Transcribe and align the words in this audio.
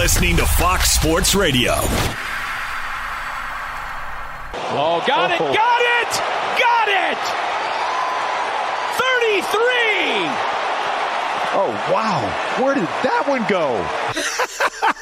Listening 0.00 0.34
to 0.34 0.46
Fox 0.46 0.92
Sports 0.92 1.34
Radio. 1.34 1.74
Oh, 4.72 5.04
got 5.06 5.30
it, 5.30 5.38
oh. 5.38 5.52
got 5.52 5.82
it, 6.00 6.08
got 6.58 6.88
it! 6.88 7.18
33! 8.96 9.44
Oh, 11.52 11.68
wow. 11.92 12.64
Where 12.64 12.74
did 12.74 12.84
that 12.84 13.24
one 13.28 13.44
go? 13.46 13.76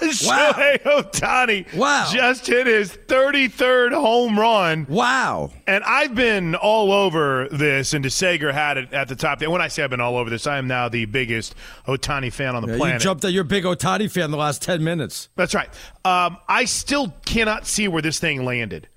wow. 0.24 0.52
Shohei 0.52 0.82
Ohtani 0.82 1.76
wow. 1.76 2.08
just 2.12 2.46
hit 2.46 2.66
his 2.66 2.92
33rd 2.92 3.92
home 3.92 4.38
run. 4.38 4.86
Wow. 4.88 5.50
And 5.66 5.82
I've 5.84 6.14
been 6.14 6.54
all 6.54 6.92
over 6.92 7.48
this, 7.50 7.94
and 7.94 8.04
DeSager 8.04 8.52
had 8.52 8.76
it 8.76 8.92
at 8.92 9.08
the 9.08 9.16
top. 9.16 9.42
And 9.42 9.50
when 9.50 9.60
I 9.60 9.68
say 9.68 9.82
I've 9.82 9.90
been 9.90 10.00
all 10.00 10.16
over 10.16 10.30
this, 10.30 10.46
I 10.46 10.58
am 10.58 10.66
now 10.68 10.88
the 10.88 11.04
biggest 11.06 11.54
Ohtani 11.86 12.32
fan 12.32 12.54
on 12.54 12.62
the 12.62 12.72
yeah, 12.72 12.78
planet. 12.78 13.02
You 13.02 13.04
jumped 13.04 13.24
at 13.24 13.32
your 13.32 13.44
big 13.44 13.64
Ohtani 13.64 14.10
fan 14.10 14.30
the 14.30 14.36
last 14.36 14.62
10 14.62 14.82
minutes. 14.84 15.28
That's 15.36 15.54
right. 15.54 15.68
Um, 16.04 16.38
I 16.48 16.64
still 16.64 17.14
cannot 17.24 17.66
see 17.66 17.88
where 17.88 18.02
this 18.02 18.18
thing 18.18 18.44
landed. 18.44 18.88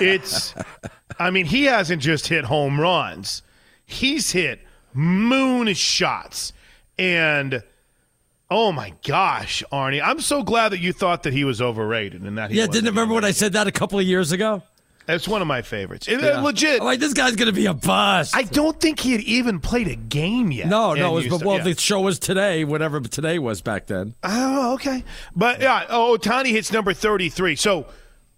It's, 0.00 0.54
I 1.18 1.30
mean, 1.30 1.46
he 1.46 1.64
hasn't 1.64 2.02
just 2.02 2.28
hit 2.28 2.44
home 2.44 2.80
runs, 2.80 3.42
he's 3.86 4.32
hit 4.32 4.60
moon 4.92 5.72
shots. 5.74 6.52
And 6.96 7.62
oh 8.50 8.72
my 8.72 8.92
gosh, 9.06 9.62
Arnie, 9.72 10.02
I'm 10.02 10.20
so 10.20 10.42
glad 10.42 10.70
that 10.70 10.80
you 10.80 10.92
thought 10.92 11.22
that 11.24 11.32
he 11.32 11.44
was 11.44 11.60
overrated 11.60 12.22
and 12.22 12.38
that 12.38 12.50
he 12.50 12.58
yeah. 12.58 12.66
Didn't 12.66 12.86
remember 12.86 13.14
when 13.14 13.24
I 13.24 13.32
said 13.32 13.54
that 13.54 13.66
a 13.66 13.72
couple 13.72 13.98
of 13.98 14.04
years 14.04 14.32
ago? 14.32 14.62
It's 15.06 15.28
one 15.28 15.42
of 15.42 15.48
my 15.48 15.60
favorites. 15.60 16.08
Yeah. 16.08 16.40
Legit. 16.40 16.80
I'm 16.80 16.86
like 16.86 16.98
this 16.98 17.12
guy's 17.12 17.36
going 17.36 17.46
to 17.46 17.52
be 17.52 17.66
a 17.66 17.74
bust. 17.74 18.34
I 18.34 18.42
don't 18.42 18.80
think 18.80 19.00
he 19.00 19.12
had 19.12 19.20
even 19.22 19.60
played 19.60 19.88
a 19.88 19.96
game 19.96 20.50
yet. 20.50 20.68
No, 20.68 20.94
no. 20.94 21.18
It 21.18 21.30
was, 21.30 21.44
well, 21.44 21.58
yeah. 21.58 21.64
the 21.64 21.78
show 21.78 22.00
was 22.00 22.18
today, 22.18 22.64
whatever 22.64 23.00
today 23.00 23.38
was 23.38 23.60
back 23.60 23.86
then. 23.86 24.14
Oh, 24.22 24.74
okay. 24.74 25.04
But 25.36 25.60
yeah, 25.60 25.84
oh, 25.90 26.16
Tani 26.16 26.50
hits 26.50 26.72
number 26.72 26.94
33. 26.94 27.56
So 27.56 27.86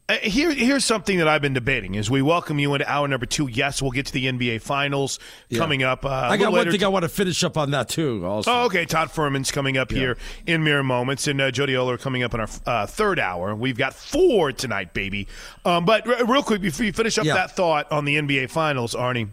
here, 0.09 0.53
here's 0.53 0.85
something 0.85 1.19
that 1.19 1.27
I've 1.27 1.43
been 1.43 1.53
debating 1.53 1.97
as 1.97 2.09
we 2.09 2.23
welcome 2.23 2.61
you 2.61 2.73
into 2.75 2.89
hour 2.89 3.09
number 3.09 3.27
two. 3.27 3.49
Yes, 3.49 3.83
we'll 3.83 3.91
get 3.91 4.07
to 4.07 4.13
the 4.13 4.27
NBA 4.27 4.61
Finals 4.61 5.19
yeah. 5.49 5.59
coming 5.59 5.83
up. 5.83 6.05
Uh, 6.05 6.11
I 6.11 6.37
got 6.37 6.53
one 6.53 6.71
thing 6.71 6.85
I 6.85 6.89
want 6.89 7.03
to 7.03 7.09
finish 7.09 7.43
up 7.43 7.57
on 7.57 7.73
that 7.73 7.89
too. 7.89 8.25
Also, 8.25 8.53
oh, 8.53 8.65
okay. 8.67 8.85
Todd 8.85 9.09
Fuhrman's 9.09 9.51
coming 9.51 9.77
up 9.77 9.91
yeah. 9.91 9.99
here 9.99 10.19
in 10.47 10.63
mere 10.63 10.85
moments, 10.85 11.27
and 11.27 11.41
uh, 11.41 11.51
Jody 11.51 11.73
Oler 11.73 12.01
coming 12.01 12.23
up 12.23 12.35
in 12.35 12.41
our 12.41 12.49
uh, 12.67 12.87
third 12.87 13.19
hour. 13.19 13.55
We've 13.57 13.77
got 13.77 13.95
four 13.95 14.53
tonight, 14.53 14.95
baby. 14.95 15.27
Um, 15.65 15.85
but 15.85 16.07
r- 16.07 16.25
real 16.25 16.45
quick, 16.45 16.61
before 16.61 16.87
you 16.87 16.93
finish 16.93 17.19
up 17.19 17.25
yeah. 17.25 17.35
that 17.35 17.57
thought 17.57 17.91
on 17.91 18.05
the 18.05 18.17
NBA 18.17 18.51
Finals, 18.51 18.95
Arnie, 18.95 19.29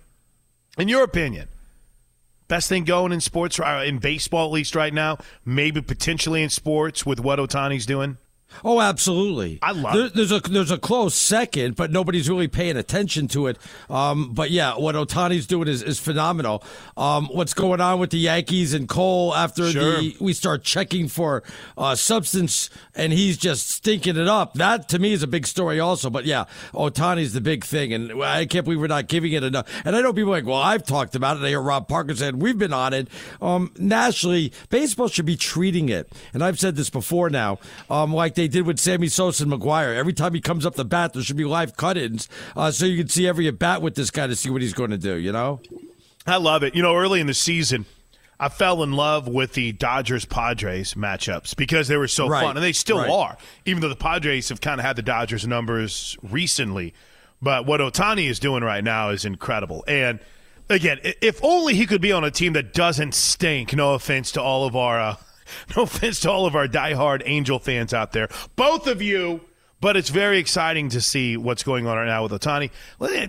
in 0.80 0.88
your 0.88 1.04
opinion, 1.04 1.50
best 2.48 2.68
thing 2.68 2.84
going 2.84 3.12
in 3.12 3.22
sports, 3.22 3.60
uh, 3.60 3.84
in 3.86 4.00
baseball 4.00 4.48
at 4.48 4.52
least 4.52 4.76
right 4.76 4.94
now, 4.94 5.20
maybe 5.46 5.82
potentially 5.82 6.42
in 6.42 6.50
sports 6.50 7.06
with 7.06 7.20
what 7.20 7.38
Ohtani's 7.38 7.86
doing. 7.86 8.18
Oh, 8.64 8.80
absolutely. 8.80 9.60
I 9.62 9.72
love 9.72 9.94
there, 9.94 10.06
it. 10.06 10.14
There's 10.14 10.32
a 10.32 10.40
there's 10.40 10.72
a 10.72 10.78
close 10.78 11.16
second, 11.16 11.76
but 11.76 11.92
nobody's 11.92 12.30
really 12.30 12.48
paying 12.48 12.78
attention 12.78 13.28
to 13.30 13.48
it. 13.48 13.58
Um, 13.90 14.34
but 14.34 14.52
yeah, 14.52 14.78
what 14.78 14.96
Ohtani's 14.96 15.48
doing 15.48 15.68
is, 15.68 15.82
is 15.82 16.00
phenomenal. 16.00 16.64
Um, 16.96 17.28
what's 17.28 17.54
going 17.54 17.82
on 17.82 18.00
with 18.00 18.12
the 18.12 18.20
Yankees 18.20 18.74
and 18.74 18.88
Cole 18.88 19.34
after 19.36 19.70
Sure. 19.72 20.00
the 20.00 20.16
we 20.20 20.34
start 20.34 20.64
checking 20.64 21.08
for 21.08 21.44
uh, 21.78 21.96
substance 21.96 22.70
and 22.96 23.12
he's 23.12 23.38
just 23.38 23.70
stinking 23.70 24.18
it 24.18 24.28
up. 24.28 24.54
That 24.54 24.88
to 24.90 25.00
me 25.00 25.14
is 25.14 25.24
a 25.24 25.28
big 25.28 25.48
story 25.48 25.80
also. 25.80 26.10
But 26.10 26.26
yeah, 26.26 26.46
Ohtani's 26.74 27.34
the 27.34 27.42
big 27.42 27.64
thing, 27.64 27.94
and 27.94 28.24
I 28.24 28.46
can't 28.46 28.66
believe 28.66 28.80
we're 28.80 28.88
not 28.88 29.08
giving 29.08 29.34
it 29.34 29.44
enough. 29.44 29.68
And 29.86 29.96
I 29.96 30.02
know 30.02 30.14
people 30.14 30.32
are 30.34 30.38
like, 30.38 30.46
well, 30.46 30.62
I've 30.62 30.84
talked 30.86 31.16
about 31.16 31.38
it. 31.38 31.44
I 31.44 31.50
hear 31.50 31.62
Rob 31.62 31.88
Parker 31.88 32.16
said 32.16 32.42
we've 32.42 32.58
been 32.58 32.74
on 32.74 32.94
it. 32.94 33.08
Um, 33.42 33.74
nationally, 33.78 34.54
baseball 34.70 35.08
should 35.08 35.26
be 35.26 35.36
treating 35.38 35.90
it, 35.90 36.12
and 36.34 36.44
I've 36.44 36.60
said 36.60 36.76
this 36.76 36.90
before 36.90 37.30
now, 37.30 37.60
um, 37.90 38.14
like 38.14 38.36
they 38.36 38.43
did 38.48 38.66
with 38.66 38.80
Sammy 38.80 39.08
Sosa 39.08 39.44
and 39.44 39.52
McGwire. 39.52 39.96
Every 39.96 40.14
time 40.14 40.34
he 40.34 40.42
comes 40.42 40.66
up 40.66 40.76
the 40.76 40.86
bat, 40.86 41.14
there 41.14 41.24
should 41.24 41.38
be 41.38 41.46
live 41.46 41.76
cut-ins, 41.78 42.30
uh, 42.56 42.72
so 42.72 42.86
you 42.86 42.98
can 42.98 43.08
see 43.08 43.28
every 43.28 43.48
at 43.48 43.60
bat 43.60 43.82
with 43.82 43.96
this 43.96 44.12
guy 44.12 44.28
to 44.28 44.36
see 44.36 44.50
what 44.50 44.62
he's 44.62 44.74
going 44.74 44.92
to 44.92 44.98
do. 44.98 45.16
You 45.16 45.32
know. 45.32 45.62
I 46.26 46.38
love 46.38 46.64
it. 46.64 46.76
You 46.76 46.82
know, 46.82 46.96
early 46.96 47.20
in 47.20 47.28
the 47.28 47.34
season, 47.34 47.86
I 48.40 48.50
fell 48.50 48.82
in 48.84 48.94
love 48.94 49.28
with 49.28 49.54
the 49.54 49.74
Dodgers 49.74 50.26
Padres 50.26 50.94
matchups 50.94 51.56
because 51.56 51.88
they 51.88 51.98
were 51.98 52.08
so 52.08 52.28
Right, 52.28 52.44
fun, 52.44 52.58
and 52.58 52.64
they 52.64 52.72
still 52.72 53.00
right. 53.00 53.10
are. 53.10 53.38
Even 53.66 53.82
though 53.82 53.90
the 53.90 53.96
Padres 53.96 54.50
have 54.50 54.62
kind 54.62 54.80
of 54.80 54.86
had 54.86 54.96
the 54.96 55.02
Dodgers 55.02 55.46
numbers 55.46 56.18
recently, 56.24 56.94
but 57.42 57.66
what 57.66 57.82
Ohtani 57.82 58.30
is 58.30 58.40
doing 58.40 58.64
right 58.64 58.84
now 58.84 59.10
is 59.10 59.26
incredible. 59.26 59.84
And 59.88 60.20
again, 60.70 61.00
if 61.04 61.44
only 61.44 61.76
he 61.76 61.86
could 61.86 62.02
be 62.02 62.12
on 62.14 62.24
a 62.24 62.32
team 62.32 62.54
that 62.54 62.74
doesn't 62.74 63.14
stink. 63.14 63.74
No 63.74 63.94
offense 63.94 64.32
to 64.34 64.42
all 64.42 64.66
of 64.66 64.76
our, 64.76 65.00
uh, 65.00 65.16
no 65.76 65.84
offense 65.84 66.20
to 66.22 66.32
all 66.32 66.46
of 66.46 66.56
our 66.56 66.68
diehard 66.68 67.22
Angel 67.26 67.60
fans 67.60 67.94
out 67.94 68.12
there. 68.12 68.28
Both 68.56 68.88
of 68.88 69.02
you. 69.02 69.42
But 69.82 69.98
it's 69.98 70.08
very 70.12 70.38
exciting 70.38 70.88
to 70.92 71.02
see 71.02 71.36
what's 71.36 71.62
going 71.62 71.88
on 71.88 71.98
right 71.98 72.06
now 72.08 72.24
with 72.24 72.32
Ohtani. 72.32 72.70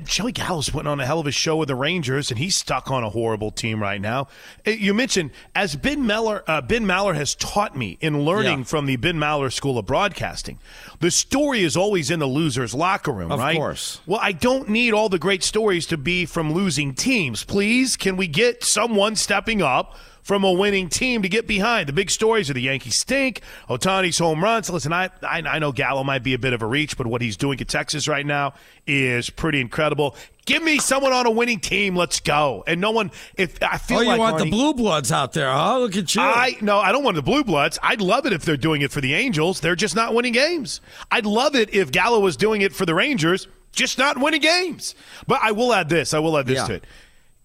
Joey 0.04 0.30
Gallo's 0.30 0.70
putting 0.70 0.86
on 0.86 1.00
a 1.00 1.04
hell 1.04 1.18
of 1.18 1.26
a 1.26 1.32
show 1.32 1.56
with 1.56 1.66
the 1.66 1.74
Rangers, 1.74 2.30
and 2.30 2.38
he's 2.38 2.54
stuck 2.54 2.92
on 2.92 3.02
a 3.02 3.10
horrible 3.10 3.50
team 3.50 3.82
right 3.82 4.00
now. 4.00 4.28
Uh, 4.64 4.70
You 4.70 4.94
mentioned 4.94 5.32
as 5.56 5.74
Ben 5.74 6.04
Maller, 6.04 6.44
uh, 6.46 6.60
Ben 6.60 6.84
Maller 6.86 7.16
has 7.16 7.34
taught 7.34 7.76
me 7.76 7.98
in 8.00 8.24
learning 8.24 8.58
Yeah. 8.60 8.64
from 8.66 8.86
the 8.86 8.94
Ben 8.94 9.16
Maller 9.16 9.52
School 9.52 9.78
of 9.78 9.86
Broadcasting. 9.86 10.60
The 11.00 11.10
story 11.10 11.64
is 11.64 11.76
always 11.76 12.08
in 12.08 12.20
the 12.20 12.28
loser's 12.28 12.72
locker 12.72 13.10
room, 13.10 13.32
Of 13.32 13.40
right? 13.40 13.56
Of 13.56 13.58
course. 13.58 14.00
Well, 14.06 14.20
I 14.22 14.30
don't 14.30 14.68
need 14.68 14.92
all 14.94 15.08
the 15.08 15.18
great 15.18 15.42
stories 15.42 15.86
to 15.88 15.96
be 15.96 16.24
from 16.24 16.52
losing 16.52 16.94
teams. 16.94 17.42
Please, 17.42 17.96
can 17.96 18.16
we 18.16 18.28
get 18.28 18.62
someone 18.62 19.16
stepping 19.16 19.60
up? 19.60 19.96
From 20.24 20.42
a 20.42 20.50
winning 20.50 20.88
team 20.88 21.20
to 21.20 21.28
get 21.28 21.46
behind. 21.46 21.86
The 21.86 21.92
big 21.92 22.10
stories 22.10 22.48
are 22.48 22.54
the 22.54 22.62
Yankees 22.62 22.94
stink, 22.96 23.42
Ohtani's 23.68 24.18
home 24.18 24.42
runs. 24.42 24.70
Listen, 24.70 24.90
I, 24.90 25.10
I 25.22 25.42
I 25.46 25.58
know 25.58 25.70
Gallo 25.70 26.02
might 26.02 26.22
be 26.22 26.32
a 26.32 26.38
bit 26.38 26.54
of 26.54 26.62
a 26.62 26.66
reach, 26.66 26.96
but 26.96 27.06
what 27.06 27.20
he's 27.20 27.36
doing 27.36 27.60
at 27.60 27.68
Texas 27.68 28.08
right 28.08 28.24
now 28.24 28.54
is 28.86 29.28
pretty 29.28 29.60
incredible. 29.60 30.16
Give 30.46 30.62
me 30.62 30.78
someone 30.78 31.12
on 31.12 31.26
a 31.26 31.30
winning 31.30 31.60
team. 31.60 31.94
Let's 31.94 32.20
go. 32.20 32.64
And 32.66 32.80
no 32.80 32.90
one. 32.90 33.10
If 33.36 33.62
I 33.62 33.76
feel 33.76 33.98
Oh, 33.98 34.00
you 34.00 34.08
like 34.08 34.18
want 34.18 34.38
the 34.38 34.50
blue 34.50 34.72
bloods 34.72 35.12
out 35.12 35.34
there, 35.34 35.50
huh? 35.52 35.78
Look 35.80 35.94
at 35.96 36.14
you. 36.14 36.22
I 36.22 36.56
no, 36.62 36.78
I 36.78 36.90
don't 36.90 37.04
want 37.04 37.16
the 37.16 37.22
Blue 37.22 37.44
Bloods. 37.44 37.78
I'd 37.82 38.00
love 38.00 38.24
it 38.24 38.32
if 38.32 38.46
they're 38.46 38.56
doing 38.56 38.80
it 38.80 38.90
for 38.92 39.02
the 39.02 39.12
Angels. 39.14 39.60
They're 39.60 39.76
just 39.76 39.94
not 39.94 40.14
winning 40.14 40.32
games. 40.32 40.80
I'd 41.10 41.26
love 41.26 41.54
it 41.54 41.74
if 41.74 41.90
Gallo 41.92 42.20
was 42.20 42.38
doing 42.38 42.62
it 42.62 42.72
for 42.74 42.86
the 42.86 42.94
Rangers, 42.94 43.46
just 43.72 43.98
not 43.98 44.16
winning 44.18 44.40
games. 44.40 44.94
But 45.26 45.40
I 45.42 45.52
will 45.52 45.74
add 45.74 45.90
this. 45.90 46.14
I 46.14 46.18
will 46.18 46.38
add 46.38 46.46
this 46.46 46.56
Yeah. 46.60 46.66
to 46.68 46.74
it. 46.74 46.84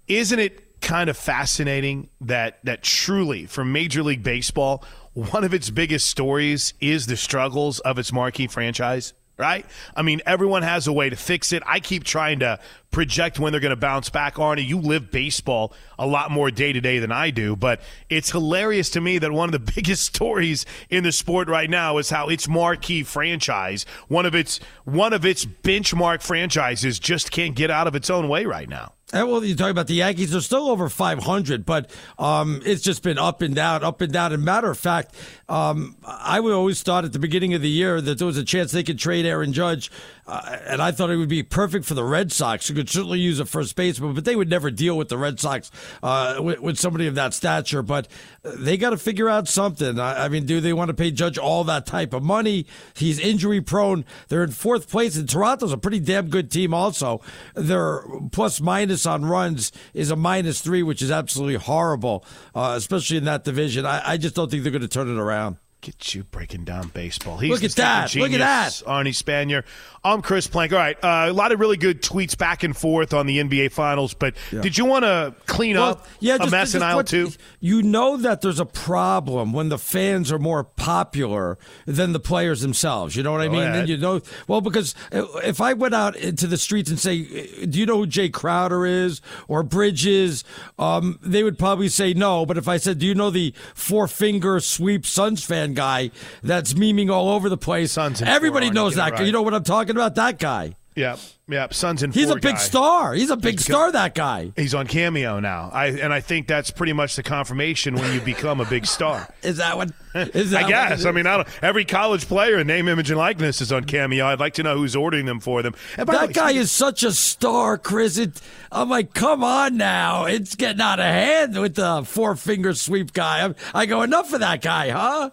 Isn't 0.08 0.40
it 0.40 0.64
kind 0.81 1.10
of 1.10 1.18
fascinating 1.18 2.10
that 2.22 2.60
that 2.64 2.84
truly 2.84 3.46
for 3.46 3.66
Major 3.66 4.04
League 4.04 4.24
Baseball, 4.24 4.84
one 5.14 5.44
of 5.44 5.54
its 5.54 5.70
biggest 5.70 6.08
stories 6.08 6.74
is 6.80 7.06
the 7.08 7.18
struggles 7.18 7.80
of 7.80 7.98
its 8.00 8.12
marquee 8.12 8.48
franchise? 8.48 9.14
Right? 9.38 9.66
I 9.96 10.02
mean, 10.02 10.22
everyone 10.26 10.64
has 10.64 10.86
a 10.88 10.92
way 10.92 11.10
to 11.10 11.16
fix 11.16 11.54
it. 11.54 11.64
I 11.66 11.80
keep 11.80 12.04
trying 12.04 12.40
to 12.40 12.60
project 12.92 13.40
when 13.40 13.54
they're 13.54 13.62
going 13.62 13.70
to 13.70 13.78
bounce 13.78 14.10
back. 14.10 14.36
Arnie, 14.36 14.68
you 14.68 14.78
live 14.78 15.12
baseball 15.12 15.72
a 15.98 16.06
lot 16.06 16.30
more 16.30 16.52
day 16.52 16.74
to 16.74 16.82
day 16.82 17.00
than 17.00 17.14
I 17.14 17.30
do, 17.30 17.56
but 17.56 17.80
it's 18.10 18.32
hilarious 18.32 18.90
to 18.90 19.02
me 19.02 19.18
that 19.20 19.32
one 19.32 19.48
of 19.48 19.54
the 19.54 19.72
biggest 19.75 20.04
stories 20.04 20.66
in 20.90 21.06
the 21.06 21.14
sport 21.14 21.48
right 21.48 21.70
now 21.70 22.00
is 22.00 22.10
how 22.10 22.28
its 22.28 22.50
marquee 22.50 23.04
franchise, 23.04 23.86
one 24.10 24.25
of 24.25 24.36
its 24.36 24.60
one 24.84 25.14
of 25.14 25.25
its 25.25 25.46
benchmark 25.46 26.22
franchises, 26.22 27.00
just 27.00 27.32
can't 27.32 27.56
get 27.56 27.72
out 27.72 27.88
of 27.88 27.96
its 27.96 28.10
own 28.10 28.28
way 28.28 28.44
right 28.44 28.68
now. 28.68 28.92
And 29.12 29.28
well, 29.28 29.44
you're 29.44 29.58
talking 29.58 29.72
about 29.72 29.88
the 29.88 29.96
Yankees. 29.96 30.32
They're 30.32 30.42
still 30.42 30.70
over 30.70 30.88
500, 30.88 31.66
but 31.66 31.90
um, 32.20 32.62
it's 32.64 32.84
just 32.84 33.02
been 33.02 33.18
up 33.18 33.42
and 33.42 33.56
down, 33.56 33.84
up 33.84 34.02
and 34.02 34.14
down. 34.14 34.34
And 34.34 34.46
matter 34.46 34.70
of 34.70 34.78
fact, 34.78 35.16
um, 35.48 35.96
I 36.06 36.40
would 36.40 36.54
always 36.54 36.84
thought 36.84 37.06
at 37.06 37.14
the 37.14 37.20
beginning 37.20 37.56
of 37.56 37.64
the 37.64 37.70
year 37.70 38.02
that 38.02 38.20
there 38.20 38.28
was 38.28 38.38
a 38.38 38.44
chance 38.44 38.72
they 38.72 38.84
could 38.84 39.00
trade 39.00 39.26
Aaron 39.26 39.52
Judge, 39.52 39.90
uh, 40.30 40.60
and 40.68 40.81
I 40.81 40.92
thought 40.92 41.10
it 41.10 41.18
would 41.18 41.30
be 41.30 41.42
perfect 41.42 41.86
for 41.86 41.96
the 41.96 42.04
Red 42.04 42.31
Sox, 42.31 42.68
who 42.68 42.76
could 42.76 42.90
certainly 42.90 43.20
use 43.20 43.40
a 43.40 43.46
first 43.46 43.76
baseman, 43.76 44.14
but 44.14 44.26
they 44.26 44.36
would 44.36 44.50
never 44.50 44.70
deal 44.70 44.96
with 44.96 45.10
the 45.10 45.18
Red 45.18 45.40
Sox 45.40 45.72
uh, 46.04 46.36
with, 46.40 46.60
with 46.60 46.78
somebody 46.78 47.08
of 47.08 47.16
that 47.16 47.34
stature. 47.34 47.81
But 47.81 48.08
they 48.44 48.78
got 48.78 48.92
to 48.92 48.98
figure 48.98 49.28
out 49.28 49.48
something. 49.48 50.00
I, 50.00 50.26
I 50.26 50.30
mean, 50.30 50.46
do 50.46 50.62
they 50.62 50.74
want 50.74 50.90
to 50.90 50.94
pay 50.94 51.10
Judge 51.10 51.38
all 51.38 51.64
that 51.64 51.88
type 51.88 52.14
of 52.14 52.24
money? 52.24 52.68
He's 52.94 53.20
injury 53.20 53.62
prone. 53.62 54.06
They're 54.28 54.44
in 54.44 54.52
fourth 54.52 54.90
place, 54.90 55.18
and 55.18 55.28
Toronto's 55.28 55.74
a 55.74 55.78
pretty 55.78 56.00
damn 56.00 56.30
good 56.30 56.52
team. 56.52 56.74
Also, 56.74 57.22
their 57.56 58.04
plus 58.32 58.62
minus 58.62 59.06
on 59.08 59.25
runs 59.25 59.72
is 59.94 60.12
a 60.12 60.16
minus 60.16 60.62
three, 60.62 60.84
which 60.84 61.02
is 61.02 61.10
absolutely 61.10 61.56
horrible, 61.56 62.24
uh, 62.54 62.74
especially 62.78 63.18
in 63.18 63.25
that 63.25 63.44
division. 63.44 63.86
I, 63.86 64.12
I 64.12 64.18
just 64.18 64.36
don't 64.36 64.52
think 64.52 64.64
they're 64.64 64.72
going 64.72 64.82
to 64.84 64.88
turn 64.88 65.10
it 65.10 65.20
around. 65.20 65.58
Get 65.81 66.14
you 66.14 66.26
breaking 66.26 66.66
down 66.66 66.90
baseball. 66.90 67.38
He's 67.38 67.52
Look 67.52 67.64
at 67.64 67.72
that. 67.78 68.10
stinking 68.10 68.34
Look 68.34 68.42
at 68.42 68.72
genius, 68.72 68.84
Arnie 68.86 69.16
Spanier. 69.16 69.64
I'm 70.04 70.22
Chris 70.22 70.46
Plank. 70.46 70.74
All 70.74 70.78
right, 70.80 70.98
uh, 71.02 71.28
a 71.30 71.34
lot 71.34 71.54
of 71.54 71.60
really 71.62 71.78
good 71.78 72.02
tweets 72.02 72.38
back 72.38 72.64
and 72.64 72.76
forth 72.76 73.14
on 73.14 73.28
the 73.28 73.38
NBA 73.40 73.72
Finals, 73.72 74.14
but 74.14 74.34
did 74.52 74.78
you 74.78 74.84
want 74.86 75.04
to 75.06 75.34
clean 75.46 75.78
up 75.78 76.06
yeah, 76.20 76.36
a 76.36 76.40
just, 76.40 76.52
mess 76.52 76.74
in 76.74 76.81
just 76.81 76.90
aisle 76.90 76.98
what- 76.98 77.08
two? 77.08 77.31
You 77.62 77.81
know 77.81 78.18
that 78.18 78.42
there's 78.42 78.60
a 78.60 78.66
problem 78.66 79.54
when 79.54 79.70
the 79.70 79.78
fans 79.78 80.31
are 80.34 80.40
more 80.40 80.66
popular 80.66 81.58
than 81.86 82.12
the 82.12 82.20
players 82.20 82.60
themselves. 82.62 83.16
You 83.16 83.24
know 83.24 83.32
what 83.32 83.42
I 83.42 83.48
Go 83.48 83.54
mean? 83.54 83.62
ahead. 83.64 83.80
And 83.80 83.90
you 83.90 83.98
know, 83.98 84.22
well, 84.48 84.60
because 84.62 84.96
if 85.12 85.62
I 85.62 85.74
went 85.74 85.94
out 85.96 86.16
into 86.18 86.46
the 86.48 86.58
streets 86.58 86.90
and 86.90 87.00
say, 87.00 87.24
"Do 87.66 87.80
you 87.80 87.86
know 87.86 87.98
who 87.98 88.08
Jae 88.08 88.32
Crowder 88.34 88.86
is 88.86 89.22
or 89.48 89.64
Bridges?" 89.64 90.44
Um, 90.78 91.20
they 91.22 91.44
would 91.44 91.58
probably 91.58 91.88
say 91.90 92.14
no. 92.14 92.46
But 92.46 92.58
if 92.58 92.68
I 92.68 92.75
said, 92.78 93.00
"Do 93.00 93.06
you 93.06 93.16
know 93.16 93.30
the 93.30 93.54
four 93.74 94.08
finger 94.10 94.60
sweep 94.60 95.06
Suns 95.06 95.44
fan 95.44 95.69
guy 95.74 96.12
that's 96.44 96.74
memeing 96.74 97.12
all 97.12 97.30
over 97.30 97.50
the 97.50 97.57
place?" 97.57 97.98
And 97.98 98.21
Everybody 98.21 98.69
knows 98.69 98.95
that. 98.95 99.12
guy. 99.12 99.18
right. 99.19 99.25
You 99.25 99.31
know 99.31 99.42
what 99.42 99.54
I'm 99.54 99.63
talking 99.63 99.92
about? 99.95 100.16
That 100.16 100.39
guy. 100.39 100.75
Yeah, 100.95 101.16
yeah. 101.48 101.68
Suns 101.71 102.04
and 102.04 102.13
He's 102.13 102.30
a 102.30 102.36
big 102.36 102.56
guy. 102.56 102.60
star. 102.60 103.13
He's 103.13 103.30
a 103.30 103.38
big 103.38 103.54
He's 103.54 103.63
star. 103.63 103.88
got- 103.88 103.94
That 103.94 104.16
guy. 104.16 104.51
He's 104.57 104.74
on 104.74 104.86
Cameo 104.86 105.39
now, 105.39 105.69
I, 105.71 105.88
and 105.88 106.12
I 106.12 106.19
think 106.19 106.45
that's 106.48 106.71
pretty 106.71 106.92
much 106.92 107.16
the 107.16 107.24
confirmation 107.24 107.95
when 107.95 108.12
you 108.13 108.19
become 108.19 108.60
a 108.60 108.66
big 108.66 108.86
star. 108.86 109.33
Is 109.42 109.57
that 109.57 109.77
what? 109.77 109.92
Is 110.16 110.51
that 110.51 110.65
I 110.65 110.67
guess. 110.67 111.05
I 111.05 111.12
mean, 111.12 111.25
I 111.25 111.38
don't, 111.38 111.48
every 111.63 111.86
college 111.86 112.27
player, 112.27 112.62
name, 112.65 112.89
image, 112.89 113.12
and 113.12 113.17
likeness 113.17 113.62
is 113.62 113.72
on 113.72 113.86
Cameo. 113.86 114.25
I'd 114.25 114.39
like 114.41 114.55
to 114.55 114.63
know 114.63 114.75
who's 114.77 114.96
ordering 114.96 115.25
them 115.25 115.39
for 115.39 115.62
them. 115.62 115.74
And 115.96 116.05
by 116.05 116.13
the 116.13 116.20
That 116.20 116.27
way, 116.29 116.34
guy 116.34 116.51
is 116.51 116.70
such 116.70 117.03
a 117.03 117.13
star, 117.13 117.77
Chris. 117.77 118.17
It, 118.17 118.41
I'm 118.70 118.89
like, 118.89 119.13
come 119.13 119.41
on 119.41 119.77
now. 119.77 120.25
It's 120.25 120.55
getting 120.55 120.82
out 120.82 121.00
of 121.00 121.05
hand 121.05 121.58
with 121.58 121.75
the 121.75 122.03
four 122.03 122.36
finger 122.36 122.74
sweep 122.74 123.13
guy. 123.13 123.46
I'm, 123.46 123.55
I 123.74 123.86
go, 123.86 124.01
enough 124.01 124.34
of 124.34 124.41
that 124.41 124.62
guy, 124.62 124.89
huh? 124.89 125.29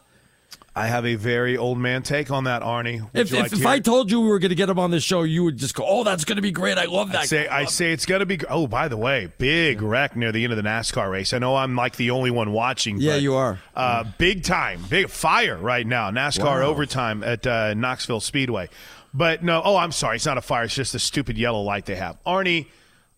I 0.78 0.88
have 0.88 1.06
a 1.06 1.14
very 1.14 1.56
old 1.56 1.78
man 1.78 2.02
take 2.02 2.30
on 2.30 2.45
that, 2.45 2.61
Arnie. 2.61 3.00
Would 3.00 3.11
If, 3.14 3.33
like 3.33 3.50
if 3.50 3.64
I 3.64 3.78
told 3.78 4.11
you 4.11 4.21
we 4.21 4.28
were 4.28 4.38
going 4.38 4.50
to 4.50 4.54
get 4.54 4.68
him 4.68 4.78
on 4.78 4.90
the 4.90 5.00
show, 5.00 5.23
you 5.23 5.42
would 5.42 5.56
just 5.56 5.75
go, 5.75 5.83
oh, 5.87 6.04
that's 6.04 6.26
going 6.26 6.37
to 6.37 6.42
be 6.42 6.50
great. 6.50 6.76
I 6.76 6.85
love 6.85 7.12
that 7.12 7.23
I 7.23 7.25
say, 7.25 7.47
guy. 7.47 7.61
I 7.61 7.64
say 7.64 7.92
it's 7.92 8.04
going 8.04 8.21
to 8.21 8.26
be. 8.26 8.38
Oh, 8.50 8.66
by 8.66 8.88
the 8.88 8.99
way, 8.99 9.33
big 9.38 9.80
wreck 9.80 10.16
near 10.16 10.33
the 10.33 10.45
end 10.45 10.52
of 10.52 10.59
the 10.59 10.68
NASCAR 10.68 11.11
race. 11.11 11.33
I 11.33 11.38
know 11.38 11.56
I'm 11.56 11.76
like 11.76 11.97
the 11.97 12.11
only 12.11 12.30
one 12.30 12.52
watching. 12.52 12.99
Yeah, 12.99 13.14
but, 13.14 13.23
you 13.23 13.35
are. 13.35 13.59
Uh, 13.75 14.04
big 14.18 14.45
time, 14.45 14.83
big 14.90 15.09
fire 15.09 15.56
right 15.56 15.87
now. 15.87 16.11
NASCAR 16.11 16.61
Wow. 16.61 16.66
overtime 16.66 17.25
at 17.25 17.47
uh, 17.47 17.73
Knoxville 17.73 18.21
Speedway. 18.21 18.68
But 19.14 19.42
no, 19.42 19.62
oh, 19.64 19.76
I'm 19.78 19.92
sorry, 19.92 20.16
it's 20.16 20.26
not 20.26 20.37
a 20.37 20.42
fire. 20.42 20.64
It's 20.64 20.75
just 20.75 20.95
a 20.95 20.99
stupid 20.99 21.38
yellow 21.38 21.62
light 21.62 21.87
they 21.87 21.97
have. 21.97 22.18
Arnie, 22.26 22.66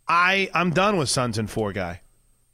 I 0.06 0.48
I'm 0.54 0.70
done 0.70 0.96
with 0.96 1.08
Suns 1.08 1.38
and 1.38 1.50
Four 1.50 1.72
guy. 1.72 2.02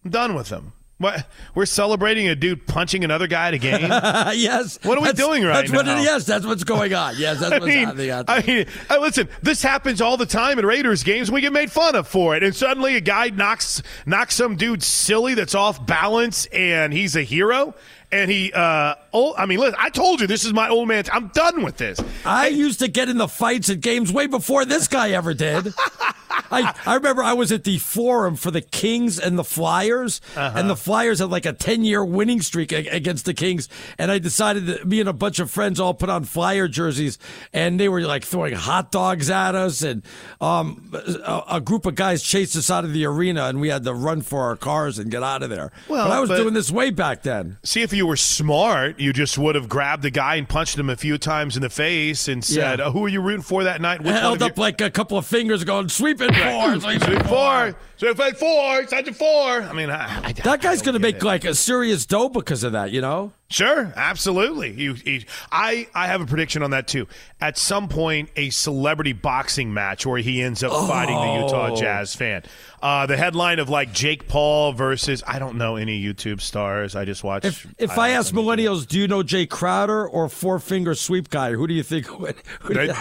I'm 0.02 0.10
done 0.10 0.34
with 0.34 0.48
them. 0.48 0.72
What 0.98 1.26
we're 1.56 1.66
celebrating 1.66 2.28
a 2.28 2.36
dude 2.36 2.66
punching 2.68 3.02
another 3.02 3.26
guy 3.26 3.48
at 3.48 3.54
a 3.54 3.58
game. 3.58 3.80
yes. 3.90 4.78
What 4.84 4.96
are 4.96 5.00
we 5.02 5.12
doing 5.12 5.42
right 5.42 5.62
that's 5.66 5.72
What 5.72 5.86
now? 5.86 5.98
it, 5.98 6.04
yes, 6.04 6.24
that's 6.24 6.46
what's 6.46 6.62
going 6.62 6.94
on. 6.94 7.14
Yes, 7.18 7.40
that's 7.40 7.52
I 7.54 7.58
what's 7.58 7.66
mean, 7.66 7.84
happening 7.86 8.10
out 8.10 8.24
I 8.28 8.42
mean, 8.42 8.66
uh, 8.88 8.98
listen, 9.00 9.28
this 9.42 9.60
happens 9.60 10.00
all 10.00 10.16
the 10.16 10.26
time 10.26 10.58
in 10.58 10.64
Raiders 10.64 11.02
games. 11.02 11.32
We 11.32 11.40
get 11.40 11.52
made 11.52 11.72
fun 11.72 11.96
of 11.96 12.06
for 12.06 12.36
it, 12.36 12.44
and 12.44 12.54
suddenly 12.54 12.94
a 12.94 13.00
guy 13.00 13.30
knocks 13.30 13.82
knocks 14.06 14.36
some 14.36 14.54
dude 14.56 14.84
silly 14.84 15.34
that's 15.34 15.54
off 15.56 15.84
balance, 15.84 16.46
and 16.46 16.92
he's 16.92 17.16
a 17.16 17.22
hero. 17.22 17.74
And 18.12 18.30
he, 18.30 18.52
uh, 18.52 18.94
oh, 19.12 19.34
I 19.36 19.46
mean, 19.46 19.58
listen, 19.58 19.74
I 19.76 19.90
told 19.90 20.20
you 20.20 20.28
this 20.28 20.44
is 20.44 20.52
my 20.52 20.68
old 20.68 20.86
man. 20.86 21.02
I'm 21.12 21.28
done 21.28 21.64
with 21.64 21.76
this. 21.78 21.98
I 22.24 22.46
used 22.46 22.78
to 22.78 22.86
get 22.86 23.08
in 23.08 23.18
the 23.18 23.26
fights 23.26 23.68
at 23.70 23.80
games 23.80 24.12
way 24.12 24.28
before 24.28 24.64
this 24.64 24.86
guy 24.86 25.10
ever 25.10 25.34
did. 25.34 25.74
I, 26.50 26.74
I 26.86 26.94
remember 26.96 27.22
I 27.22 27.32
was 27.32 27.50
at 27.52 27.64
the 27.64 27.78
forum 27.78 28.36
for 28.36 28.50
the 28.50 28.60
Kings 28.60 29.18
and 29.18 29.38
the 29.38 29.44
Flyers, 29.44 30.20
Uh-huh. 30.36 30.58
and 30.58 30.68
the 30.70 30.76
Flyers 30.76 31.18
had 31.18 31.30
like 31.30 31.46
a 31.46 31.52
10 31.52 31.84
year 31.84 32.04
winning 32.04 32.40
streak 32.42 32.72
against 32.72 33.24
the 33.24 33.34
Kings. 33.34 33.68
And 33.98 34.10
I 34.10 34.18
decided 34.18 34.66
that 34.66 34.86
me 34.86 35.00
and 35.00 35.08
a 35.08 35.12
bunch 35.12 35.38
of 35.38 35.50
friends 35.50 35.80
all 35.80 35.94
put 35.94 36.08
on 36.10 36.24
Flyer 36.24 36.68
jerseys, 36.68 37.18
and 37.52 37.78
they 37.80 37.88
were 37.88 38.00
like 38.02 38.24
throwing 38.24 38.54
hot 38.54 38.92
dogs 38.92 39.30
at 39.30 39.54
us. 39.54 39.82
And 39.82 40.02
um, 40.40 40.90
a, 40.92 41.42
a 41.52 41.60
group 41.60 41.86
of 41.86 41.94
guys 41.94 42.22
chased 42.22 42.56
us 42.56 42.70
out 42.70 42.84
of 42.84 42.92
the 42.92 43.04
arena, 43.06 43.44
and 43.44 43.60
we 43.60 43.68
had 43.68 43.84
to 43.84 43.94
run 43.94 44.22
for 44.22 44.42
our 44.42 44.56
cars 44.56 44.98
and 44.98 45.10
get 45.10 45.22
out 45.22 45.42
of 45.42 45.50
there. 45.50 45.72
Well, 45.88 46.06
but 46.08 46.12
I 46.12 46.20
was 46.20 46.28
but- 46.30 46.36
doing 46.38 46.54
this 46.54 46.70
way 46.70 46.90
back 46.90 47.22
then. 47.22 47.58
See, 47.64 47.82
if 47.82 47.92
you 47.92 48.06
were 48.06 48.16
smart, 48.16 49.00
you 49.00 49.12
just 49.12 49.38
would 49.38 49.54
have 49.54 49.68
grabbed 49.68 50.02
the 50.02 50.10
guy 50.10 50.36
and 50.36 50.48
punched 50.48 50.78
him 50.78 50.90
a 50.90 50.96
few 50.96 51.18
times 51.18 51.56
in 51.56 51.62
the 51.62 51.70
face 51.70 52.28
and 52.28 52.44
said, 52.44 52.78
Yeah. 52.78 52.86
"Oh, 52.86 52.90
"Who 52.92 53.04
are 53.04 53.08
you 53.08 53.20
rooting 53.20 53.42
for 53.42 53.64
that 53.64 53.80
night?" 53.80 54.00
Which 54.02 54.14
Held 54.14 54.42
up 54.42 54.58
like 54.58 54.80
a 54.80 54.90
couple 54.90 55.18
of 55.18 55.26
fingers 55.26 55.64
going, 55.64 55.88
sweep 55.88 56.20
it 56.20 56.33
four. 56.34 56.80
Sweep 56.80 57.26
four. 57.26 57.74
Sweep 57.96 58.18
it 58.20 58.36
four. 58.38 58.86
Side 58.88 59.16
four. 59.16 59.62
I 59.62 59.72
mean, 59.72 59.88
I, 59.90 60.26
I, 60.28 60.32
That 60.32 60.60
guy's 60.60 60.82
going 60.82 60.94
to 60.94 60.98
make 61.00 61.22
like 61.22 61.44
a 61.44 61.54
serious 61.54 62.06
dough 62.06 62.28
because 62.28 62.64
of 62.64 62.72
that, 62.72 62.90
you 62.90 63.00
know? 63.00 63.32
Sure, 63.50 63.92
absolutely. 63.94 64.72
You, 64.72 64.94
he, 64.94 65.26
I, 65.52 65.86
I 65.94 66.08
have 66.08 66.20
a 66.20 66.26
prediction 66.26 66.62
on 66.62 66.70
that 66.70 66.88
too. 66.88 67.06
At 67.40 67.56
some 67.56 67.88
point, 67.88 68.30
a 68.36 68.50
celebrity 68.50 69.12
boxing 69.12 69.72
match 69.72 70.04
where 70.06 70.18
he 70.18 70.42
ends 70.42 70.62
up 70.64 70.72
fighting 70.88 71.14
the 71.14 71.44
Utah 71.44 71.68
Oh. 71.72 71.76
Jazz 71.76 72.14
fan. 72.16 72.42
Uh, 72.84 73.06
the 73.06 73.16
headline 73.16 73.60
of 73.60 73.70
like 73.70 73.94
Jake 73.94 74.28
Paul 74.28 74.74
versus 74.74 75.22
I 75.26 75.38
don't 75.38 75.56
know 75.56 75.76
any 75.76 75.98
YouTube 76.04 76.42
stars. 76.42 76.94
I 76.94 77.06
just 77.06 77.24
watch. 77.24 77.46
If 77.46 77.66
if 77.78 77.96
I, 77.96 78.10
ask 78.10 78.34
millennials, 78.34 78.86
do 78.86 78.98
you 78.98 79.08
know 79.08 79.22
Jae 79.22 79.48
Crowder 79.48 80.06
or 80.06 80.28
Four 80.28 80.58
Finger 80.58 80.94
Sweep 80.94 81.30
Guy? 81.30 81.52
Who 81.52 81.66
do 81.66 81.72
you 81.72 81.82
think 81.82 82.18
would? 82.20 82.36
who 82.60 82.74
do 82.74 82.92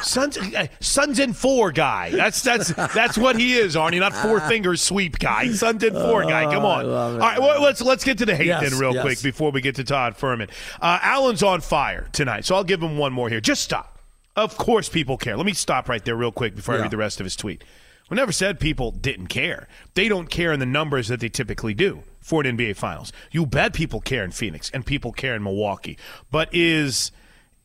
Suns, 0.00 0.38
uh, 0.38 0.68
Suns 0.78 1.18
in 1.18 1.32
Four 1.32 1.72
guy. 1.72 2.10
That's 2.10 2.40
that's 2.40 2.68
that's 2.94 3.18
what 3.18 3.34
he 3.36 3.54
is, 3.54 3.74
Arnie. 3.74 3.98
Not 3.98 4.14
four 4.14 4.38
finger 4.42 4.76
sweep 4.76 5.18
guy. 5.18 5.50
Suns 5.50 5.82
in 5.82 5.92
Four 5.92 6.22
guy. 6.22 6.44
Come 6.44 6.64
on. 6.64 6.88
All 6.88 7.18
right, 7.18 7.40
well, 7.40 7.60
let's 7.60 7.82
let's 7.82 8.04
get 8.04 8.18
to 8.18 8.26
the 8.26 8.36
hate 8.36 8.46
Yes, 8.46 8.70
then 8.70 8.78
real 8.78 8.94
yes. 8.94 9.02
quick 9.02 9.22
before 9.22 9.50
we 9.50 9.60
get 9.60 9.74
to 9.74 9.82
Todd 9.82 10.16
Fuhrman. 10.16 10.50
Uh, 10.80 11.00
Allen's 11.02 11.42
on 11.42 11.62
fire 11.62 12.06
tonight, 12.12 12.44
so 12.44 12.54
I'll 12.54 12.62
give 12.62 12.80
him 12.80 12.96
one 12.96 13.12
more 13.12 13.28
here. 13.28 13.40
Just 13.40 13.64
stop. 13.64 13.98
Of 14.36 14.56
course, 14.56 14.88
people 14.88 15.16
care. 15.16 15.36
Let 15.36 15.46
me 15.46 15.52
stop 15.52 15.88
right 15.88 16.04
there 16.04 16.14
real 16.14 16.30
quick 16.30 16.54
before 16.54 16.76
I 16.76 16.78
read 16.82 16.92
the 16.92 16.96
rest 16.96 17.18
of 17.18 17.24
his 17.24 17.34
tweet. 17.34 17.64
We 18.10 18.16
never 18.16 18.32
said 18.32 18.60
people 18.60 18.90
didn't 18.90 19.28
care. 19.28 19.68
They 19.94 20.08
don't 20.08 20.28
care 20.28 20.52
in 20.52 20.60
the 20.60 20.66
numbers 20.66 21.08
that 21.08 21.20
they 21.20 21.28
typically 21.28 21.72
do 21.74 22.02
for 22.20 22.42
an 22.44 22.56
NBA 22.58 22.76
Finals. 22.76 23.12
You 23.30 23.46
bet 23.46 23.72
people 23.72 24.00
care 24.00 24.22
in 24.24 24.30
Phoenix 24.32 24.70
and 24.70 24.84
people 24.84 25.12
care 25.12 25.34
in 25.34 25.42
Milwaukee. 25.42 25.98
But 26.30 26.50
is 26.52 27.10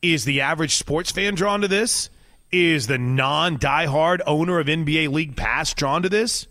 is 0.02 0.26
the 0.26 0.42
average 0.42 0.76
sports 0.76 1.12
fan 1.12 1.36
drawn 1.36 1.62
to 1.62 1.68
this? 1.68 2.10
Is 2.52 2.88
the 2.88 2.98
non 2.98 3.58
diehard 3.58 4.22
owner 4.26 4.60
of 4.60 4.68
NBA 4.68 5.12
League 5.12 5.36
Pass 5.36 5.74
drawn 5.74 6.04
to 6.04 6.10
this? 6.10 6.48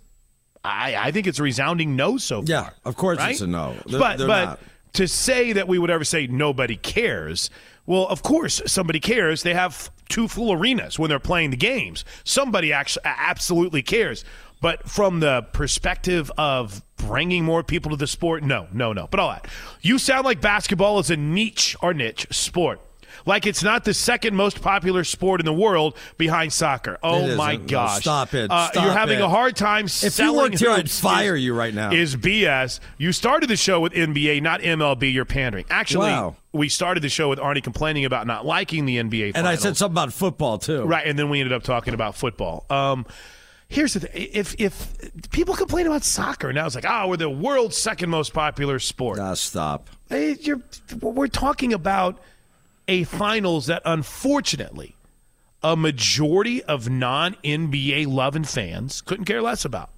I, 0.62 0.96
I 0.96 1.10
think 1.12 1.26
it's 1.26 1.38
a 1.38 1.42
resounding 1.42 1.96
no 1.96 2.18
so 2.18 2.42
far. 2.42 2.48
Yeah, 2.50 2.70
of 2.84 2.96
course 2.96 3.18
right? 3.18 3.30
it's 3.30 3.40
a 3.40 3.46
no. 3.46 3.76
They're- 3.86 3.98
but 4.00 4.18
they're 4.18 4.26
but 4.26 4.44
not. 4.44 4.60
to 4.94 5.08
say 5.08 5.52
that 5.54 5.68
we 5.68 5.78
would 5.78 5.90
ever 5.90 6.04
say 6.04 6.26
nobody 6.26 6.76
cares, 6.76 7.48
well, 7.86 8.06
of 8.08 8.22
course 8.22 8.60
somebody 8.66 9.00
cares. 9.00 9.42
They 9.42 9.54
have 9.54 9.90
two 10.08 10.28
full 10.28 10.52
arenas 10.52 10.98
when 10.98 11.08
they're 11.08 11.18
playing 11.18 11.50
the 11.50 11.56
games. 11.56 12.04
Somebody 12.24 12.72
actually 12.72 13.02
absolutely 13.04 13.82
cares. 13.82 14.24
But 14.60 14.88
from 14.88 15.20
the 15.20 15.42
perspective 15.52 16.30
of 16.38 16.82
bringing 16.96 17.44
more 17.44 17.62
people 17.62 17.90
to 17.90 17.96
the 17.96 18.06
sport, 18.06 18.42
no, 18.42 18.68
no, 18.72 18.92
no. 18.92 19.06
But 19.10 19.20
all 19.20 19.30
that, 19.30 19.46
you 19.82 19.98
sound 19.98 20.24
like 20.24 20.40
basketball 20.40 20.98
is 20.98 21.10
a 21.10 21.16
niche 21.16 21.76
or 21.82 21.92
niche 21.92 22.26
sport. 22.30 22.80
Like 23.26 23.44
it's 23.46 23.62
not 23.62 23.84
the 23.84 23.92
second 23.92 24.36
most 24.36 24.62
popular 24.62 25.02
sport 25.04 25.40
in 25.40 25.44
the 25.46 25.52
world 25.52 25.96
behind 26.16 26.52
soccer. 26.52 26.96
Oh 27.02 27.36
my 27.36 27.52
isn't. 27.54 27.62
No, 27.64 27.68
gosh! 27.68 28.00
stop 28.00 28.32
it. 28.34 28.50
Uh, 28.50 28.70
Stop 28.70 28.84
you're 28.84 28.92
having 28.92 29.18
it. 29.18 29.22
a 29.22 29.28
hard 29.28 29.56
time 29.56 29.86
If 29.86 30.18
you 30.18 30.32
worked 30.32 30.58
here, 30.60 30.70
I'd 30.70 30.88
fire 30.90 31.34
is- 31.36 31.42
you 31.44 31.52
right 31.54 31.74
now. 31.74 31.90
Is 31.92 32.14
BS. 32.16 32.80
You 32.98 33.12
started 33.12 33.48
the 33.48 33.56
show 33.56 33.80
with 33.80 33.92
NBA, 33.92 34.40
not 34.42 34.60
MLB. 34.62 35.12
You're 35.12 35.24
pandering. 35.24 35.64
Actually, 35.68 36.10
Wow. 36.10 36.36
we 36.52 36.68
started 36.68 37.02
the 37.02 37.08
show 37.08 37.28
with 37.28 37.38
Arnie 37.38 37.62
complaining 37.62 38.04
about 38.04 38.26
not 38.26 38.46
liking 38.46 38.86
the 38.86 38.96
NBA. 38.98 39.32
and 39.34 39.46
I 39.46 39.56
said 39.56 39.76
something 39.76 39.94
about 39.94 40.12
football 40.12 40.58
too. 40.58 40.84
Right, 40.84 41.06
and 41.06 41.18
then 41.18 41.28
we 41.28 41.40
ended 41.40 41.52
up 41.52 41.64
talking 41.64 41.94
about 41.94 42.14
football. 42.14 42.64
Um, 42.70 43.06
here's 43.68 43.94
the 43.94 44.00
thing: 44.00 44.28
if 44.32 44.54
if 44.60 45.30
people 45.32 45.54
complain 45.56 45.88
about 45.88 46.04
soccer 46.04 46.52
now, 46.52 46.64
it's 46.66 46.76
like, 46.76 46.86
oh, 46.88 47.08
we're 47.08 47.16
the 47.16 47.28
world's 47.28 47.76
second 47.76 48.08
most 48.08 48.32
popular 48.32 48.78
sport. 48.78 49.18
Ah, 49.18 49.34
stop. 49.34 49.90
Hey, 50.08 50.36
you're, 50.40 50.60
we're 51.00 51.26
talking 51.26 51.72
about 51.72 52.20
a 52.88 53.04
finals 53.04 53.66
that, 53.66 53.82
unfortunately, 53.84 54.96
a 55.62 55.76
majority 55.76 56.62
of 56.62 56.88
non 56.88 57.34
NBA 57.42 58.06
loving 58.06 58.44
fans 58.44 59.00
couldn't 59.00 59.24
care 59.24 59.42
less 59.42 59.64
about. 59.64 59.90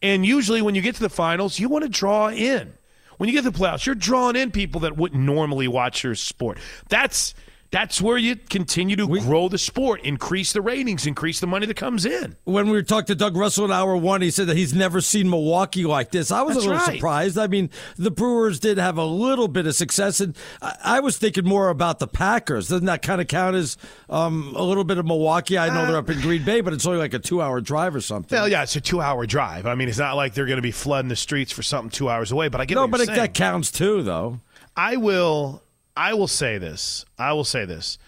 And 0.00 0.26
usually, 0.26 0.62
when 0.62 0.74
you 0.74 0.82
get 0.82 0.96
to 0.96 1.02
the 1.02 1.08
finals, 1.08 1.58
you 1.58 1.68
want 1.68 1.84
to 1.84 1.88
draw 1.88 2.28
in. 2.28 2.74
When 3.18 3.28
you 3.28 3.34
get 3.34 3.44
to 3.44 3.50
the 3.50 3.58
playoffs, 3.58 3.86
you're 3.86 3.94
drawing 3.94 4.36
in 4.36 4.50
people 4.50 4.80
that 4.80 4.96
wouldn't 4.96 5.22
normally 5.22 5.68
watch 5.68 6.02
your 6.02 6.16
sport. 6.16 6.58
That's 6.88 7.34
that's 7.72 8.02
where 8.02 8.18
you 8.18 8.36
continue 8.36 8.96
to 8.96 9.06
grow 9.06 9.48
the 9.48 9.56
sport, 9.56 10.02
increase 10.02 10.52
the 10.52 10.60
ratings, 10.60 11.06
increase 11.06 11.40
the 11.40 11.46
money 11.46 11.64
that 11.64 11.76
comes 11.76 12.04
in. 12.04 12.36
When 12.44 12.68
we 12.68 12.82
talked 12.82 13.08
to 13.08 13.14
Doug 13.14 13.34
Russell 13.34 13.64
in 13.64 13.72
hour 13.72 13.96
one, 13.96 14.20
he 14.20 14.30
said 14.30 14.46
that 14.48 14.58
he's 14.58 14.74
never 14.74 15.00
seen 15.00 15.28
Milwaukee 15.30 15.84
like 15.86 16.10
this. 16.10 16.30
I 16.30 16.42
was 16.42 16.54
That's 16.54 16.66
a 16.66 16.68
little 16.68 16.86
right. 16.86 16.94
surprised. 16.96 17.38
I 17.38 17.46
mean, 17.46 17.70
the 17.96 18.10
Brewers 18.10 18.60
did 18.60 18.76
have 18.76 18.98
a 18.98 19.04
little 19.04 19.48
bit 19.48 19.66
of 19.66 19.74
success, 19.74 20.20
and 20.20 20.36
I, 20.60 20.76
I 20.84 21.00
was 21.00 21.16
thinking 21.16 21.46
more 21.46 21.70
about 21.70 21.98
the 21.98 22.06
Packers. 22.06 22.68
Doesn't 22.68 22.84
that 22.84 23.00
kind 23.00 23.22
of 23.22 23.26
count 23.26 23.56
as 23.56 23.78
um, 24.10 24.52
a 24.54 24.62
little 24.62 24.84
bit 24.84 24.98
of 24.98 25.06
Milwaukee? 25.06 25.56
I 25.56 25.68
know 25.74 25.86
they're 25.86 25.96
up 25.96 26.10
in 26.10 26.20
Green 26.20 26.44
Bay, 26.44 26.60
but 26.60 26.74
it's 26.74 26.86
only 26.86 26.98
like 26.98 27.14
a 27.14 27.18
two-hour 27.18 27.62
drive 27.62 27.94
or 27.94 28.02
something. 28.02 28.36
Well, 28.36 28.48
yeah, 28.48 28.64
it's 28.64 28.76
a 28.76 28.82
two-hour 28.82 29.24
drive. 29.24 29.64
I 29.64 29.76
mean, 29.76 29.88
it's 29.88 29.98
not 29.98 30.14
like 30.14 30.34
they're 30.34 30.44
going 30.44 30.56
to 30.56 30.62
be 30.62 30.72
flooding 30.72 31.08
the 31.08 31.16
streets 31.16 31.50
for 31.50 31.62
something 31.62 31.88
two 31.90 32.10
hours 32.10 32.32
away. 32.32 32.48
But 32.48 32.60
I 32.60 32.66
get 32.66 32.74
no, 32.74 32.82
what 32.82 32.90
but 32.90 32.98
you're 32.98 33.04
it, 33.04 33.06
saying. 33.06 33.18
that 33.20 33.34
counts 33.34 33.72
too, 33.72 34.02
though. 34.02 34.40
I 34.76 34.96
will 34.96 35.62
I 35.96 36.14
will 36.14 36.28
say 36.28 36.58
this. 36.58 37.04
I 37.18 37.32
will 37.32 37.44
say 37.44 37.64
this. 37.64 37.98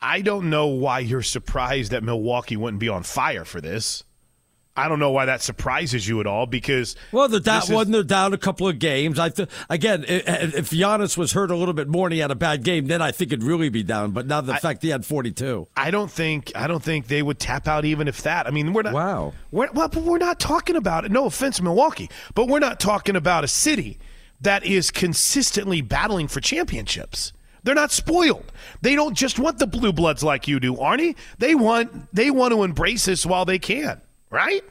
I 0.00 0.20
don't 0.20 0.50
know 0.50 0.66
why 0.68 1.00
you're 1.00 1.22
surprised 1.22 1.90
that 1.92 2.02
Milwaukee 2.02 2.56
wouldn't 2.56 2.80
be 2.80 2.88
on 2.88 3.02
fire 3.02 3.44
for 3.44 3.60
this. 3.60 4.04
I 4.78 4.88
don't 4.90 4.98
know 4.98 5.10
why 5.10 5.24
that 5.24 5.40
surprises 5.40 6.06
you 6.06 6.20
at 6.20 6.26
all 6.26 6.44
because 6.44 6.96
Well, 7.10 7.28
they're 7.28 7.40
down. 7.40 7.60
this 7.60 7.70
is- 7.70 7.74
Wasn't 7.74 7.92
they're 7.94 8.02
down 8.02 8.34
a 8.34 8.38
couple 8.38 8.68
of 8.68 8.78
games? 8.78 9.18
I 9.18 9.30
th- 9.30 9.48
again, 9.70 10.04
i- 10.06 10.12
i- 10.12 10.52
if 10.54 10.68
Giannis 10.68 11.16
was 11.16 11.32
hurt 11.32 11.50
a 11.50 11.56
little 11.56 11.72
bit 11.72 11.88
more 11.88 12.08
and 12.08 12.12
he 12.12 12.20
had 12.20 12.30
a 12.30 12.34
bad 12.34 12.62
game, 12.62 12.84
then 12.86 13.00
I 13.00 13.10
think 13.10 13.32
it'd 13.32 13.42
really 13.42 13.70
be 13.70 13.82
down. 13.82 14.10
But 14.10 14.26
now 14.26 14.42
the 14.42 14.54
fact 14.56 14.82
he 14.82 14.90
had 14.90 15.06
forty-two. 15.06 15.66
I 15.78 15.90
don't 15.90 16.10
think 16.10 16.52
I 16.54 16.66
don't 16.66 16.82
think 16.82 17.06
they 17.08 17.22
would 17.22 17.38
tap 17.38 17.66
out 17.66 17.86
even 17.86 18.06
if 18.06 18.20
that. 18.24 18.46
I 18.46 18.50
mean, 18.50 18.74
we're 18.74 18.82
not. 18.82 18.92
Wow. 18.92 19.32
We're, 19.50 19.70
well, 19.72 19.88
but 19.88 20.02
we're 20.02 20.18
not 20.18 20.38
talking 20.38 20.76
about 20.76 21.06
it. 21.06 21.10
No 21.10 21.24
offense, 21.24 21.60
Milwaukee, 21.62 22.10
but 22.34 22.46
we're 22.46 22.58
not 22.58 22.78
talking 22.78 23.16
about 23.16 23.44
a 23.44 23.48
city 23.48 23.98
that 24.40 24.64
is 24.64 24.90
consistently 24.90 25.80
battling 25.80 26.28
for 26.28 26.40
championships. 26.40 27.32
They're 27.62 27.74
not 27.74 27.90
spoiled. 27.90 28.52
They 28.80 28.94
don't 28.94 29.14
just 29.14 29.38
want 29.38 29.58
the 29.58 29.66
blue 29.66 29.92
bloods 29.92 30.22
like 30.22 30.46
you 30.46 30.60
do, 30.60 30.74
Arnie. 30.74 31.16
They 31.38 31.54
want 31.54 32.14
they 32.14 32.30
want 32.30 32.52
to 32.52 32.62
embrace 32.62 33.06
this 33.06 33.26
while 33.26 33.44
they 33.44 33.58
can, 33.58 34.00
right? 34.30 34.62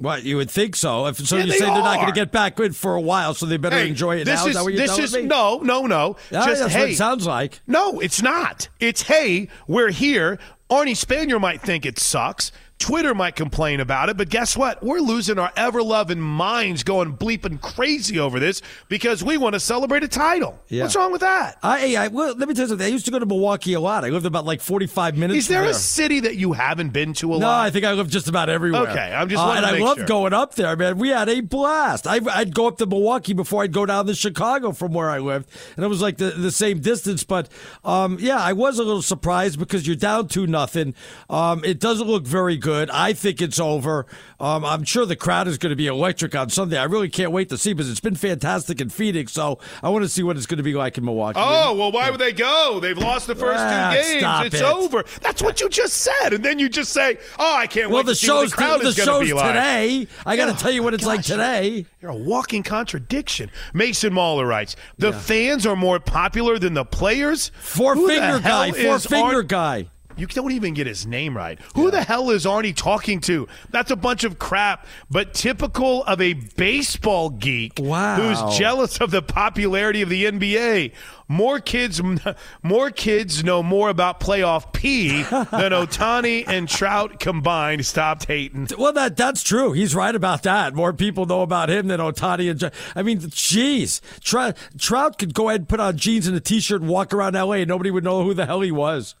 Well, 0.00 0.18
you 0.18 0.36
would 0.38 0.50
think 0.50 0.74
so. 0.74 1.06
If 1.06 1.18
so, 1.18 1.36
Yeah, 1.36 1.44
you 1.44 1.52
they 1.52 1.58
say 1.58 1.66
they're 1.66 1.74
not 1.74 1.96
going 1.96 2.08
to 2.08 2.18
get 2.18 2.32
back 2.32 2.56
good 2.56 2.74
for 2.74 2.94
a 2.96 3.00
while, 3.00 3.34
so 3.34 3.46
they 3.46 3.56
better 3.56 3.76
Hey, 3.76 3.88
enjoy 3.88 4.16
it 4.16 4.24
this 4.24 4.40
now. 4.40 4.42
Is, 4.42 4.48
is 4.48 4.54
that 4.56 4.64
what 4.64 4.72
you're 4.72 4.86
this 4.86 4.98
is 4.98 5.14
no, 5.24 5.58
no, 5.58 5.86
no. 5.86 6.16
Yeah, 6.30 6.46
just 6.46 6.60
that's 6.62 6.72
hey, 6.72 6.80
what 6.80 6.90
it 6.90 6.96
sounds 6.96 7.26
like. 7.26 7.60
No, 7.66 8.00
it's 8.00 8.20
not. 8.22 8.68
It's 8.80 9.02
hey, 9.02 9.48
we're 9.68 9.90
here. 9.90 10.38
Arnie 10.70 10.96
Spanier 10.96 11.40
might 11.40 11.60
think 11.60 11.84
it 11.84 11.98
sucks. 11.98 12.50
Twitter 12.82 13.14
might 13.14 13.36
complain 13.36 13.78
about 13.78 14.08
it, 14.08 14.16
but 14.16 14.28
guess 14.28 14.56
what? 14.56 14.82
We're 14.82 14.98
losing 14.98 15.38
our 15.38 15.52
ever 15.56 15.80
loving 15.84 16.20
minds 16.20 16.82
going 16.82 17.16
bleeping 17.16 17.60
crazy 17.60 18.18
over 18.18 18.40
this 18.40 18.60
because 18.88 19.22
we 19.22 19.36
want 19.36 19.52
to 19.52 19.60
celebrate 19.60 20.02
a 20.02 20.08
title. 20.08 20.58
Yeah. 20.66 20.82
What's 20.82 20.96
wrong 20.96 21.12
with 21.12 21.20
that? 21.20 21.58
I, 21.62 21.94
I 21.94 22.08
well, 22.08 22.34
let 22.36 22.48
me 22.48 22.54
tell 22.54 22.64
you 22.64 22.68
something. 22.70 22.84
I 22.84 22.90
used 22.90 23.04
to 23.04 23.12
go 23.12 23.20
to 23.20 23.24
Milwaukee 23.26 23.74
a 23.74 23.80
lot. 23.80 24.04
I 24.04 24.08
lived 24.08 24.26
about 24.26 24.44
like 24.46 24.60
forty-five 24.60 25.16
minutes. 25.16 25.38
Is 25.38 25.48
there 25.48 25.62
from 25.62 25.70
a 25.70 25.74
city 25.74 26.18
that 26.20 26.34
you 26.34 26.54
haven't 26.54 26.88
been 26.88 27.12
to 27.14 27.34
a 27.34 27.38
No, 27.38 27.46
lot? 27.46 27.58
No, 27.58 27.66
I 27.66 27.70
think 27.70 27.84
I 27.84 27.92
lived 27.92 28.10
just 28.10 28.26
about 28.26 28.48
everywhere. 28.48 28.82
Okay, 28.88 29.14
I'm 29.14 29.28
just 29.28 29.40
Uh, 29.40 29.52
and 29.52 29.64
I 29.64 29.78
love 29.78 29.98
sure. 29.98 30.06
going 30.06 30.32
up 30.32 30.56
there, 30.56 30.74
man. 30.74 30.98
We 30.98 31.10
had 31.10 31.28
a 31.28 31.40
blast. 31.40 32.08
I, 32.08 32.18
I'd 32.32 32.52
go 32.52 32.66
up 32.66 32.78
to 32.78 32.86
Milwaukee 32.86 33.32
before 33.32 33.62
I'd 33.62 33.72
go 33.72 33.86
down 33.86 34.06
to 34.06 34.14
Chicago 34.16 34.72
from 34.72 34.92
where 34.92 35.08
I 35.08 35.20
lived, 35.20 35.48
and 35.76 35.84
it 35.84 35.88
was 35.88 36.02
like 36.02 36.16
the, 36.16 36.30
the 36.30 36.50
same 36.50 36.80
distance. 36.80 37.22
But 37.22 37.48
um, 37.84 38.18
yeah, 38.18 38.40
I 38.40 38.54
was 38.54 38.80
a 38.80 38.82
little 38.82 39.02
surprised 39.02 39.60
because 39.60 39.86
you're 39.86 39.94
down 39.94 40.26
to 40.28 40.48
nothing. 40.48 40.96
Um, 41.30 41.64
it 41.64 41.78
doesn't 41.78 42.08
look 42.08 42.24
very 42.26 42.56
good. 42.56 42.71
I 42.72 43.12
think 43.12 43.40
it's 43.42 43.58
over. 43.60 44.06
Um, 44.40 44.64
I'm 44.64 44.84
sure 44.84 45.06
the 45.06 45.16
crowd 45.16 45.46
is 45.48 45.58
going 45.58 45.70
to 45.70 45.76
be 45.76 45.86
electric 45.86 46.34
on 46.34 46.50
Sunday. 46.50 46.76
I 46.78 46.84
really 46.84 47.08
can't 47.08 47.30
wait 47.32 47.48
to 47.50 47.58
see 47.58 47.72
because 47.72 47.90
it's 47.90 48.00
been 48.00 48.14
fantastic 48.16 48.80
in 48.80 48.88
Phoenix. 48.88 49.32
So 49.32 49.58
I 49.82 49.88
want 49.90 50.04
to 50.04 50.08
see 50.08 50.22
what 50.22 50.36
it's 50.36 50.46
going 50.46 50.56
to 50.58 50.62
be 50.64 50.74
like 50.74 50.98
in 50.98 51.04
Milwaukee. 51.04 51.38
Oh, 51.42 51.74
well, 51.74 51.92
why 51.92 52.10
would 52.10 52.20
they 52.20 52.32
go? 52.32 52.78
They've 52.80 52.98
lost 52.98 53.26
the 53.26 53.34
first 53.34 53.60
Ah, 53.60 53.92
two 53.94 54.20
games. 54.20 54.54
It's 54.54 54.60
it. 54.62 54.64
over. 54.64 55.04
That's 55.20 55.42
what 55.42 55.60
you 55.60 55.68
just 55.68 55.98
said. 55.98 56.32
And 56.32 56.44
then 56.44 56.58
you 56.58 56.68
just 56.68 56.92
say, 56.92 57.18
oh, 57.38 57.56
I 57.56 57.66
can't 57.66 57.90
well, 57.90 57.98
wait 57.98 58.06
the 58.06 58.12
to 58.12 58.16
see 58.16 58.30
what 58.30 58.40
show's 58.42 58.50
the 58.50 58.56
crowd 58.56 58.80
the 58.80 58.86
is 58.88 58.96
going 58.96 59.06
to 59.08 59.12
show's 59.14 59.26
be 59.28 59.32
like. 59.34 59.46
today. 59.54 60.06
I 60.26 60.36
got 60.36 60.46
to 60.46 60.52
Oh, 60.52 60.56
tell 60.56 60.70
you 60.72 60.82
what 60.82 60.94
it's 60.94 61.06
like 61.06 61.22
today. 61.22 61.86
You're 62.00 62.10
a 62.10 62.16
walking 62.16 62.62
contradiction. 62.62 63.50
Mason 63.72 64.12
Mahler 64.12 64.46
writes, 64.46 64.76
the 64.98 65.12
fans 65.12 65.66
are 65.66 65.76
more 65.76 66.00
popular 66.00 66.58
than 66.58 66.74
the 66.74 66.84
players? 66.84 67.50
Four 67.60 67.94
Who 67.94 68.08
finger 68.08 68.40
guy, 68.40 68.72
Four 68.72 68.98
finger 68.98 69.42
guy. 69.42 69.88
You 70.16 70.26
don't 70.26 70.52
even 70.52 70.74
get 70.74 70.86
his 70.86 71.06
name 71.06 71.36
right. 71.36 71.58
Who 71.74 71.90
the 71.90 72.02
hell 72.02 72.30
is 72.30 72.44
Arnie 72.44 72.74
talking 72.74 73.20
to? 73.22 73.48
That's 73.70 73.90
a 73.90 73.96
bunch 73.96 74.24
of 74.24 74.38
crap, 74.38 74.86
but 75.10 75.34
typical 75.34 76.04
of 76.04 76.20
a 76.20 76.34
baseball 76.34 77.30
geek 77.30 77.72
Wow. 77.78 78.16
who's 78.16 78.58
jealous 78.58 79.00
of 79.00 79.10
the 79.10 79.22
popularity 79.22 80.02
of 80.02 80.08
the 80.08 80.24
NBA. 80.24 80.92
More 81.28 81.60
kids, 81.60 82.00
more 82.62 82.90
kids 82.90 83.42
know 83.42 83.62
more 83.62 83.88
about 83.88 84.20
playoff 84.20 84.72
P 84.72 85.22
than 85.22 85.72
Ohtani 85.72 86.44
and 86.46 86.68
Trout 86.68 87.18
combined. 87.20 87.86
Stopped 87.86 88.26
hating. 88.26 88.68
Well, 88.76 88.92
that 88.92 89.16
that's 89.16 89.42
true. 89.42 89.72
He's 89.72 89.94
right 89.94 90.14
about 90.14 90.42
that. 90.42 90.74
More 90.74 90.92
people 90.92 91.24
know 91.26 91.40
about 91.42 91.70
him 91.70 91.86
than 91.88 92.00
Ohtani 92.00 92.50
and. 92.50 92.60
Ja- 92.60 92.70
I 92.94 93.02
mean, 93.02 93.20
jeez, 93.20 94.00
Trout, 94.20 94.56
Trout 94.78 95.16
could 95.18 95.32
go 95.32 95.48
ahead 95.48 95.62
and 95.62 95.68
put 95.68 95.80
on 95.80 95.96
jeans 95.96 96.26
and 96.26 96.36
a 96.36 96.40
t-shirt 96.40 96.80
and 96.82 96.90
walk 96.90 97.14
around 97.14 97.34
L.A. 97.34 97.58
and 97.62 97.68
nobody 97.68 97.90
would 97.90 98.04
know 98.04 98.22
who 98.24 98.34
the 98.34 98.44
hell 98.46 98.60
he 98.60 98.72
was. 98.72 99.14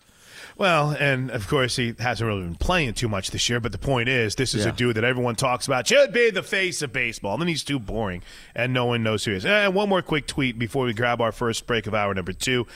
Well, 0.58 0.96
and 0.98 1.30
of 1.30 1.48
course 1.48 1.76
he 1.76 1.94
hasn't 1.98 2.26
really 2.26 2.42
been 2.42 2.56
playing 2.56 2.94
too 2.94 3.08
much 3.08 3.30
this 3.30 3.48
year. 3.48 3.60
But 3.60 3.72
the 3.72 3.78
point 3.78 4.08
is, 4.08 4.34
this 4.34 4.54
is 4.54 4.66
a 4.66 4.72
dude 4.72 4.96
that 4.96 5.04
everyone 5.04 5.34
talks 5.34 5.66
about 5.66 5.86
should 5.86 6.12
be 6.12 6.30
the 6.30 6.42
face 6.42 6.82
of 6.82 6.92
baseball. 6.92 7.34
And 7.34 7.42
then 7.42 7.48
he's 7.48 7.64
too 7.64 7.78
boring, 7.78 8.22
and 8.54 8.72
no 8.72 8.86
one 8.86 9.02
knows 9.02 9.24
who 9.24 9.32
he 9.32 9.38
is. 9.38 9.46
And 9.46 9.74
one 9.74 9.88
more 9.88 10.02
quick 10.02 10.26
tweet 10.26 10.58
before 10.58 10.84
we 10.84 10.92
grab 10.92 11.20
our 11.20 11.32
first 11.32 11.66
break 11.66 11.86
of 11.86 11.94
hour 11.94 12.14
number 12.14 12.32
two. 12.32 12.66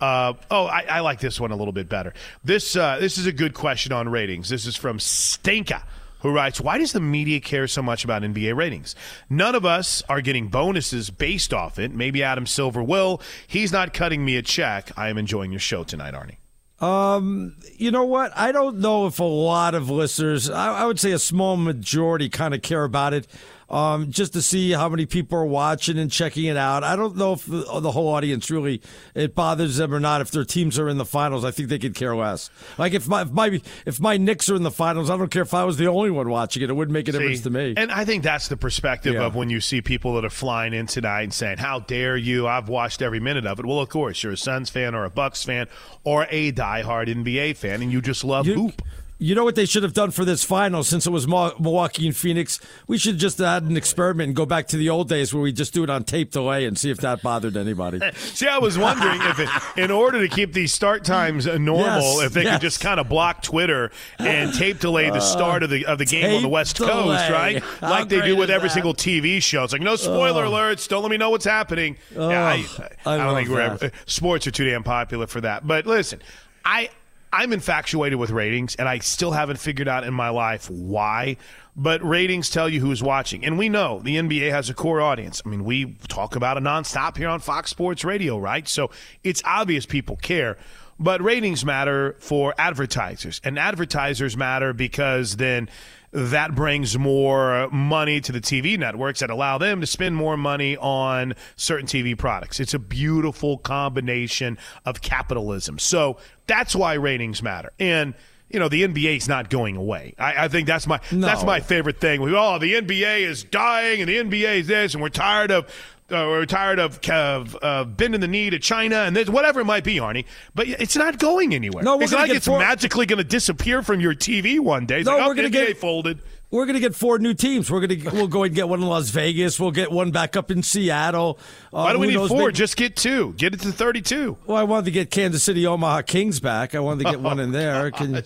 Uh, 0.00 0.34
oh, 0.50 0.66
I, 0.66 0.84
I 0.88 1.00
like 1.00 1.20
this 1.20 1.40
one 1.40 1.52
a 1.52 1.56
little 1.56 1.72
bit 1.72 1.88
better. 1.88 2.12
This 2.44 2.76
uh, 2.76 2.98
this 3.00 3.18
is 3.18 3.26
a 3.26 3.32
good 3.32 3.54
question 3.54 3.92
on 3.92 4.08
ratings. 4.08 4.48
This 4.48 4.66
is 4.66 4.76
from 4.76 4.98
Stinka 4.98 5.82
who 6.20 6.32
writes, 6.32 6.60
Why 6.60 6.78
does 6.78 6.92
the 6.92 7.00
media 7.00 7.40
care 7.40 7.66
so 7.68 7.82
much 7.82 8.04
about 8.04 8.22
NBA 8.22 8.56
ratings? 8.56 8.94
None 9.30 9.54
of 9.54 9.64
us 9.64 10.02
are 10.08 10.20
getting 10.20 10.48
bonuses 10.48 11.10
based 11.10 11.54
off 11.54 11.78
it. 11.78 11.92
Maybe 11.92 12.22
Adam 12.22 12.46
Silver 12.46 12.82
will. 12.82 13.20
He's 13.46 13.72
not 13.72 13.94
cutting 13.94 14.24
me 14.24 14.36
a 14.36 14.42
check. 14.42 14.90
I 14.96 15.08
am 15.08 15.18
enjoying 15.18 15.52
your 15.52 15.60
show 15.60 15.84
tonight, 15.84 16.14
Arnie. 16.14 16.36
Um, 16.78 17.56
you 17.76 17.90
know 17.90 18.04
what? 18.04 18.36
I 18.36 18.52
don't 18.52 18.78
know 18.78 19.06
if 19.06 19.18
a 19.18 19.24
lot 19.24 19.74
of 19.74 19.88
listeners, 19.88 20.50
I, 20.50 20.80
I 20.80 20.86
would 20.86 21.00
say 21.00 21.12
a 21.12 21.18
small 21.18 21.56
majority, 21.56 22.28
kind 22.28 22.54
of 22.54 22.62
care 22.62 22.84
about 22.84 23.14
it. 23.14 23.26
Um, 23.68 24.12
just 24.12 24.32
to 24.34 24.42
see 24.42 24.70
how 24.70 24.88
many 24.88 25.06
people 25.06 25.36
are 25.38 25.44
watching 25.44 25.98
and 25.98 26.08
checking 26.08 26.44
it 26.44 26.56
out. 26.56 26.84
I 26.84 26.94
don't 26.94 27.16
know 27.16 27.32
if 27.32 27.46
the, 27.46 27.64
the 27.80 27.90
whole 27.90 28.06
audience 28.14 28.48
really 28.48 28.80
it 29.12 29.34
bothers 29.34 29.76
them 29.78 29.92
or 29.92 29.98
not. 29.98 30.20
If 30.20 30.30
their 30.30 30.44
teams 30.44 30.78
are 30.78 30.88
in 30.88 30.98
the 30.98 31.04
finals, 31.04 31.44
I 31.44 31.50
think 31.50 31.68
they 31.68 31.80
could 31.80 31.96
care 31.96 32.14
less. 32.14 32.48
Like 32.78 32.94
if 32.94 33.08
my 33.08 33.22
if 33.22 33.32
my 33.32 33.60
if 33.84 33.98
my 33.98 34.18
Knicks 34.18 34.48
are 34.48 34.54
in 34.54 34.62
the 34.62 34.70
finals, 34.70 35.10
I 35.10 35.16
don't 35.16 35.32
care 35.32 35.42
if 35.42 35.52
I 35.52 35.64
was 35.64 35.78
the 35.78 35.86
only 35.88 36.12
one 36.12 36.28
watching 36.28 36.62
it. 36.62 36.70
It 36.70 36.74
wouldn't 36.74 36.92
make 36.92 37.08
a 37.08 37.12
difference 37.12 37.40
to 37.40 37.50
me. 37.50 37.74
And 37.76 37.90
I 37.90 38.04
think 38.04 38.22
that's 38.22 38.46
the 38.46 38.56
perspective 38.56 39.14
Yeah. 39.14 39.24
of 39.26 39.34
when 39.34 39.50
you 39.50 39.60
see 39.60 39.82
people 39.82 40.14
that 40.14 40.24
are 40.24 40.30
flying 40.30 40.72
in 40.72 40.86
tonight 40.86 41.22
and 41.22 41.34
saying, 41.34 41.58
"How 41.58 41.80
dare 41.80 42.16
you? 42.16 42.46
I've 42.46 42.68
watched 42.68 43.02
every 43.02 43.18
minute 43.18 43.46
of 43.46 43.58
it." 43.58 43.66
Well, 43.66 43.80
of 43.80 43.88
course, 43.88 44.22
you're 44.22 44.34
a 44.34 44.36
Suns 44.36 44.70
fan 44.70 44.94
or 44.94 45.04
a 45.04 45.10
Bucks 45.10 45.42
fan 45.42 45.66
or 46.04 46.28
a 46.30 46.52
diehard 46.52 47.08
NBA 47.08 47.54
fan, 47.56 47.82
and 47.82 47.90
you 47.90 48.00
just 48.00 48.22
love 48.22 48.46
hoop. 48.46 48.80
You 49.18 49.34
know 49.34 49.44
what 49.44 49.54
they 49.54 49.64
should 49.64 49.82
have 49.82 49.94
done 49.94 50.10
for 50.10 50.26
this 50.26 50.44
final 50.44 50.84
since 50.84 51.06
it 51.06 51.10
was 51.10 51.26
Milwaukee 51.26 52.06
and 52.06 52.14
Phoenix? 52.14 52.60
We 52.86 52.98
should 52.98 53.16
just 53.16 53.40
add 53.40 53.62
an 53.62 53.74
experiment 53.74 54.26
and 54.28 54.36
go 54.36 54.44
back 54.44 54.66
to 54.68 54.76
the 54.76 54.90
old 54.90 55.08
days 55.08 55.32
where 55.32 55.42
we 55.42 55.52
just 55.52 55.72
do 55.72 55.82
it 55.84 55.88
on 55.88 56.04
tape 56.04 56.32
delay 56.32 56.66
and 56.66 56.76
see 56.78 56.90
if 56.90 56.98
that 56.98 57.22
bothered 57.22 57.56
anybody. 57.56 57.98
See, 58.14 58.46
I 58.46 58.58
was 58.58 58.76
wondering 58.76 59.18
if, 59.22 59.38
it, 59.40 59.48
in 59.82 59.90
order 59.90 60.20
to 60.20 60.28
keep 60.34 60.52
these 60.52 60.74
start 60.74 61.02
times 61.02 61.46
uh, 61.46 61.56
normal, 61.56 61.86
Yes, 62.18 62.22
if 62.26 62.32
they 62.34 62.42
yes. 62.42 62.56
could 62.56 62.60
just 62.60 62.80
kind 62.82 63.00
of 63.00 63.08
block 63.08 63.42
Twitter 63.42 63.90
and 64.18 64.52
tape 64.52 64.80
delay 64.80 65.08
the 65.08 65.20
start 65.20 65.62
of 65.62 65.70
the 65.70 65.86
of 65.86 65.96
the 65.96 66.04
game 66.04 66.36
on 66.36 66.42
the 66.42 66.48
West 66.48 66.76
Coast, 66.78 67.30
right? 67.30 67.62
How 67.80 67.88
like 67.88 68.10
they 68.10 68.20
do 68.20 68.36
with 68.36 68.50
every 68.50 68.68
that? 68.68 68.74
single 68.74 68.92
TV 68.92 69.40
show. 69.42 69.64
It's 69.64 69.72
like 69.72 69.80
no 69.80 69.96
spoiler 69.96 70.44
Oh. 70.44 70.50
alerts. 70.50 70.86
Don't 70.88 71.00
let 71.00 71.10
me 71.10 71.16
know 71.16 71.30
what's 71.30 71.46
happening. 71.46 71.96
Oh, 72.14 72.28
yeah, 72.28 72.44
I, 72.44 72.66
I 73.06 73.14
I 73.14 73.16
don't 73.16 73.34
think 73.34 73.48
we're 73.48 73.60
ever, 73.62 73.90
sports 74.04 74.46
are 74.46 74.50
too 74.50 74.68
damn 74.68 74.82
popular 74.82 75.26
for 75.26 75.40
that. 75.40 75.66
But 75.66 75.86
listen, 75.86 76.20
I. 76.66 76.90
I'm 77.36 77.52
infatuated 77.52 78.18
with 78.18 78.30
ratings, 78.30 78.76
and 78.76 78.88
I 78.88 79.00
still 79.00 79.32
haven't 79.32 79.58
figured 79.58 79.88
out 79.88 80.04
in 80.04 80.14
my 80.14 80.30
life 80.30 80.70
why. 80.70 81.36
But 81.76 82.02
ratings 82.02 82.48
tell 82.48 82.66
you 82.66 82.80
who's 82.80 83.02
watching. 83.02 83.44
And 83.44 83.58
we 83.58 83.68
know 83.68 84.00
the 84.00 84.16
NBA 84.16 84.50
has 84.50 84.70
a 84.70 84.74
core 84.74 85.02
audience. 85.02 85.42
I 85.44 85.50
mean, 85.50 85.62
we 85.62 85.96
talk 86.08 86.34
about 86.34 86.56
it 86.56 86.62
nonstop 86.62 87.18
here 87.18 87.28
on 87.28 87.40
Fox 87.40 87.68
Sports 87.68 88.04
Radio, 88.04 88.38
right? 88.38 88.66
So 88.66 88.90
it's 89.22 89.42
obvious 89.44 89.84
people 89.84 90.16
care. 90.16 90.56
But 90.98 91.20
ratings 91.20 91.62
matter 91.62 92.16
for 92.20 92.54
advertisers, 92.56 93.42
and 93.44 93.58
advertisers 93.58 94.34
matter 94.34 94.72
because 94.72 95.36
then 95.36 95.68
that 96.12 96.54
brings 96.54 96.98
more 96.98 97.68
money 97.70 98.20
to 98.20 98.32
the 98.32 98.40
TV 98.40 98.78
networks 98.78 99.20
that 99.20 99.30
allow 99.30 99.58
them 99.58 99.80
to 99.80 99.86
spend 99.86 100.16
more 100.16 100.36
money 100.36 100.76
on 100.76 101.34
certain 101.56 101.86
TV 101.86 102.16
products. 102.16 102.60
It's 102.60 102.74
a 102.74 102.78
beautiful 102.78 103.58
combination 103.58 104.58
of 104.84 105.02
capitalism. 105.02 105.78
So 105.78 106.18
that's 106.46 106.74
why 106.74 106.94
ratings 106.94 107.42
matter. 107.42 107.72
And 107.78 108.14
you 108.48 108.60
know 108.60 108.68
the 108.68 108.86
NBA 108.86 109.16
is 109.16 109.28
not 109.28 109.50
going 109.50 109.76
away. 109.76 110.14
I, 110.18 110.44
I 110.44 110.48
think 110.48 110.68
that's 110.68 110.86
my 110.86 111.00
that's 111.10 111.42
my 111.44 111.60
favorite 111.60 112.00
thing. 112.00 112.22
We 112.22 112.34
oh 112.34 112.58
the 112.58 112.74
NBA 112.74 113.20
is 113.20 113.42
dying 113.42 114.00
and 114.00 114.08
the 114.08 114.16
NBA 114.16 114.60
is 114.60 114.66
this 114.68 114.94
and 114.94 115.02
we're 115.02 115.08
tired 115.08 115.50
of 115.50 115.68
uh, 116.10 116.26
we're 116.28 116.46
tired 116.46 116.78
of 116.78 116.98
of 117.10 117.56
uh, 117.62 117.84
bending 117.84 118.20
the 118.20 118.28
knee 118.28 118.50
to 118.50 118.58
China 118.58 118.96
and 118.96 119.16
this 119.16 119.28
whatever 119.28 119.60
it 119.60 119.64
might 119.64 119.84
be, 119.84 119.96
Arnie. 119.96 120.24
But 120.54 120.68
it's 120.68 120.96
not 120.96 121.18
going 121.18 121.54
anywhere. 121.54 121.82
No, 121.82 121.96
we're 121.96 122.04
it's 122.04 122.12
not 122.12 122.28
like 122.28 122.30
it's 122.36 122.46
four- 122.46 122.58
magically 122.58 123.06
going 123.06 123.18
to 123.18 123.24
disappear 123.24 123.82
from 123.82 124.00
your 124.00 124.14
TV 124.14 124.60
one 124.60 124.86
day. 124.86 124.98
It's 125.00 125.06
No, 125.06 125.14
like, 125.16 125.22
oh, 125.24 125.28
we're 125.28 125.34
gonna 125.34 125.50
get- 125.50 125.76
folded. 125.78 126.20
We're 126.48 126.64
going 126.64 126.74
to 126.74 126.80
get 126.80 126.94
four 126.94 127.18
new 127.18 127.34
teams. 127.34 127.68
We're 127.72 127.84
going 127.84 128.00
to 128.00 128.10
we'll 128.10 128.28
go 128.28 128.44
and 128.44 128.54
get 128.54 128.68
one 128.68 128.80
in 128.80 128.86
Las 128.86 129.10
Vegas. 129.10 129.58
We'll 129.58 129.72
get 129.72 129.90
one 129.90 130.12
back 130.12 130.36
up 130.36 130.48
in 130.52 130.62
Seattle. 130.62 131.40
Uh, 131.72 131.82
Why 131.82 131.92
do 131.92 131.98
we 131.98 132.06
need 132.06 132.14
knows, 132.14 132.28
four? 132.28 132.38
maybe- 132.38 132.52
Just 132.52 132.76
get 132.76 132.94
two. 132.94 133.34
Get 133.36 133.52
it 133.52 133.60
to 133.62 133.72
thirty-two. 133.72 134.38
Well, 134.46 134.56
I 134.56 134.62
wanted 134.62 134.84
to 134.84 134.90
get 134.92 135.10
Kansas 135.10 135.42
City 135.42 135.66
Omaha 135.66 136.02
Kings 136.02 136.38
back. 136.38 136.76
I 136.76 136.78
wanted 136.78 137.02
to 137.04 137.10
get 137.10 137.20
one 137.20 137.40
in 137.40 137.50
there. 137.50 137.90
Can 137.90 138.22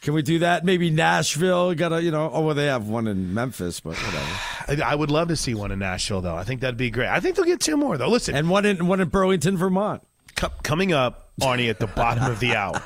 can 0.00 0.14
we 0.14 0.22
do 0.22 0.38
that? 0.40 0.64
Maybe 0.64 0.90
Nashville. 0.90 1.74
Got 1.74 1.88
to 1.90 2.02
you 2.02 2.10
know. 2.10 2.30
Oh, 2.32 2.42
well, 2.42 2.54
they 2.54 2.66
have 2.66 2.88
one 2.88 3.06
in 3.06 3.34
Memphis, 3.34 3.80
but 3.80 3.96
whatever. 3.96 4.82
I, 4.84 4.94
would 4.94 5.10
love 5.10 5.28
to 5.28 5.36
see 5.36 5.54
one 5.54 5.72
in 5.72 5.78
Nashville, 5.80 6.20
though. 6.20 6.36
I 6.36 6.44
think 6.44 6.60
that'd 6.60 6.76
be 6.76 6.90
great. 6.90 7.08
I 7.08 7.20
think 7.20 7.36
they'll 7.36 7.44
get 7.44 7.60
two 7.60 7.76
more, 7.76 7.96
though. 7.98 8.08
Listen, 8.08 8.34
And 8.36 8.48
one 8.48 8.64
in 8.64 8.86
one 8.86 9.00
in 9.00 9.08
Burlington, 9.08 9.56
Vermont. 9.56 10.02
co- 10.36 10.52
coming 10.62 10.92
up, 10.92 11.30
Arnie, 11.40 11.68
at 11.70 11.78
the 11.80 11.86
bottom 11.86 12.30
of 12.30 12.38
the 12.40 12.54
hour, 12.54 12.80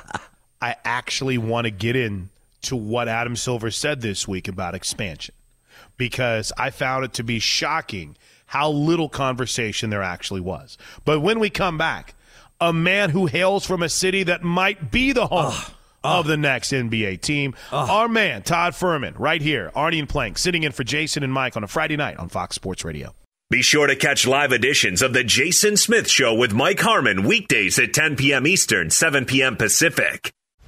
I 0.61 0.77
actually 0.85 1.39
want 1.39 1.67
to 1.67 1.71
get 1.71 1.97
in 1.97 2.31
to 2.63 2.77
what 2.77 3.09
Adam 3.09 3.35
Silver 3.37 3.71
said 3.71 4.01
this 4.01 4.27
week 4.29 4.47
about 4.49 4.75
expansion 4.75 5.35
because 5.97 6.53
I 6.57 6.71
found 6.71 7.05
it 7.05 7.13
to 7.15 7.25
be 7.25 7.39
shocking 7.41 8.17
how 8.47 8.71
little 8.71 9.09
conversation 9.09 9.91
there 9.91 10.03
actually 10.03 10.41
was. 10.41 10.79
But 11.05 11.21
when 11.21 11.41
we 11.41 11.51
come 11.51 11.77
back, 11.79 12.15
a 12.61 12.73
man 12.73 13.11
who 13.11 13.27
hails 13.27 13.67
from 13.67 13.83
a 13.83 13.89
city 13.89 14.23
that 14.25 14.43
might 14.43 14.91
be 14.91 15.13
the 15.13 15.27
home. 15.27 15.55
Of 16.05 16.27
the 16.27 16.37
next 16.37 16.73
NBA 16.73 17.21
team, 17.21 17.55
our 17.71 18.09
man 18.09 18.43
Todd 18.43 18.73
Fuhrman, 18.73 19.15
right 19.19 19.41
here, 19.41 19.71
Arnie 19.77 20.01
and 20.01 20.09
Plank, 20.09 20.39
sitting 20.39 20.65
in 20.65 20.73
for 20.73 20.85
Jason 20.85 21.23
and 21.23 21.33
Mike 21.33 21.57
on 21.57 21.65
a 21.65 21.69
Friday 21.69 21.97
night 21.97 22.19
on 22.19 22.29
Fox 22.29 22.57
Sports 22.57 22.85
Radio. 22.85 23.15
Be 23.51 23.63
sure 23.63 23.87
to 23.87 23.95
catch 23.97 24.27
live 24.27 24.53
editions 24.53 25.03
of 25.03 25.13
The 25.13 25.25
Jason 25.25 25.77
Smith 25.77 26.09
Show 26.09 26.35
with 26.35 26.55
Mike 26.55 26.81
Harmon 26.81 27.25
weekdays 27.25 27.79
at 27.79 27.93
10 27.93 28.17
p.m. 28.17 28.47
Eastern, 28.47 28.89
7 28.89 29.27
p.m. 29.27 29.57
Pacific. 29.57 30.33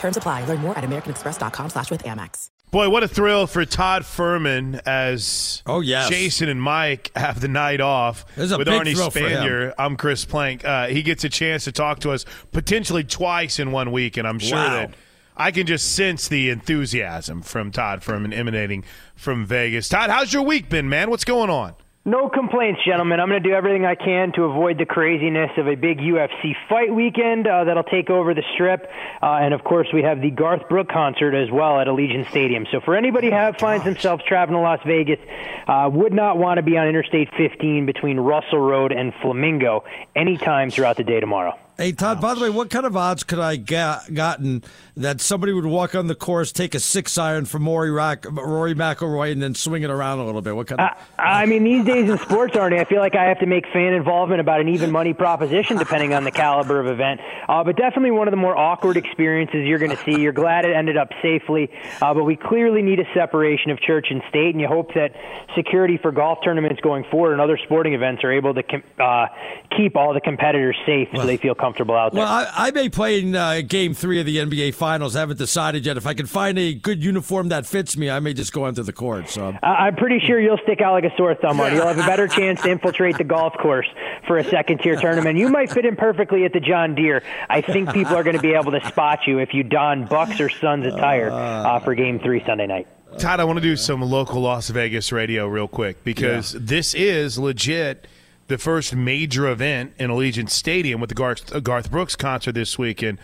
Terms 0.00 0.16
apply. 0.16 0.44
Learn 0.46 0.60
more 0.60 0.76
at 0.76 0.82
americanexpress.com 0.82 1.70
slash 1.70 1.90
with 1.90 2.02
Amex. 2.04 2.48
Boy, 2.70 2.88
what 2.88 3.02
a 3.02 3.08
thrill 3.08 3.48
for 3.48 3.64
Todd 3.64 4.02
Fuhrman 4.02 4.80
as 4.86 5.60
oh 5.66 5.80
yes. 5.80 6.08
Jason 6.08 6.48
and 6.48 6.62
Mike 6.62 7.10
have 7.16 7.40
the 7.40 7.48
night 7.48 7.80
off 7.80 8.24
with 8.36 8.50
Arnie 8.50 8.94
Spanier. 8.94 9.74
I'm 9.76 9.96
Chris 9.96 10.24
Plank. 10.24 10.64
Uh, 10.64 10.86
he 10.86 11.02
gets 11.02 11.24
a 11.24 11.28
chance 11.28 11.64
to 11.64 11.72
talk 11.72 11.98
to 12.00 12.12
us 12.12 12.24
potentially 12.52 13.02
twice 13.02 13.58
in 13.58 13.72
one 13.72 13.90
week, 13.90 14.16
and 14.16 14.26
I'm 14.26 14.38
sure 14.38 14.56
wow. 14.56 14.68
that 14.70 14.94
I 15.36 15.50
can 15.50 15.66
just 15.66 15.96
sense 15.96 16.28
the 16.28 16.48
enthusiasm 16.50 17.42
from 17.42 17.72
Todd 17.72 18.02
Fuhrman 18.02 18.32
emanating 18.32 18.84
from 19.16 19.44
Vegas. 19.46 19.88
Todd, 19.88 20.08
how's 20.08 20.32
your 20.32 20.42
week 20.42 20.68
been, 20.68 20.88
man? 20.88 21.10
What's 21.10 21.24
going 21.24 21.50
on? 21.50 21.74
No 22.10 22.28
complaints, 22.28 22.80
gentlemen. 22.84 23.20
I'm 23.20 23.28
going 23.28 23.40
to 23.40 23.48
do 23.48 23.54
everything 23.54 23.84
I 23.84 23.94
can 23.94 24.32
to 24.32 24.42
avoid 24.42 24.78
the 24.78 24.84
craziness 24.84 25.52
of 25.56 25.68
a 25.68 25.76
big 25.76 25.98
UFC 25.98 26.56
fight 26.68 26.92
weekend 26.92 27.46
uh, 27.46 27.62
that'll 27.62 27.84
take 27.84 28.10
over 28.10 28.34
the 28.34 28.42
strip. 28.52 28.90
Uh, 29.22 29.38
and 29.40 29.54
of 29.54 29.62
course, 29.62 29.86
we 29.94 30.02
have 30.02 30.20
the 30.20 30.32
Garth 30.32 30.68
Brooks 30.68 30.92
concert 30.92 31.36
as 31.36 31.52
well 31.52 31.78
at 31.78 31.86
Allegiant 31.86 32.28
Stadium. 32.28 32.66
So 32.72 32.80
for 32.80 32.96
anybody 32.96 33.28
who 33.28 33.34
have, 33.34 33.58
finds 33.58 33.84
themselves 33.84 34.24
traveling 34.26 34.58
to 34.58 34.62
Las 34.62 34.80
Vegas, 34.84 35.20
uh, 35.68 35.88
would 35.92 36.12
not 36.12 36.36
want 36.36 36.58
to 36.58 36.62
be 36.62 36.76
on 36.76 36.88
Interstate 36.88 37.28
15 37.36 37.86
between 37.86 38.18
Russell 38.18 38.58
Road 38.58 38.90
and 38.90 39.14
Flamingo 39.22 39.84
anytime 40.16 40.72
throughout 40.72 40.96
the 40.96 41.04
day 41.04 41.20
tomorrow. 41.20 41.56
Hey 41.80 41.92
Todd, 41.92 42.18
Ouch. 42.18 42.20
by 42.20 42.34
the 42.34 42.42
way, 42.42 42.50
what 42.50 42.68
kind 42.68 42.84
of 42.84 42.94
odds 42.94 43.24
could 43.24 43.38
I 43.38 43.56
get 43.56 44.12
gotten 44.12 44.62
that 44.98 45.22
somebody 45.22 45.54
would 45.54 45.64
walk 45.64 45.94
on 45.94 46.08
the 46.08 46.14
course, 46.14 46.52
take 46.52 46.74
a 46.74 46.78
six 46.78 47.16
iron 47.16 47.46
from 47.46 47.66
Rory, 47.66 47.90
Rory 47.90 48.74
McIlroy, 48.74 49.32
and 49.32 49.42
then 49.42 49.54
swing 49.54 49.82
it 49.82 49.88
around 49.88 50.18
a 50.18 50.26
little 50.26 50.42
bit? 50.42 50.54
What 50.54 50.66
kind 50.66 50.78
of? 50.78 50.90
Uh, 50.90 50.94
I 51.18 51.46
mean, 51.46 51.64
these 51.64 51.86
days 51.86 52.10
in 52.10 52.18
sports, 52.18 52.54
Arnie, 52.54 52.78
I 52.78 52.84
feel 52.84 53.00
like 53.00 53.14
I 53.14 53.24
have 53.24 53.38
to 53.38 53.46
make 53.46 53.64
fan 53.72 53.94
involvement 53.94 54.42
about 54.42 54.60
an 54.60 54.68
even 54.68 54.90
money 54.90 55.14
proposition, 55.14 55.78
depending 55.78 56.12
on 56.12 56.24
the 56.24 56.30
caliber 56.30 56.80
of 56.80 56.86
event. 56.86 57.22
Uh, 57.48 57.64
but 57.64 57.76
definitely 57.76 58.10
one 58.10 58.28
of 58.28 58.32
the 58.32 58.36
more 58.36 58.54
awkward 58.54 58.98
experiences 58.98 59.66
you're 59.66 59.78
going 59.78 59.96
to 59.96 60.04
see. 60.04 60.20
You're 60.20 60.32
glad 60.34 60.66
it 60.66 60.76
ended 60.76 60.98
up 60.98 61.08
safely, 61.22 61.70
uh, 62.02 62.12
but 62.12 62.24
we 62.24 62.36
clearly 62.36 62.82
need 62.82 63.00
a 63.00 63.06
separation 63.14 63.70
of 63.70 63.80
church 63.80 64.08
and 64.10 64.20
state, 64.28 64.50
and 64.50 64.60
you 64.60 64.68
hope 64.68 64.92
that 64.92 65.14
security 65.56 65.96
for 65.96 66.12
golf 66.12 66.40
tournaments 66.44 66.82
going 66.82 67.04
forward 67.04 67.32
and 67.32 67.40
other 67.40 67.56
sporting 67.56 67.94
events 67.94 68.22
are 68.22 68.32
able 68.32 68.52
to 68.52 68.62
uh, 69.02 69.28
keep 69.74 69.96
all 69.96 70.12
the 70.12 70.20
competitors 70.20 70.76
safe 70.84 71.08
so 71.16 71.24
they 71.24 71.38
feel 71.38 71.54
comfortable 71.54 71.69
comfortable 71.70 71.94
out 71.94 72.12
there. 72.12 72.22
Well, 72.22 72.28
I, 72.28 72.68
I 72.68 72.70
may 72.72 72.88
play 72.88 73.20
in 73.20 73.36
uh, 73.36 73.60
Game 73.66 73.94
Three 73.94 74.18
of 74.18 74.26
the 74.26 74.38
NBA 74.38 74.74
Finals. 74.74 75.14
I 75.14 75.20
haven't 75.20 75.38
decided 75.38 75.86
yet. 75.86 75.96
If 75.96 76.06
I 76.06 76.14
can 76.14 76.26
find 76.26 76.58
a 76.58 76.74
good 76.74 77.02
uniform 77.02 77.48
that 77.48 77.66
fits 77.66 77.96
me, 77.96 78.10
I 78.10 78.18
may 78.20 78.34
just 78.34 78.52
go 78.52 78.64
onto 78.64 78.82
the 78.82 78.92
court. 78.92 79.28
So 79.28 79.56
I'm 79.62 79.94
pretty 79.96 80.18
sure 80.26 80.40
you'll 80.40 80.58
stick 80.58 80.80
out 80.80 80.92
like 80.92 81.04
a 81.04 81.16
sore 81.16 81.34
thumb. 81.34 81.60
On 81.60 81.72
you'll 81.72 81.86
have 81.86 81.98
a 81.98 82.06
better 82.06 82.26
chance 82.26 82.60
to 82.62 82.70
infiltrate 82.70 83.18
the 83.18 83.24
golf 83.24 83.54
course 83.54 83.86
for 84.26 84.38
a 84.38 84.44
second 84.44 84.78
tier 84.78 84.96
tournament. 84.96 85.38
You 85.38 85.48
might 85.48 85.70
fit 85.70 85.84
in 85.84 85.96
perfectly 85.96 86.44
at 86.44 86.52
the 86.52 86.60
John 86.60 86.94
Deere. 86.94 87.22
I 87.48 87.60
think 87.60 87.92
people 87.92 88.16
are 88.16 88.24
going 88.24 88.36
to 88.36 88.42
be 88.42 88.54
able 88.54 88.72
to 88.72 88.84
spot 88.88 89.26
you 89.26 89.38
if 89.38 89.54
you 89.54 89.62
don 89.62 90.06
Bucks 90.06 90.40
or 90.40 90.48
Suns 90.48 90.86
attire 90.86 91.30
uh, 91.30 91.78
for 91.80 91.94
Game 91.94 92.18
Three 92.18 92.42
Sunday 92.44 92.66
night. 92.66 92.88
Todd, 93.18 93.40
I 93.40 93.44
want 93.44 93.56
to 93.56 93.62
do 93.62 93.76
some 93.76 94.02
local 94.02 94.40
Las 94.40 94.70
Vegas 94.70 95.10
radio 95.10 95.46
real 95.46 95.66
quick 95.66 96.04
because 96.04 96.54
yeah. 96.54 96.60
this 96.62 96.94
is 96.94 97.38
legit 97.38 98.06
the 98.50 98.58
first 98.58 98.96
major 98.96 99.48
event 99.48 99.92
in 99.96 100.10
Allegiant 100.10 100.50
Stadium 100.50 101.00
with 101.00 101.08
the 101.08 101.14
Garth, 101.14 101.54
uh, 101.54 101.60
Garth 101.60 101.88
Brooks 101.88 102.16
concert 102.16 102.52
this 102.52 102.76
weekend. 102.76 103.18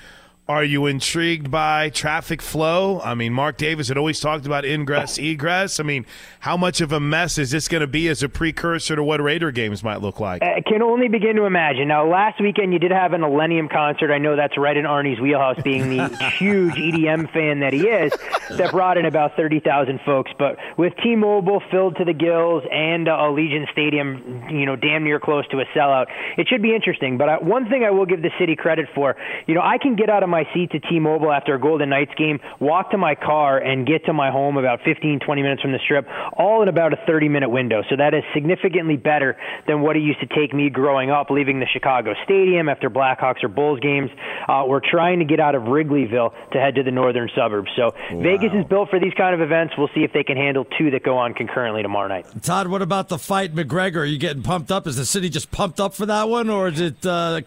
Are 0.49 0.63
you 0.63 0.87
intrigued 0.87 1.51
by 1.51 1.91
traffic 1.91 2.41
flow? 2.41 3.01
I 3.01 3.17
mean, 3.17 3.33
Mark 3.33 3.57
Davis 3.57 3.89
had 3.89 3.99
always 3.99 4.21
talked 4.21 4.47
about 4.47 4.65
ingress, 4.65 5.19
egress. 5.19 5.81
I 5.81 5.83
mean, 5.83 6.07
how 6.39 6.57
much 6.57 6.81
of 6.81 6.93
a 6.93 7.01
mess 7.01 7.37
is 7.37 7.51
this 7.51 7.67
going 7.67 7.81
to 7.81 7.89
be 7.89 8.07
as 8.07 8.23
a 8.23 8.29
precursor 8.29 8.95
to 8.95 9.03
what 9.03 9.21
Raider 9.21 9.51
games 9.51 9.83
might 9.83 10.01
look 10.01 10.21
like? 10.21 10.45
I 10.45 10.61
can 10.61 10.83
only 10.83 11.09
begin 11.09 11.35
to 11.35 11.47
imagine. 11.47 11.89
Now, 11.89 12.09
last 12.09 12.41
weekend 12.41 12.73
you 12.73 12.79
did 12.79 12.93
have 12.93 13.13
an 13.13 13.23
Illenium 13.23 13.69
concert. 13.69 14.13
I 14.13 14.19
know 14.19 14.37
that's 14.37 14.57
right 14.57 14.77
in 14.77 14.85
Arnie's 14.85 15.19
wheelhouse, 15.19 15.61
being 15.65 15.97
the 15.97 16.17
huge 16.39 16.75
EDM 16.75 17.33
fan 17.33 17.59
that 17.59 17.73
he 17.73 17.89
is, 17.89 18.13
that 18.51 18.71
brought 18.71 18.99
in 18.99 19.05
about 19.05 19.35
30,000 19.35 19.99
folks. 20.07 20.31
But 20.39 20.59
with 20.77 20.93
T-Mobile 21.03 21.61
filled 21.73 21.97
to 21.97 22.05
the 22.05 22.15
gills 22.15 22.63
and 22.71 23.09
uh, 23.09 23.17
Allegiant 23.17 23.69
Stadium, 23.73 24.45
you 24.49 24.65
know, 24.65 24.77
damn 24.77 25.03
near 25.03 25.19
close 25.19 25.45
to 25.49 25.59
a 25.59 25.65
sellout, 25.77 26.07
it 26.39 26.47
should 26.47 26.63
be 26.63 26.73
interesting. 26.73 27.19
But 27.19 27.29
I, 27.29 27.39
one 27.39 27.69
thing 27.69 27.83
I 27.83 27.91
will 27.91 28.07
give 28.07 28.23
the 28.23 28.31
city 28.39 28.55
credit 28.55 28.87
for, 28.95 29.17
you 29.49 29.55
know, 29.57 29.61
I 29.61 29.79
can 29.79 29.97
get 29.97 30.09
out 30.09 30.23
of 30.23 30.29
my 30.29 30.36
my 30.37 30.45
seat 30.53 30.71
to 30.73 30.81
T-Mobile 30.81 31.33
after 31.33 31.55
a 31.55 31.61
Golden 31.61 31.89
Knights 31.89 32.13
game, 32.19 32.41
walk 32.61 32.91
to 32.91 32.99
my 32.99 33.15
car, 33.15 33.57
and 33.57 33.87
get 33.87 34.05
to 34.05 34.13
my 34.13 34.31
home 34.31 34.59
about 34.59 34.81
15, 34.85 35.21
20 35.21 35.43
minutes 35.43 35.63
from 35.63 35.73
the 35.73 35.79
strip, 35.83 36.07
all 36.37 36.61
in 36.63 36.69
about 36.69 36.93
a 36.93 36.97
30-minute 37.09 37.49
window. 37.49 37.83
So 37.89 37.97
that 37.97 38.13
is 38.13 38.23
significantly 38.35 38.97
better 38.97 39.39
than 39.67 39.81
what 39.81 39.97
it 39.97 40.01
used 40.01 40.21
to 40.21 40.27
take 40.27 40.53
me 40.53 40.69
growing 40.69 41.11
up, 41.11 41.31
leaving 41.31 41.59
the 41.59 41.67
Chicago 41.67 42.13
Stadium 42.25 42.69
after 42.69 42.91
Blackhawks 42.91 43.43
or 43.43 43.49
Bulls 43.49 43.81
games. 43.81 44.11
Uh, 44.47 44.65
we're 44.69 44.83
trying 44.85 45.21
to 45.21 45.25
get 45.25 45.41
out 45.41 45.55
of 45.55 45.63
Wrigleyville 45.63 46.33
to 46.53 46.59
head 46.59 46.75
to 46.75 46.83
the 46.83 46.91
northern 46.91 47.31
suburbs. 47.35 47.71
So 47.75 47.95
wow. 48.13 48.23
Vegas 48.23 48.53
is 48.53 48.67
built 48.67 48.91
for 48.91 49.01
these 49.01 49.15
kind 49.17 49.35
of 49.35 49.41
events. 49.41 49.73
We'll 49.79 49.91
see 49.95 50.05
if 50.05 50.13
they 50.13 50.23
can 50.23 50.37
handle 50.37 50.67
two 50.77 50.91
that 50.91 51.03
go 51.03 51.17
on 51.17 51.33
concurrently 51.33 51.83
tomorrow 51.83 52.09
night. 52.09 52.27
Todd, 52.43 52.69
what 52.69 52.83
about 52.83 53.09
the 53.09 53.19
fight 53.19 53.55
McGregor? 53.55 53.97
Are 53.97 54.05
you 54.05 54.19
getting 54.19 54.43
pumped 54.43 54.71
up? 54.71 54.87
Is 54.87 54.97
the 54.97 55.07
city 55.07 55.31
just 55.31 55.51
pumped 55.51 55.81
up 55.81 55.95
for 55.95 56.05
that 56.05 56.29
one, 56.29 56.51
or 56.51 56.69
is 56.69 56.81
it 56.81 57.07
uh, 57.07 57.41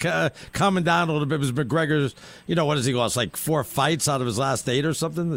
calming 0.54 0.84
down 0.84 1.10
a 1.10 1.12
little 1.12 1.28
bit? 1.28 1.40
Was 1.40 1.52
McGregor's, 1.52 2.16
you 2.48 2.56
know, 2.56 2.66
what 2.66 2.79
he 2.86 2.94
lost 2.94 3.18
like 3.18 3.36
four 3.36 3.64
fights 3.64 4.08
out 4.08 4.22
of 4.22 4.28
his 4.28 4.38
last 4.38 4.68
eight 4.70 4.86
or 4.86 4.94
something? 4.94 5.30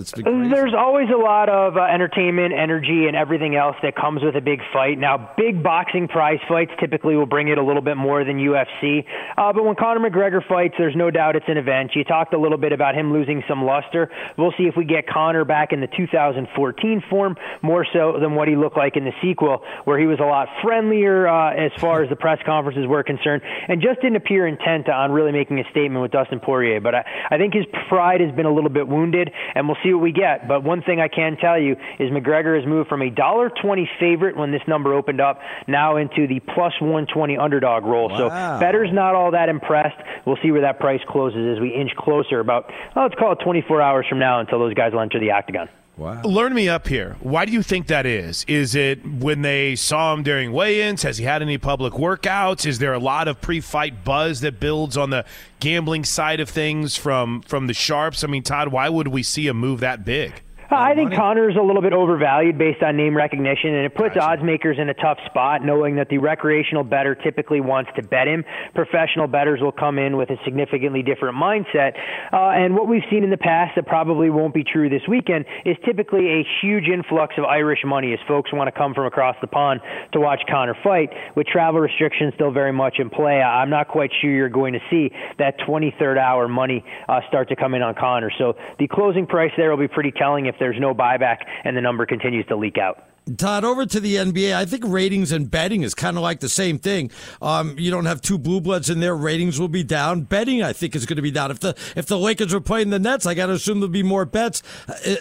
There's 0.51 0.75
always 0.75 1.09
a 1.09 1.19
lot 1.19 1.49
of 1.49 1.77
uh, 1.77 1.83
entertainment, 1.83 2.53
energy, 2.53 3.07
and 3.07 3.17
everything 3.17 3.57
else 3.57 3.77
that 3.83 3.97
comes 3.97 4.23
with 4.23 4.37
a 4.37 4.41
big 4.41 4.61
fight. 4.73 4.99
Now, 4.99 5.33
big 5.37 5.63
boxing 5.63 6.09
prize 6.09 6.41
fights 6.49 6.73
typically 6.81 7.17
will 7.17 7.27
bring 7.27 7.49
it 7.49 7.59
a 7.59 7.65
little 7.65 7.83
bit 7.83 7.97
more 7.97 8.25
than 8.25 8.39
UFC. 8.39 9.05
Uh, 9.37 9.53
but 9.53 9.65
when 9.65 9.77
Conor 9.77 10.09
McGregor 10.09 10.47
fights, 10.47 10.75
there's 10.79 10.97
no 10.97 11.11
doubt 11.11 11.37
it's 11.37 11.49
an 11.49 11.57
event. 11.57 11.93
You 11.95 12.05
talked 12.05 12.35
a 12.35 12.39
little 12.39 12.59
bit 12.59 12.73
about 12.73 12.95
him 12.95 13.13
losing 13.13 13.43
some 13.49 13.65
luster. 13.65 14.11
We'll 14.37 14.53
see 14.57 14.65
if 14.65 14.77
we 14.77 14.85
get 14.85 15.07
Conor 15.07 15.45
back 15.45 15.73
in 15.73 15.81
the 15.81 15.89
2014 15.89 17.03
form 17.09 17.37
more 17.63 17.87
so 17.93 18.19
than 18.21 18.35
what 18.35 18.49
he 18.49 18.57
looked 18.57 18.77
like 18.77 18.97
in 18.97 19.05
the 19.05 19.13
sequel, 19.23 19.63
where 19.85 19.99
he 19.99 20.07
was 20.07 20.19
a 20.21 20.25
lot 20.25 20.49
friendlier 20.63 21.29
uh, 21.29 21.55
as 21.55 21.73
far 21.79 22.03
as 22.03 22.11
the 22.11 22.17
press 22.17 22.39
conferences 22.45 22.87
were 22.87 23.03
concerned, 23.03 23.43
and 23.69 23.83
just 23.83 24.01
didn't 24.01 24.17
appear 24.17 24.47
intent 24.47 24.89
on 24.89 25.13
really 25.13 25.33
making 25.33 25.59
a 25.59 25.65
statement 25.71 26.03
with 26.03 26.11
Dustin 26.11 26.41
Poirier. 26.41 26.81
But 26.81 26.95
I, 26.95 27.05
I 27.33 27.39
think 27.39 27.55
his 27.55 27.65
pride 27.89 28.21
has 28.21 28.31
been 28.35 28.45
a 28.45 28.53
little 28.53 28.69
bit 28.69 28.87
wounded, 28.87 29.33
and 29.55 29.67
we'll 29.67 29.79
see 29.83 29.95
what 29.95 30.03
we 30.03 30.13
get. 30.13 30.47
But 30.47 30.63
one 30.63 30.83
thing 30.83 31.01
I 31.01 31.09
can 31.09 31.39
tell 31.39 31.59
you 31.59 31.77
is 31.99 32.11
McGregor 32.11 32.61
has 32.61 32.69
moved 32.69 32.91
from 32.91 33.01
a 33.01 33.09
dollar 33.09 33.49
twenty 33.49 33.89
favorite 33.99 34.37
when 34.37 34.53
this 34.53 34.61
number 34.69 34.93
opened 34.93 35.23
up 35.23 35.41
now 35.67 35.97
into 35.97 36.27
the 36.27 36.41
plus 36.41 36.75
120 36.81 37.39
underdog 37.39 37.85
role. 37.85 38.11
Wow. 38.11 38.19
So 38.19 38.29
bettor's 38.61 38.93
not 38.93 39.15
all 39.15 39.31
that 39.31 39.49
impressed. 39.49 39.97
We'll 40.27 40.39
see 40.43 40.51
where 40.51 40.61
that 40.61 40.79
price 40.79 41.01
closes 41.09 41.57
as 41.57 41.61
we 41.61 41.75
inch 41.75 41.93
closer. 41.97 42.39
About 42.39 42.71
oh, 42.95 43.03
let's 43.03 43.15
call 43.15 43.33
it 43.33 43.39
24 43.43 43.81
hours 43.81 44.07
from 44.09 44.19
now 44.19 44.41
until 44.41 44.59
those 44.59 44.75
guys 44.75 44.93
will 44.93 45.01
enter 45.01 45.19
the 45.19 45.31
octagon. 45.31 45.71
Wow. 45.97 46.23
Learn 46.23 46.55
me 46.55 46.69
up 46.69 46.89
here. 46.89 47.17
Why 47.21 47.45
do 47.45 47.53
you 47.53 47.63
think 47.63 47.89
that 47.89 48.07
is? 48.07 48.45
Is 48.49 48.75
it 48.75 49.05
when 49.07 49.43
they 49.43 49.77
saw 49.77 50.15
him 50.15 50.23
during 50.23 50.53
weigh-ins? 50.53 51.03
Has 51.03 51.19
he 51.19 51.25
had 51.25 51.43
any 51.43 51.59
public 51.59 51.93
workouts? 51.93 52.65
Is 52.65 52.79
there 52.79 52.95
a 52.95 52.99
lot 52.99 53.29
of 53.29 53.41
pre-fight 53.43 54.03
buzz 54.03 54.41
that 54.41 54.59
builds 54.59 54.97
on 54.97 55.11
the 55.11 55.25
gambling 55.61 56.05
side 56.05 56.41
of 56.41 56.49
things 56.49 56.97
from 56.97 57.43
from 57.43 57.67
the 57.67 57.75
sharps? 57.75 58.25
I 58.25 58.27
mean, 58.27 58.43
Todd, 58.43 58.69
why 58.69 58.89
would 58.89 59.09
we 59.09 59.23
see 59.23 59.49
a 59.49 59.55
move 59.55 59.81
that 59.81 60.05
big? 60.05 60.43
I 60.81 60.95
think 60.95 61.13
Conor's 61.15 61.57
a 61.57 61.63
little 61.63 61.83
bit 61.83 61.93
overvalued 61.93 62.57
based 62.57 62.83
on 62.83 62.97
name 62.97 63.17
recognition, 63.17 63.75
and 63.75 63.85
it 63.85 63.95
puts 63.95 64.17
odds 64.17 64.43
makers 64.43 64.79
in 64.79 64.89
a 64.89 64.95
tough 64.95 65.19
spot, 65.27 65.65
knowing 65.65 65.97
that 65.97 66.09
the 66.09 66.19
recreational 66.19 66.85
bettor 66.85 67.15
typically 67.15 67.61
wants 67.61 67.91
to 67.97 68.03
bet 68.03 68.27
him. 68.27 68.45
Professional 68.75 69.27
bettors 69.27 69.61
will 69.61 69.73
come 69.73 69.99
in 69.99 70.17
with 70.17 70.31
a 70.31 70.37
significantly 70.45 71.03
different 71.03 71.37
mindset. 71.37 71.93
Uh, 72.33 72.51
and 72.51 72.75
what 72.75 72.89
we've 72.89 73.03
seen 73.11 73.25
in 73.25 73.31
the 73.31 73.37
past 73.37 73.75
that 73.77 73.87
probably 73.87 74.31
won't 74.31 74.55
be 74.55 74.65
true 74.65 74.89
this 74.89 75.03
weekend 75.09 75.45
is 75.65 75.77
typically 75.85 76.41
a 76.41 76.47
huge 76.63 76.89
influx 76.89 77.35
of 77.37 77.45
Irish 77.45 77.81
money 77.85 78.13
as 78.13 78.19
folks 78.27 78.53
want 78.53 78.69
to 78.69 78.73
come 78.73 78.95
from 78.95 79.07
across 79.07 79.37
the 79.41 79.47
pond 79.47 79.81
to 80.13 80.21
watch 80.21 80.41
Conor 80.49 80.77
fight. 80.83 81.11
With 81.35 81.47
travel 81.47 81.81
restrictions 81.81 82.33
still 82.35 82.51
very 82.51 82.73
much 82.73 82.97
in 82.99 83.11
play, 83.11 83.43
I'm 83.43 83.71
not 83.71 83.89
quite 83.89 84.11
sure 84.21 84.31
you're 84.31 84.49
going 84.49 84.75
to 84.75 84.81
see 84.91 85.11
that 85.39 85.59
23rd 85.61 86.19
hour 86.19 86.49
money 86.49 86.85
uh, 87.09 87.21
start 87.29 87.49
to 87.49 87.57
come 87.57 87.75
in 87.75 87.83
on 87.83 87.95
Conor. 87.95 88.31
So 88.39 88.55
the 88.79 88.89
closing 88.89 89.27
price 89.27 89.53
there 89.57 89.71
will 89.71 89.77
be 89.77 89.89
pretty 89.89 90.13
telling 90.13 90.47
if 90.47 90.57
there's 90.63 90.81
no 90.81 90.95
buyback 90.95 91.39
and 91.65 91.77
the 91.77 91.81
number 91.81 92.07
continues 92.07 92.47
to 92.47 92.57
leak 92.57 92.79
out. 92.79 93.05
Todd, 93.37 93.65
over 93.65 93.87
to 93.87 94.01
the 94.01 94.17
NBA. 94.17 94.55
I 94.55 94.65
think 94.65 94.83
ratings 94.87 95.31
and 95.31 95.49
betting 95.49 95.83
is 95.83 95.95
kind 95.95 96.17
of 96.17 96.23
like 96.25 96.41
the 96.41 96.49
same 96.49 96.79
thing. 96.79 97.11
Um, 97.41 97.77
you 97.79 97.91
don't 97.91 98.07
have 98.07 98.21
two 98.21 98.37
blue 98.37 98.61
bloods 98.61 98.91
in 98.91 98.99
there; 98.99 99.15
ratings 99.15 99.61
will 99.61 99.69
be 99.69 99.85
down. 99.85 100.23
Betting, 100.23 100.61
I 100.61 100.73
think, 100.73 100.97
is 100.97 101.07
going 101.07 101.17
to 101.17 101.23
be 101.23 101.31
down. 101.31 101.53
If 101.53 101.61
the 101.61 101.77
if 101.95 102.07
the 102.07 102.19
Lakers 102.19 102.53
were 102.53 102.61
playing 102.61 102.91
the 102.91 102.99
Nets, 102.99 103.25
I 103.25 103.35
got 103.35 103.47
to 103.47 103.53
assume 103.53 103.79
there'll 103.79 103.93
be 103.93 104.03
more 104.03 104.25
bets. 104.25 104.63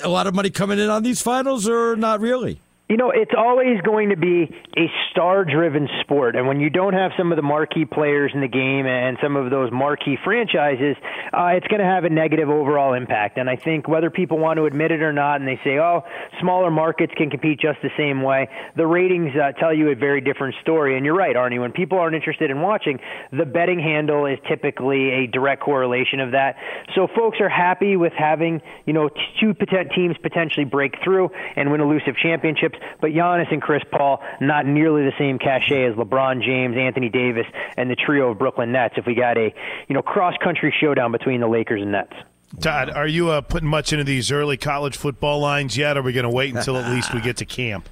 A 0.04 0.10
lot 0.10 0.25
of 0.25 0.34
money 0.34 0.49
coming 0.49 0.80
in 0.80 0.89
on 0.89 1.04
these 1.04 1.21
finals, 1.21 1.69
or 1.69 1.95
not 1.95 2.21
really? 2.21 2.60
You 2.91 2.97
know, 2.97 3.10
it's 3.10 3.32
always 3.38 3.80
going 3.84 4.10
to 4.10 4.17
be 4.17 4.54
a 4.75 4.91
star 5.10 5.45
driven 5.45 5.88
sport. 6.01 6.36
And 6.36 6.45
when 6.45 6.60
you 6.60 6.69
don't 6.69 6.91
have 6.91 7.12
some 7.17 7.32
of 7.32 7.38
the 7.38 7.41
marquee 7.41 7.86
players 7.86 8.32
in 8.34 8.41
the 8.41 8.49
game 8.49 8.86
and 8.86 9.17
some 9.23 9.38
of 9.38 9.49
those 9.49 9.71
marquee 9.71 10.17
franchises, 10.21 10.97
uh, 11.32 11.56
it's 11.56 11.67
going 11.67 11.80
to 11.80 11.86
have 11.86 12.04
a 12.04 12.10
negative 12.10 12.49
overall 12.49 12.93
impact. 12.93 13.38
And 13.38 13.49
I 13.49 13.56
think 13.56 13.88
whether 13.88 14.10
people 14.10 14.39
want 14.39 14.58
to 14.58 14.65
admit 14.65 14.91
it 14.91 15.01
or 15.01 15.13
not, 15.13 15.39
and 15.39 15.47
they 15.47 15.58
say, 15.63 15.80
oh, 15.80 16.04
smaller 16.41 16.69
markets 16.69 17.13
can 17.15 17.30
compete 17.30 17.62
just 17.62 17.82
the 17.82 17.91
same 17.95 18.23
way, 18.23 18.49
the 18.75 18.86
ratings 18.86 19.32
uh, 19.38 19.54
tell 19.54 19.73
you 19.73 19.88
a 19.91 19.95
very 19.95 20.19
different 20.19 20.56
story. 20.60 20.97
And 20.97 21.06
you're 21.06 21.15
right, 21.15 21.38
Arnie. 21.38 21.62
When 21.62 21.71
people 21.71 21.97
aren't 21.97 22.15
interested 22.15 22.51
in 22.51 22.60
watching, 22.60 22.99
the 23.32 23.45
betting 23.45 23.80
handle 23.80 24.25
is 24.25 24.38
typically 24.49 25.12
a 25.12 25.27
direct 25.27 25.63
correlation 25.63 26.19
of 26.19 26.32
that. 26.32 26.58
So 26.93 27.08
folks 27.15 27.38
are 27.39 27.47
happy 27.47 27.95
with 27.95 28.12
having, 28.12 28.62
you 28.86 28.91
know, 28.91 29.10
two 29.39 29.54
teams 29.95 30.17
potentially 30.21 30.65
break 30.65 30.95
through 31.01 31.32
and 31.56 31.71
win 31.71 31.80
elusive 31.80 32.17
championships 32.21 32.81
but 33.00 33.12
Giannis 33.12 33.52
and 33.52 33.62
Chris 33.62 33.84
Paul 33.91 34.22
not 34.39 34.65
nearly 34.65 35.04
the 35.04 35.13
same 35.17 35.39
cachet 35.39 35.86
as 35.86 35.96
LeBron 35.96 36.44
James, 36.44 36.76
Anthony 36.78 37.10
Davis, 37.10 37.46
and 37.78 37.89
the 37.89 37.96
trio 37.96 38.32
of 38.32 38.39
Brooklyn 38.39 38.72
Nets. 38.72 38.96
If 38.98 39.06
we 39.06 39.15
got 39.15 39.38
a 39.38 39.54
you 39.88 39.96
know 39.96 40.02
cross 40.02 40.36
country 40.44 40.74
showdown 40.80 41.12
between 41.12 41.41
the 41.41 41.48
Lakers 41.48 41.82
and 41.82 41.91
Nets. 41.91 42.13
Todd, 42.60 42.89
are 42.89 43.08
you 43.08 43.30
uh, 43.30 43.41
putting 43.41 43.70
much 43.70 43.94
into 43.94 44.04
these 44.04 44.32
early 44.32 44.58
college 44.58 44.98
football 44.98 45.39
lines 45.39 45.78
yet? 45.78 45.96
Or 45.96 46.02
are 46.02 46.04
we 46.04 46.12
going 46.12 46.26
to 46.26 46.30
wait 46.30 46.54
until 46.54 46.76
at 46.76 46.91
least 46.91 47.13
we 47.13 47.22
get 47.22 47.38
to 47.38 47.46
camp? 47.46 47.88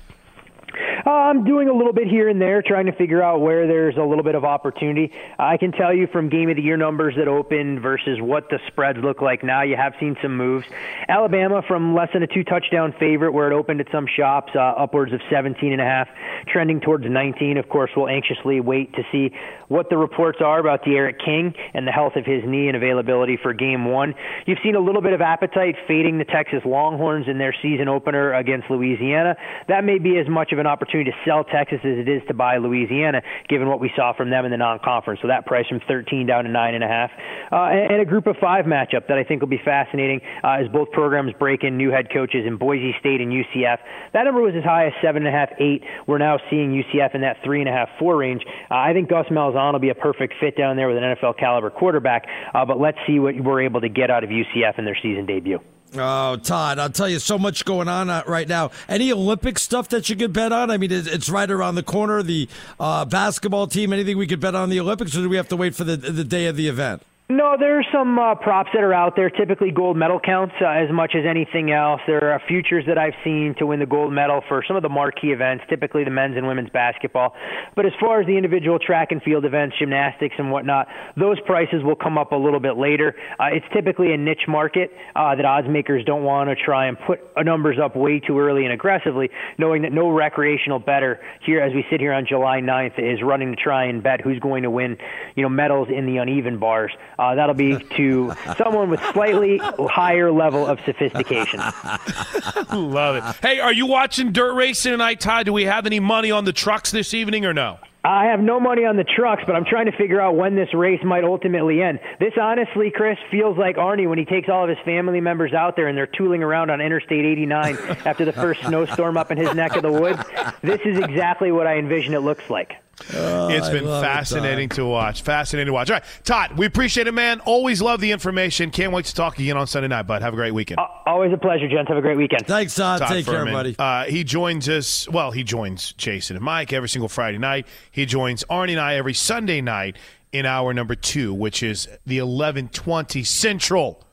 I'm 1.10 1.44
doing 1.44 1.68
a 1.68 1.74
little 1.74 1.94
bit 1.94 2.08
here 2.08 2.30
and 2.30 2.40
there, 2.40 2.62
trying 2.62 2.86
to 2.86 2.92
figure 2.92 3.24
out 3.24 3.42
where 3.42 3.66
there's 3.66 3.98
a 3.98 4.04
little 4.04 4.24
bit 4.24 4.36
of 4.36 4.46
opportunity. 4.46 5.12
I 5.40 5.58
can 5.58 5.72
tell 5.72 5.92
you 5.94 6.06
from 6.08 6.30
game 6.30 6.50
of 6.50 6.56
the 6.56 6.62
year 6.62 6.78
numbers 6.78 7.16
that 7.18 7.28
opened 7.28 7.82
versus 7.82 8.20
what 8.22 8.50
the 8.50 8.60
spreads 8.68 9.00
look 9.00 9.20
like 9.20 9.44
now, 9.44 9.64
you 9.64 9.76
have 9.76 9.94
seen 10.00 10.18
some 10.22 10.38
moves. 10.38 10.68
Alabama 11.08 11.64
from 11.68 11.96
less 11.96 12.10
than 12.14 12.22
a 12.22 12.28
two 12.28 12.44
touchdown 12.44 12.94
favorite 13.00 13.32
where 13.32 13.52
it 13.52 13.56
opened 13.56 13.82
at 13.82 13.88
some 13.92 14.06
shops, 14.08 14.52
uh, 14.56 14.60
upwards 14.60 15.12
of 15.12 15.22
17 15.32 15.72
and 15.72 15.82
a 15.82 15.86
half, 15.86 16.08
trending 16.48 16.80
towards 16.80 17.06
19. 17.10 17.58
Of 17.58 17.70
course, 17.70 17.90
we'll 17.96 18.08
anxiously 18.08 18.60
wait 18.60 18.94
to 18.94 19.04
see 19.12 19.32
what 19.68 19.90
the 19.90 19.98
reports 19.98 20.40
are 20.42 20.60
about 20.60 20.84
D'Eriq 20.84 21.24
King 21.24 21.54
and 21.74 21.88
the 21.88 21.92
health 21.92 22.18
of 22.18 22.26
his 22.26 22.44
knee 22.46 22.68
and 22.68 22.78
availability 22.78 23.38
for 23.42 23.54
game 23.54 23.86
one. 23.86 24.14
You've 24.46 24.60
seen 24.64 24.76
a 24.76 24.80
little 24.80 25.02
bit 25.02 25.14
of 25.14 25.22
appetite 25.22 25.76
fading 25.88 26.18
the 26.18 26.26
Texas 26.26 26.62
Longhorns 26.66 27.28
in 27.28 27.38
their 27.38 27.56
season 27.62 27.88
opener 27.88 28.34
against 28.34 28.70
Louisiana. 28.70 29.38
That 29.68 29.84
may 29.84 29.98
be 29.98 30.18
as 30.18 30.28
much 30.28 30.52
of 30.52 30.60
an 30.60 30.68
opportunity 30.68 30.99
to 31.04 31.12
sell 31.26 31.44
Texas 31.44 31.80
as 31.84 31.98
it 31.98 32.08
is 32.08 32.22
to 32.28 32.34
buy 32.34 32.58
Louisiana, 32.58 33.22
given 33.48 33.68
what 33.68 33.80
we 33.80 33.92
saw 33.96 34.14
from 34.14 34.30
them 34.30 34.46
in 34.46 34.52
the 34.52 34.58
non-conference. 34.58 35.22
So 35.22 35.28
that 35.28 35.46
price 35.46 35.68
from 35.68 35.82
13 35.88 36.26
down 36.26 36.46
to 36.46 36.50
nine 36.50 36.76
and 36.76 36.84
a 36.84 36.88
half, 36.88 37.12
uh, 37.52 37.70
and, 37.72 37.94
and 37.94 38.02
a 38.02 38.06
group 38.06 38.28
of 38.28 38.36
five 38.38 38.66
matchup 38.66 39.08
that 39.08 39.18
I 39.18 39.24
think 39.24 39.42
will 39.42 39.50
be 39.50 39.62
fascinating 39.64 40.22
uh, 40.44 40.62
as 40.62 40.68
both 40.68 40.92
programs 40.92 41.34
break 41.40 41.64
in 41.64 41.78
new 41.78 41.92
head 41.92 42.08
coaches 42.14 42.46
in 42.46 42.58
Boise 42.58 42.96
State 43.00 43.22
and 43.22 43.32
UCF. 43.32 43.78
That 44.14 44.24
number 44.24 44.42
was 44.42 44.54
as 44.56 44.64
high 44.64 44.88
as 44.88 44.94
seven 45.02 45.26
and 45.26 45.34
a 45.34 45.38
half, 45.38 45.50
eight. 45.60 45.84
We're 46.08 46.18
now 46.18 46.40
seeing 46.50 46.72
UCF 46.72 47.16
in 47.16 47.22
that 47.22 47.38
three 47.44 47.60
and 47.60 47.70
a 47.70 47.74
half, 47.74 47.90
four 47.98 48.18
range. 48.18 48.44
Uh, 48.70 48.76
I 48.76 48.94
think 48.94 49.10
Gus 49.10 49.28
Malzahn 49.28 49.74
will 49.74 49.80
be 49.80 49.90
a 49.90 49.96
perfect 49.96 50.36
fit 50.40 50.58
down 50.58 50.76
there 50.76 50.88
with 50.88 50.98
an 50.98 51.04
NFL 51.04 51.38
caliber 51.38 51.70
quarterback. 51.70 52.28
Uh, 52.54 52.66
but 52.66 52.80
let's 52.80 52.98
see 53.08 53.20
what 53.20 53.36
we're 53.40 53.62
able 53.62 53.82
to 53.82 53.90
get 53.90 54.10
out 54.12 54.24
of 54.24 54.30
UCF 54.30 54.78
in 54.78 54.86
their 54.86 54.98
season 55.02 55.26
debut. 55.26 55.60
Oh, 55.96 56.36
Todd, 56.36 56.78
I'll 56.78 56.92
tell 56.92 57.10
you 57.10 57.18
so 57.18 57.40
much 57.40 57.66
going 57.66 57.88
on 57.88 58.10
uh, 58.10 58.22
right 58.28 58.48
now. 58.48 58.70
Any 58.88 59.12
Olympic 59.12 59.58
stuff 59.58 59.90
that 59.90 60.08
you 60.08 60.16
could 60.16 60.34
bet 60.34 60.52
on? 60.52 60.70
I 60.70 60.78
mean, 60.78 60.92
it's 60.92 61.30
right 61.30 61.50
around 61.50 61.76
the 61.76 61.84
corner. 61.84 62.22
The 62.22 62.48
uh, 62.80 63.06
basketball 63.06 63.66
team, 63.66 63.92
anything 63.92 64.18
we 64.18 64.28
could 64.28 64.40
bet 64.40 64.54
on 64.54 64.70
the 64.70 64.80
Olympics, 64.80 65.16
or 65.16 65.22
do 65.22 65.30
we 65.30 65.38
have 65.38 65.50
to 65.50 65.58
wait 65.58 65.76
for 65.76 65.84
the 65.84 65.98
the 65.98 66.24
day 66.24 66.46
of 66.46 66.56
the 66.56 66.68
event? 66.68 67.02
No, 67.32 67.56
there's 67.60 67.86
some 67.94 68.18
uh, 68.18 68.34
props 68.34 68.72
that 68.74 68.82
are 68.82 68.92
out 68.92 69.16
there. 69.16 69.30
Typically, 69.30 69.70
gold 69.70 69.96
medal 69.96 70.20
counts 70.20 70.56
uh, 70.60 70.66
as 70.66 70.90
much 70.92 71.14
as 71.14 71.26
anything 71.30 71.70
else. 71.70 72.02
There 72.08 72.34
are 72.34 72.42
futures 72.48 72.86
that 72.88 72.98
I've 72.98 73.14
seen 73.24 73.54
to 73.60 73.68
win 73.68 73.80
the 73.80 73.86
gold 73.86 74.12
medal 74.12 74.42
for 74.48 74.64
some 74.68 74.76
of 74.76 74.82
the 74.82 74.90
marquee 74.90 75.32
events, 75.32 75.64
typically 75.70 76.04
the 76.04 76.10
men's 76.10 76.38
and 76.38 76.48
women's 76.48 76.72
basketball. 76.72 77.36
But 77.76 77.86
as 77.86 77.92
far 78.00 78.20
as 78.20 78.26
the 78.26 78.36
individual 78.36 78.80
track 78.80 79.12
and 79.12 79.22
field 79.22 79.46
events, 79.46 79.76
gymnastics 79.78 80.34
and 80.40 80.50
whatnot, 80.50 80.88
those 81.18 81.40
prices 81.42 81.84
will 81.84 81.96
come 81.96 82.18
up 82.18 82.32
a 82.32 82.36
little 82.36 82.60
bit 82.60 82.78
later. 82.78 83.14
Uh, 83.40 83.54
it's 83.54 83.66
typically 83.76 84.12
a 84.12 84.18
niche 84.18 84.48
market 84.48 84.90
uh, 85.16 85.36
that 85.36 85.46
odds 85.46 85.68
makers 85.70 86.04
don't 86.06 86.24
want 86.24 86.50
to 86.50 86.56
try 86.56 86.88
and 86.88 86.98
put 87.06 87.20
numbers 87.46 87.78
up 87.80 87.96
way 87.96 88.20
too 88.20 88.40
early 88.40 88.64
and 88.64 88.74
aggressively, 88.74 89.30
knowing 89.60 89.84
that 89.84 89.94
no 89.94 90.10
recreational 90.10 90.80
bettor 90.80 91.20
here, 91.46 91.62
as 91.62 91.76
we 91.76 91.86
sit 91.92 92.00
here 92.00 92.12
on 92.12 92.26
July 92.28 92.60
9th, 92.60 92.98
is 92.98 93.22
running 93.22 93.56
to 93.56 93.56
try 93.56 93.86
and 93.86 94.02
bet 94.02 94.20
who's 94.20 94.40
going 94.40 94.64
to 94.64 94.72
win, 94.72 94.98
you 95.36 95.44
know, 95.44 95.50
medals 95.50 95.90
in 95.96 96.08
the 96.08 96.18
uneven 96.18 96.58
bars. 96.58 96.92
Uh, 97.20 97.36
that'll 97.36 97.54
be 97.54 97.78
to 97.98 98.34
someone 98.58 98.90
with 98.90 99.02
slightly 99.12 99.58
higher 99.58 100.32
level 100.32 100.66
of 100.66 100.80
sophistication. 100.86 101.60
Love 102.74 103.18
it. 103.18 103.24
Hey, 103.46 103.60
are 103.60 103.74
you 103.74 103.86
watching 103.86 104.32
dirt 104.32 104.56
racing 104.56 104.94
tonight, 104.94 105.20
Todd? 105.20 105.46
Do 105.46 105.54
we 105.54 105.66
have 105.66 105.86
any 105.86 106.00
money 106.00 106.32
on 106.32 106.46
the 106.46 106.54
trucks 106.54 106.92
this 106.92 107.14
evening 107.14 107.46
or 107.46 107.54
no? 107.54 107.80
I 108.02 108.28
have 108.28 108.40
no 108.40 108.62
money 108.62 108.86
on 108.86 108.96
the 108.96 109.04
trucks, 109.04 109.44
but 109.46 109.58
I'm 109.58 109.66
trying 109.66 109.88
to 109.88 109.92
figure 109.92 110.22
out 110.22 110.38
when 110.38 110.56
this 110.56 110.74
race 110.74 111.04
might 111.04 111.26
ultimately 111.26 111.82
end. 111.82 112.00
This 112.18 112.32
honestly, 112.42 112.92
Chris, 112.96 113.18
feels 113.30 113.58
like 113.58 113.76
Arnie 113.76 114.08
when 114.08 114.18
he 114.18 114.24
takes 114.24 114.48
all 114.48 114.64
of 114.64 114.70
his 114.70 114.78
family 114.86 115.20
members 115.20 115.54
out 115.54 115.76
there 115.76 115.88
and 115.88 115.98
they're 115.98 116.08
tooling 116.08 116.42
around 116.42 116.70
on 116.70 116.80
Interstate 116.80 117.26
89 117.26 117.76
after 118.06 118.24
the 118.24 118.32
first 118.32 118.62
snowstorm 118.64 119.18
up 119.18 119.32
in 119.32 119.38
his 119.38 119.54
neck 119.54 119.76
of 119.76 119.82
the 119.82 119.92
woods. 119.92 120.24
This 120.62 120.80
is 120.86 120.98
exactly 120.98 121.52
what 121.52 121.68
I 121.68 121.78
envision 121.78 122.14
it 122.14 122.22
looks 122.22 122.50
like. 122.50 122.76
Oh, 123.14 123.48
it's 123.50 123.68
I 123.68 123.72
been 123.74 123.86
love 123.86 124.04
it, 124.04 124.08
fascinating 124.08 124.70
to 124.70 124.86
watch. 124.86 125.22
Fascinating 125.22 125.68
to 125.68 125.74
watch. 125.74 125.90
All 125.90 125.96
right, 125.96 126.04
Todd, 126.24 126.58
we 126.58 126.66
appreciate 126.66 127.08
it, 127.08 127.14
man. 127.14 127.40
Always 127.42 127.82
love 127.82 128.02
the 128.02 128.12
information. 128.12 128.72
Can't 128.72 128.92
wait 128.94 129.06
to 129.06 129.16
talk 129.16 129.40
again 129.40 129.58
on 129.58 129.68
Sunday 129.68 129.88
night, 129.88 130.04
bud. 130.04 130.22
Have 130.22 130.34
a 130.34 130.36
great 130.38 130.54
weekend. 130.54 130.80
Always 131.06 131.34
a 131.34 131.38
pleasure, 131.38 131.68
gents. 131.68 131.88
Have 131.88 131.98
a 131.98 132.02
great 132.02 132.18
weekend. 132.18 132.46
Thanks, 132.46 132.76
Todd. 132.76 133.00
Todd 133.00 133.10
Take 133.10 133.26
care, 133.26 133.46
Fuhrman. 133.46 133.52
buddy. 133.54 133.76
Uh, 133.80 134.04
he 134.06 134.24
joins 134.24 134.68
us. 134.70 135.08
Well, 135.10 135.32
he 135.32 135.44
joins 135.44 135.94
Jason 135.94 136.36
and 136.36 136.46
Mike 136.46 136.74
every 136.74 136.90
single 136.90 137.10
Friday 137.10 137.38
night. 137.38 137.68
He 137.92 138.06
joins 138.06 138.44
Arnie 138.46 138.72
and 138.72 138.80
I 138.80 138.96
every 138.96 139.14
Sunday 139.14 139.62
night 139.62 139.96
in 140.32 140.46
hour 140.46 140.74
number 140.74 140.96
two, 140.96 141.34
which 141.34 141.64
is 141.64 141.88
the 142.06 142.18
eleven 142.20 142.68
twenty 142.70 143.24
Central 143.24 144.04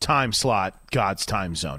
time 0.00 0.32
slot, 0.32 0.78
God's 0.90 1.26
time 1.26 1.54
zone. 1.54 1.78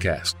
podcast. 0.01 0.40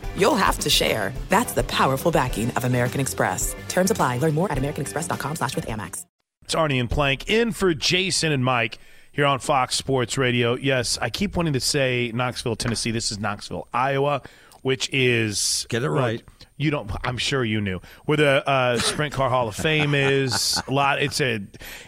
you'll 0.17 0.35
have 0.35 0.57
to 0.59 0.69
share. 0.69 1.13
That's 1.29 1.53
the 1.53 1.63
powerful 1.63 2.11
backing 2.11 2.51
of 2.51 2.65
American 2.65 3.01
Express. 3.01 3.55
Terms 3.67 3.91
apply. 3.91 4.17
Learn 4.17 4.33
more 4.33 4.51
at 4.51 4.57
americanexpress.com 4.57 5.35
slash 5.35 5.55
with 5.55 5.67
Amex. 5.67 6.05
It's 6.43 6.55
Arnie 6.55 6.79
and 6.79 6.89
Plank 6.89 7.29
in 7.29 7.51
for 7.51 7.73
Jason 7.73 8.31
and 8.31 8.43
Mike 8.43 8.79
here 9.11 9.25
on 9.25 9.39
Fox 9.39 9.75
Sports 9.75 10.17
Radio. 10.17 10.55
Yes, 10.55 10.97
I 11.01 11.09
keep 11.09 11.35
wanting 11.37 11.53
to 11.53 11.59
say 11.59 12.11
Knoxville, 12.13 12.55
Tennessee. 12.55 12.91
This 12.91 13.11
is 13.11 13.19
Knoxville, 13.19 13.67
Iowa, 13.73 14.21
which 14.61 14.89
is 14.91 15.65
Get 15.69 15.83
it 15.83 15.89
right. 15.89 16.17
Look, 16.17 16.25
you 16.57 16.71
don't. 16.71 16.91
I'm 17.03 17.17
sure 17.17 17.43
you 17.43 17.61
knew 17.61 17.79
where 18.05 18.17
the 18.17 18.47
uh, 18.49 18.77
Sprint 18.79 19.13
Car 19.13 19.29
Hall 19.29 19.47
of 19.47 19.55
Fame 19.55 19.95
is. 19.95 20.61
A 20.67 20.71
lot. 20.73 21.01
It's 21.01 21.21
a. 21.21 21.41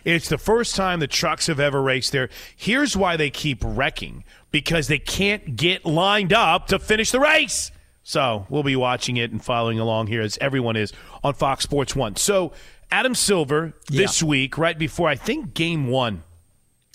It's 0.05 0.29
the 0.29 0.37
first 0.37 0.75
time 0.75 0.99
the 0.99 1.07
trucks 1.07 1.47
have 1.47 1.59
ever 1.59 1.81
raced 1.81 2.11
there. 2.11 2.29
Here's 2.55 2.95
why 2.95 3.17
they 3.17 3.29
keep 3.29 3.59
wrecking 3.63 4.23
because 4.51 4.87
they 4.87 4.99
can't 4.99 5.55
get 5.55 5.85
lined 5.85 6.33
up 6.33 6.67
to 6.67 6.79
finish 6.79 7.11
the 7.11 7.19
race. 7.19 7.71
So 8.03 8.45
we'll 8.49 8.63
be 8.63 8.75
watching 8.75 9.17
it 9.17 9.31
and 9.31 9.43
following 9.43 9.79
along 9.79 10.07
here 10.07 10.21
as 10.21 10.37
everyone 10.39 10.75
is 10.75 10.91
on 11.23 11.33
Fox 11.33 11.63
Sports 11.63 11.95
One. 11.95 12.15
So 12.17 12.51
Adam 12.91 13.15
Silver 13.15 13.73
this 13.87 14.21
yeah. 14.21 14.27
week, 14.27 14.57
right 14.57 14.77
before 14.77 15.07
I 15.07 15.15
think 15.15 15.53
game 15.53 15.87
one 15.87 16.23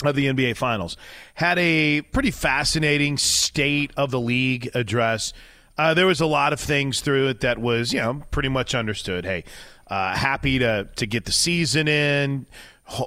of 0.05 0.15
the 0.15 0.27
NBA 0.27 0.57
Finals, 0.57 0.97
had 1.35 1.59
a 1.59 2.03
pretty 2.03 2.31
fascinating 2.31 3.17
state 3.17 3.91
of 3.97 4.11
the 4.11 4.21
league 4.21 4.71
address. 4.75 5.33
Uh, 5.79 5.95
there 5.95 6.07
was 6.07 6.21
a 6.21 6.27
lot 6.27 6.53
of 6.53 6.61
things 6.61 7.01
through 7.01 7.29
it 7.29 7.41
that 7.41 7.59
was, 7.59 7.93
you 7.93 8.01
know, 8.01 8.23
pretty 8.31 8.49
much 8.49 8.75
understood. 8.75 9.25
Hey, 9.25 9.45
uh, 9.89 10.15
happy 10.15 10.59
to 10.59 10.89
to 10.97 11.07
get 11.07 11.25
the 11.25 11.33
season 11.33 11.89
in. 11.89 12.47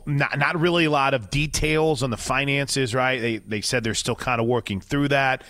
Not 0.05 0.37
not 0.37 0.59
really 0.59 0.85
a 0.85 0.91
lot 0.91 1.13
of 1.13 1.29
details 1.29 2.01
on 2.01 2.09
the 2.09 2.17
finances, 2.17 2.95
right? 2.95 3.21
They 3.21 3.37
they 3.37 3.61
said 3.61 3.83
they're 3.83 3.93
still 3.93 4.15
kind 4.15 4.41
of 4.41 4.47
working 4.47 4.81
through 4.81 5.09
that. 5.09 5.43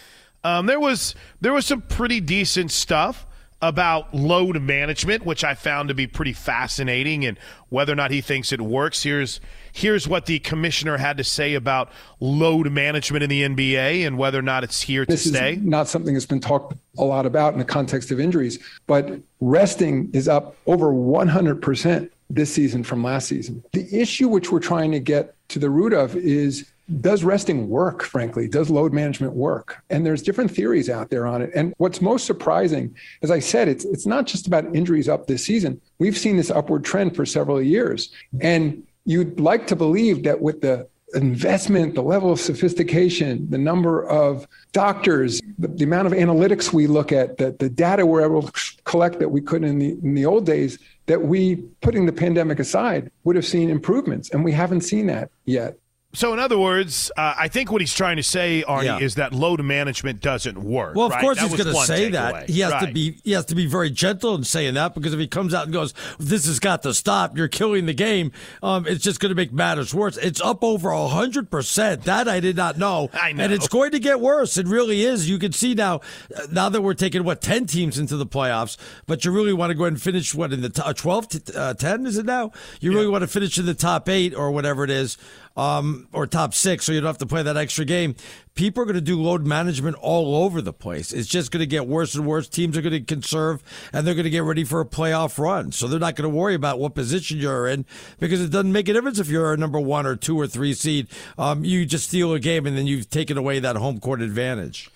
Um, 0.43 0.65
there 0.65 0.79
was 0.79 1.15
there 1.39 1.53
was 1.53 1.65
some 1.65 1.81
pretty 1.81 2.19
decent 2.19 2.71
stuff 2.71 3.27
about 3.61 4.13
load 4.13 4.59
management, 4.59 5.23
which 5.23 5.43
I 5.43 5.53
found 5.53 5.89
to 5.89 5.95
be 5.95 6.07
pretty 6.07 6.33
fascinating, 6.33 7.25
and 7.25 7.37
whether 7.69 7.93
or 7.93 7.95
not 7.95 8.09
he 8.09 8.21
thinks 8.21 8.51
it 8.51 8.59
works. 8.59 9.03
Here's 9.03 9.39
here's 9.71 10.07
what 10.07 10.25
the 10.25 10.39
commissioner 10.39 10.97
had 10.97 11.17
to 11.17 11.23
say 11.23 11.53
about 11.53 11.91
load 12.19 12.71
management 12.71 13.23
in 13.23 13.29
the 13.29 13.43
NBA 13.43 14.05
and 14.05 14.17
whether 14.17 14.39
or 14.39 14.43
not 14.43 14.63
it's 14.63 14.81
here 14.81 15.05
this 15.05 15.23
to 15.23 15.29
stay. 15.29 15.53
Is 15.53 15.61
not 15.61 15.87
something 15.87 16.13
that's 16.13 16.25
been 16.25 16.41
talked 16.41 16.75
a 16.97 17.03
lot 17.03 17.25
about 17.25 17.53
in 17.53 17.59
the 17.59 17.65
context 17.65 18.11
of 18.11 18.19
injuries, 18.19 18.59
but 18.87 19.19
resting 19.39 20.09
is 20.11 20.27
up 20.27 20.55
over 20.65 20.91
100% 20.91 22.09
this 22.29 22.53
season 22.53 22.83
from 22.83 23.03
last 23.03 23.27
season. 23.27 23.63
The 23.73 23.87
issue 23.93 24.27
which 24.27 24.51
we're 24.51 24.59
trying 24.59 24.91
to 24.91 24.99
get 24.99 25.35
to 25.49 25.59
the 25.59 25.69
root 25.69 25.93
of 25.93 26.15
is 26.15 26.69
does 26.99 27.23
resting 27.23 27.69
work, 27.69 28.03
frankly? 28.03 28.47
Does 28.47 28.69
load 28.69 28.91
management 28.91 29.33
work? 29.33 29.83
And 29.89 30.05
there's 30.05 30.21
different 30.21 30.51
theories 30.51 30.89
out 30.89 31.09
there 31.09 31.25
on 31.25 31.41
it. 31.41 31.51
And 31.55 31.73
what's 31.77 32.01
most 32.01 32.25
surprising, 32.25 32.95
as 33.21 33.31
I 33.31 33.39
said, 33.39 33.67
it's 33.67 33.85
it's 33.85 34.05
not 34.05 34.25
just 34.27 34.47
about 34.47 34.75
injuries 34.75 35.07
up 35.07 35.27
this 35.27 35.45
season. 35.45 35.79
We've 35.99 36.17
seen 36.17 36.37
this 36.37 36.51
upward 36.51 36.83
trend 36.83 37.15
for 37.15 37.25
several 37.25 37.61
years. 37.61 38.11
And 38.41 38.83
you'd 39.05 39.39
like 39.39 39.67
to 39.67 39.75
believe 39.75 40.23
that 40.23 40.41
with 40.41 40.61
the 40.61 40.87
investment, 41.13 41.95
the 41.95 42.01
level 42.01 42.31
of 42.31 42.39
sophistication, 42.39 43.49
the 43.49 43.57
number 43.57 44.05
of 44.07 44.47
doctors, 44.71 45.41
the, 45.59 45.67
the 45.67 45.83
amount 45.83 46.07
of 46.07 46.13
analytics 46.13 46.71
we 46.71 46.87
look 46.87 47.11
at, 47.11 47.37
the, 47.37 47.55
the 47.59 47.69
data 47.69 48.05
we're 48.05 48.23
able 48.23 48.43
to 48.43 48.51
collect 48.85 49.19
that 49.19 49.29
we 49.29 49.41
couldn't 49.41 49.67
in 49.67 49.79
the, 49.79 49.89
in 50.03 50.13
the 50.13 50.25
old 50.25 50.45
days, 50.45 50.79
that 51.07 51.21
we, 51.21 51.57
putting 51.81 52.05
the 52.05 52.13
pandemic 52.13 52.59
aside, 52.59 53.11
would 53.23 53.35
have 53.35 53.45
seen 53.45 53.69
improvements. 53.69 54.29
And 54.29 54.43
we 54.43 54.51
haven't 54.51 54.81
seen 54.81 55.07
that 55.07 55.29
yet. 55.45 55.77
So, 56.13 56.33
in 56.33 56.39
other 56.39 56.57
words, 56.57 57.09
uh, 57.15 57.35
I 57.37 57.47
think 57.47 57.71
what 57.71 57.79
he's 57.79 57.93
trying 57.93 58.17
to 58.17 58.23
say, 58.23 58.65
Arnie, 58.67 58.83
yeah. 58.83 58.99
is 58.99 59.15
that 59.15 59.33
load 59.33 59.63
management 59.63 60.19
doesn't 60.19 60.61
work. 60.61 60.95
Well, 60.95 61.05
of 61.05 61.13
right? 61.13 61.21
course 61.21 61.39
that 61.39 61.49
he's 61.49 61.63
going 61.63 61.73
to 61.73 61.81
say 61.85 62.09
that. 62.09 62.49
He 62.49 62.59
has 62.59 62.73
right. 62.73 62.87
to 62.87 62.93
be 62.93 63.17
he 63.23 63.31
has 63.31 63.45
to 63.45 63.55
be 63.55 63.65
very 63.65 63.89
gentle 63.89 64.35
in 64.35 64.43
saying 64.43 64.73
that 64.73 64.93
because 64.93 65.13
if 65.13 65.19
he 65.19 65.27
comes 65.27 65.53
out 65.53 65.63
and 65.63 65.73
goes, 65.73 65.93
"This 66.19 66.45
has 66.47 66.59
got 66.59 66.83
to 66.83 66.93
stop. 66.93 67.37
You're 67.37 67.47
killing 67.47 67.85
the 67.85 67.93
game," 67.93 68.33
um, 68.61 68.85
it's 68.87 69.03
just 69.03 69.21
going 69.21 69.29
to 69.29 69.35
make 69.35 69.53
matters 69.53 69.93
worse. 69.93 70.17
It's 70.17 70.41
up 70.41 70.63
over 70.63 70.91
hundred 70.93 71.49
percent. 71.49 72.03
That 72.03 72.27
I 72.27 72.41
did 72.41 72.57
not 72.57 72.77
know. 72.77 73.09
I 73.13 73.31
know, 73.31 73.45
and 73.45 73.53
it's 73.53 73.69
going 73.69 73.91
to 73.91 73.99
get 73.99 74.19
worse. 74.19 74.57
It 74.57 74.67
really 74.67 75.03
is. 75.03 75.29
You 75.29 75.39
can 75.39 75.53
see 75.53 75.75
now, 75.75 76.01
uh, 76.35 76.47
now 76.51 76.67
that 76.67 76.81
we're 76.81 76.93
taking 76.93 77.23
what 77.23 77.41
ten 77.41 77.65
teams 77.67 77.97
into 77.97 78.17
the 78.17 78.27
playoffs, 78.27 78.75
but 79.07 79.23
you 79.23 79.31
really 79.31 79.53
want 79.53 79.69
to 79.69 79.75
go 79.75 79.85
ahead 79.85 79.93
and 79.93 80.01
finish 80.01 80.35
what 80.35 80.51
in 80.51 80.61
the 80.61 80.69
top 80.69 80.97
twelve 80.97 81.29
to 81.29 81.57
uh, 81.57 81.73
ten 81.73 82.05
is 82.05 82.17
it 82.17 82.25
now? 82.25 82.51
You 82.81 82.91
really 82.91 83.05
yeah. 83.05 83.11
want 83.11 83.21
to 83.21 83.27
finish 83.27 83.57
in 83.57 83.65
the 83.65 83.73
top 83.73 84.09
eight 84.09 84.35
or 84.35 84.51
whatever 84.51 84.83
it 84.83 84.89
is 84.89 85.17
um, 85.55 86.07
or 86.13 86.27
top 86.27 86.53
six, 86.53 86.85
so 86.85 86.91
you 86.91 87.01
don't 87.01 87.07
have 87.07 87.17
to 87.19 87.25
play 87.25 87.43
that 87.43 87.57
extra 87.57 87.85
game. 87.85 88.15
People 88.53 88.83
are 88.83 88.85
going 88.85 88.95
to 88.95 89.01
do 89.01 89.21
load 89.21 89.45
management 89.45 89.95
all 89.97 90.35
over 90.43 90.61
the 90.61 90.73
place. 90.73 91.13
It's 91.13 91.27
just 91.27 91.51
going 91.51 91.61
to 91.61 91.67
get 91.67 91.87
worse 91.87 92.15
and 92.15 92.25
worse. 92.25 92.47
Teams 92.47 92.77
are 92.77 92.81
going 92.81 92.93
to 92.93 93.01
conserve 93.01 93.63
and 93.93 94.05
they're 94.05 94.13
going 94.13 94.25
to 94.25 94.29
get 94.29 94.43
ready 94.43 94.63
for 94.63 94.81
a 94.81 94.85
playoff 94.85 95.37
run. 95.39 95.71
So 95.71 95.87
they're 95.87 95.99
not 95.99 96.15
going 96.15 96.29
to 96.29 96.35
worry 96.35 96.55
about 96.55 96.79
what 96.79 96.93
position 96.93 97.37
you're 97.37 97.67
in 97.67 97.85
because 98.19 98.41
it 98.41 98.49
doesn't 98.49 98.71
make 98.71 98.89
a 98.89 98.93
difference 98.93 99.19
if 99.19 99.29
you're 99.29 99.53
a 99.53 99.57
number 99.57 99.79
one 99.79 100.05
or 100.05 100.15
two 100.15 100.37
or 100.37 100.47
three 100.47 100.73
seed. 100.73 101.07
Um, 101.37 101.63
you 101.63 101.85
just 101.85 102.07
steal 102.09 102.33
a 102.33 102.39
game 102.39 102.65
and 102.65 102.77
then 102.77 102.87
you've 102.87 103.09
taken 103.09 103.37
away 103.37 103.59
that 103.59 103.77
home 103.77 103.99
court 103.99 104.21
advantage. 104.21 104.89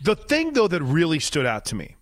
The 0.00 0.14
thing, 0.14 0.52
though, 0.52 0.68
that 0.68 0.82
really 0.82 1.18
stood 1.18 1.46
out 1.46 1.64
to 1.66 1.74
me, 1.74 1.96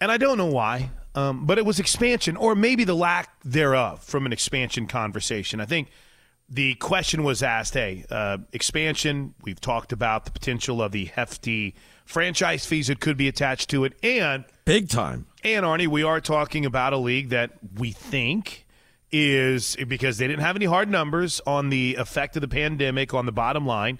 and 0.00 0.10
I 0.10 0.16
don't 0.16 0.38
know 0.38 0.46
why, 0.46 0.90
um, 1.14 1.44
but 1.44 1.58
it 1.58 1.66
was 1.66 1.78
expansion 1.78 2.36
or 2.36 2.54
maybe 2.54 2.84
the 2.84 2.94
lack 2.94 3.28
thereof 3.44 4.02
from 4.02 4.24
an 4.24 4.32
expansion 4.32 4.86
conversation. 4.86 5.60
I 5.60 5.66
think 5.66 5.88
the 6.52 6.74
question 6.74 7.24
was 7.24 7.42
asked 7.42 7.72
hey, 7.74 8.04
uh, 8.10 8.36
expansion, 8.52 9.34
we've 9.42 9.60
talked 9.60 9.90
about 9.90 10.26
the 10.26 10.30
potential 10.30 10.82
of 10.82 10.92
the 10.92 11.06
hefty 11.06 11.74
franchise 12.04 12.66
fees 12.66 12.88
that 12.88 13.00
could 13.00 13.16
be 13.16 13.26
attached 13.26 13.70
to 13.70 13.84
it. 13.84 13.94
And 14.02 14.44
big 14.66 14.90
time. 14.90 15.26
And 15.42 15.64
Arnie, 15.64 15.88
we 15.88 16.02
are 16.02 16.20
talking 16.20 16.66
about 16.66 16.92
a 16.92 16.98
league 16.98 17.30
that 17.30 17.52
we 17.78 17.90
think 17.90 18.66
is 19.10 19.76
because 19.88 20.18
they 20.18 20.26
didn't 20.26 20.42
have 20.42 20.56
any 20.56 20.66
hard 20.66 20.90
numbers 20.90 21.40
on 21.46 21.70
the 21.70 21.96
effect 21.96 22.36
of 22.36 22.42
the 22.42 22.48
pandemic 22.48 23.14
on 23.14 23.24
the 23.24 23.32
bottom 23.32 23.66
line. 23.66 23.98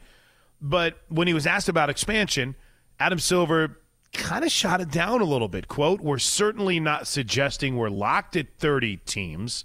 But 0.61 0.99
when 1.09 1.27
he 1.27 1.35
was 1.35 1.47
asked 1.47 1.71
about 1.71 1.89
expansion, 1.89 2.55
Adam 3.01 3.19
Silver 3.19 3.79
kind 4.13 4.45
of 4.45 4.51
shot 4.51 4.83
it 4.83 4.91
down 4.91 5.23
a 5.23 5.25
little 5.25 5.49
bit. 5.49 5.69
Quote, 5.69 6.03
We're 6.03 6.19
certainly 6.19 6.81
not 6.81 7.07
suggesting 7.07 7.77
we're 7.77 7.89
locked 7.89 8.37
at 8.37 8.47
30 8.59 8.99
teams, 8.99 9.65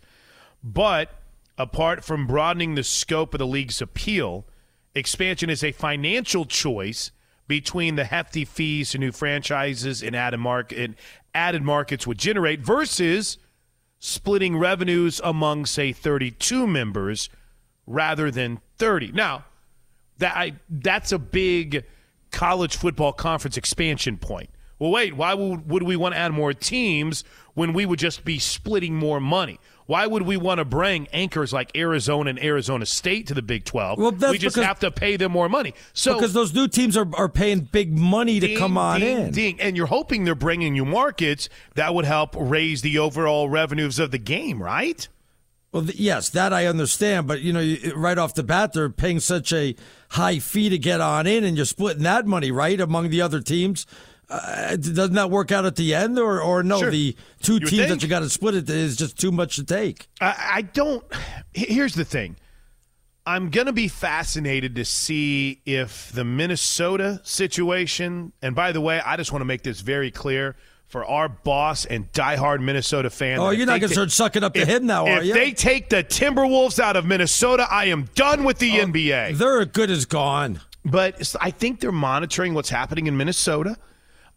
but 0.63 1.11
apart 1.57 2.03
from 2.03 2.27
broadening 2.27 2.75
the 2.75 2.83
scope 2.83 3.33
of 3.33 3.39
the 3.39 3.47
league's 3.47 3.81
appeal, 3.81 4.45
expansion 4.93 5.49
is 5.49 5.63
a 5.63 5.71
financial 5.71 6.45
choice 6.45 7.11
between 7.47 7.95
the 7.95 8.03
hefty 8.03 8.45
fees 8.45 8.91
to 8.91 8.97
new 8.97 9.11
franchises 9.11 10.03
and 10.03 10.15
added 10.15 10.39
market 10.39 10.95
added 11.33 11.63
markets 11.63 12.05
would 12.05 12.17
generate 12.17 12.59
versus 12.59 13.37
splitting 13.99 14.57
revenues 14.57 15.21
among 15.23 15.65
say 15.65 15.91
32 15.91 16.67
members 16.67 17.29
rather 17.85 18.29
than 18.29 18.59
30. 18.77 19.11
Now, 19.13 19.45
that 20.17 20.35
I, 20.35 20.53
that's 20.69 21.11
a 21.11 21.19
big 21.19 21.85
college 22.31 22.75
football 22.75 23.13
conference 23.13 23.55
expansion 23.55 24.17
point. 24.17 24.49
Well, 24.79 24.91
wait, 24.91 25.15
why 25.15 25.33
would, 25.33 25.69
would 25.69 25.83
we 25.83 25.95
want 25.95 26.13
to 26.13 26.19
add 26.19 26.33
more 26.33 26.53
teams 26.53 27.23
when 27.53 27.73
we 27.73 27.85
would 27.85 27.99
just 27.99 28.25
be 28.25 28.39
splitting 28.39 28.95
more 28.95 29.19
money? 29.19 29.59
Why 29.87 30.05
would 30.05 30.23
we 30.23 30.35
want 30.35 30.59
to 30.59 30.65
bring 30.65 31.07
anchors 31.13 31.53
like 31.53 31.75
Arizona 31.75 32.29
and 32.29 32.43
Arizona 32.43 32.85
State 32.85 33.27
to 33.27 33.33
the 33.33 33.41
Big 33.41 33.63
12? 33.63 33.97
Well, 33.97 34.11
we 34.11 34.37
just 34.37 34.57
have 34.57 34.79
to 34.79 34.91
pay 34.91 35.15
them 35.15 35.31
more 35.31 35.47
money. 35.47 35.73
So 35.93 36.13
because 36.13 36.33
those 36.33 36.53
new 36.53 36.67
teams 36.67 36.97
are, 36.97 37.07
are 37.15 37.29
paying 37.29 37.61
big 37.61 37.97
money 37.97 38.41
to 38.41 38.47
ding, 38.47 38.57
come 38.57 38.77
on 38.77 38.99
ding, 38.99 39.17
in, 39.17 39.31
ding. 39.31 39.61
and 39.61 39.77
you're 39.77 39.87
hoping 39.87 40.25
they're 40.25 40.35
bringing 40.35 40.75
you 40.75 40.83
markets 40.83 41.47
that 41.75 41.95
would 41.95 42.03
help 42.03 42.35
raise 42.37 42.81
the 42.81 42.99
overall 42.99 43.47
revenues 43.47 43.97
of 43.97 44.11
the 44.11 44.17
game, 44.17 44.61
right? 44.61 45.07
Well, 45.71 45.85
yes, 45.85 46.29
that 46.29 46.51
I 46.53 46.65
understand, 46.65 47.27
but 47.27 47.41
you 47.41 47.53
know, 47.53 47.75
right 47.95 48.17
off 48.17 48.33
the 48.33 48.43
bat, 48.43 48.73
they're 48.73 48.89
paying 48.89 49.21
such 49.21 49.53
a 49.53 49.75
high 50.09 50.39
fee 50.39 50.69
to 50.69 50.77
get 50.77 50.99
on 50.99 51.27
in, 51.27 51.43
and 51.45 51.55
you're 51.55 51.65
splitting 51.65 52.03
that 52.03 52.25
money 52.25 52.51
right 52.51 52.79
among 52.79 53.09
the 53.09 53.21
other 53.21 53.41
teams. 53.41 53.85
Uh, 54.29 54.75
doesn't 54.75 55.13
that 55.13 55.29
work 55.29 55.51
out 55.51 55.65
at 55.65 55.77
the 55.77 55.95
end, 55.95 56.19
or 56.19 56.41
or 56.41 56.61
no? 56.61 56.79
Sure. 56.79 56.91
The 56.91 57.15
two 57.41 57.53
you 57.53 57.59
teams 57.61 57.71
think? 57.71 57.89
that 57.89 58.03
you 58.03 58.09
got 58.09 58.19
to 58.19 58.29
split 58.29 58.55
it 58.55 58.69
is 58.69 58.97
just 58.97 59.17
too 59.17 59.31
much 59.31 59.55
to 59.55 59.63
take. 59.63 60.07
I, 60.19 60.49
I 60.55 60.61
don't. 60.63 61.03
Here's 61.53 61.95
the 61.95 62.03
thing. 62.03 62.35
I'm 63.25 63.49
going 63.49 63.67
to 63.67 63.73
be 63.73 63.89
fascinated 63.89 64.75
to 64.75 64.85
see 64.85 65.61
if 65.65 66.11
the 66.13 66.23
Minnesota 66.23 67.19
situation, 67.23 68.31
and 68.41 68.55
by 68.55 68.71
the 68.71 68.81
way, 68.81 69.01
I 69.01 69.17
just 69.17 69.31
want 69.31 69.41
to 69.41 69.45
make 69.45 69.63
this 69.63 69.81
very 69.81 70.11
clear 70.11 70.55
for 70.87 71.05
our 71.05 71.27
boss 71.27 71.85
and 71.85 72.11
diehard 72.13 72.61
Minnesota 72.61 73.09
fan. 73.09 73.39
Oh, 73.39 73.49
you're 73.49 73.65
not 73.65 73.81
going 73.81 73.89
to 73.89 73.93
start 73.93 74.11
sucking 74.11 74.43
up 74.43 74.53
to 74.53 74.61
if, 74.61 74.67
him 74.67 74.85
now, 74.85 75.05
are 75.05 75.17
if 75.19 75.25
you? 75.25 75.31
If 75.31 75.35
they 75.35 75.51
take 75.51 75.89
the 75.89 76.03
Timberwolves 76.03 76.79
out 76.79 76.95
of 76.95 77.05
Minnesota, 77.05 77.67
I 77.69 77.85
am 77.85 78.07
done 78.15 78.45
with 78.45 78.59
the 78.59 78.79
oh, 78.79 78.85
NBA. 78.85 79.37
They're 79.37 79.65
good 79.65 79.91
as 79.91 80.05
gone. 80.05 80.61
But 80.85 81.35
I 81.41 81.51
think 81.51 81.81
they're 81.81 81.91
monitoring 81.91 82.53
what's 82.53 82.69
happening 82.69 83.07
in 83.07 83.17
Minnesota. 83.17 83.77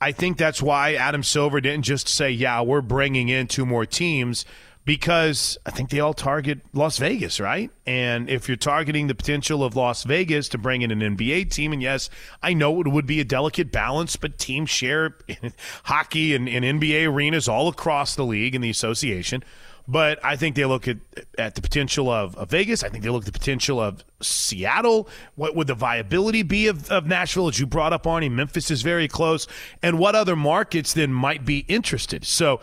I 0.00 0.12
think 0.12 0.38
that's 0.38 0.62
why 0.62 0.94
Adam 0.94 1.22
Silver 1.22 1.60
didn't 1.60 1.84
just 1.84 2.08
say, 2.08 2.30
yeah, 2.30 2.62
we're 2.62 2.80
bringing 2.80 3.28
in 3.28 3.46
two 3.46 3.66
more 3.66 3.84
teams 3.84 4.46
because 4.86 5.58
I 5.66 5.70
think 5.70 5.90
they 5.90 6.00
all 6.00 6.14
target 6.14 6.60
Las 6.72 6.96
Vegas, 6.98 7.38
right? 7.38 7.70
And 7.86 8.30
if 8.30 8.48
you're 8.48 8.56
targeting 8.56 9.08
the 9.08 9.14
potential 9.14 9.62
of 9.62 9.76
Las 9.76 10.04
Vegas 10.04 10.48
to 10.48 10.58
bring 10.58 10.82
in 10.82 10.90
an 10.90 11.00
NBA 11.16 11.50
team, 11.50 11.72
and 11.72 11.82
yes, 11.82 12.08
I 12.42 12.54
know 12.54 12.80
it 12.80 12.88
would 12.88 13.06
be 13.06 13.20
a 13.20 13.24
delicate 13.24 13.70
balance, 13.70 14.16
but 14.16 14.38
teams 14.38 14.70
share 14.70 15.16
hockey 15.84 16.34
and, 16.34 16.48
and 16.48 16.64
NBA 16.80 17.06
arenas 17.06 17.46
all 17.46 17.68
across 17.68 18.14
the 18.14 18.24
league 18.24 18.54
and 18.54 18.64
the 18.64 18.70
association. 18.70 19.44
But 19.90 20.24
I 20.24 20.36
think 20.36 20.54
they 20.54 20.64
look 20.66 20.86
at 20.86 20.98
at 21.36 21.56
the 21.56 21.62
potential 21.62 22.08
of, 22.08 22.36
of, 22.36 22.48
Vegas. 22.50 22.84
I 22.84 22.88
think 22.90 23.02
they 23.02 23.10
look 23.10 23.22
at 23.26 23.32
the 23.32 23.38
potential 23.38 23.80
of 23.80 24.04
Seattle. 24.22 25.08
What 25.34 25.56
would 25.56 25.66
the 25.66 25.74
viability 25.74 26.44
be 26.44 26.68
of, 26.68 26.88
of 26.92 27.06
Nashville, 27.06 27.48
as 27.48 27.58
you 27.58 27.66
brought 27.66 27.92
up, 27.92 28.04
Arnie? 28.04 28.30
Memphis 28.30 28.70
is 28.70 28.82
very 28.82 29.08
close. 29.08 29.48
And 29.82 29.98
what 29.98 30.14
other 30.14 30.36
markets 30.36 30.92
then 30.92 31.12
might 31.12 31.44
be 31.44 31.64
interested? 31.66 32.24
So 32.24 32.60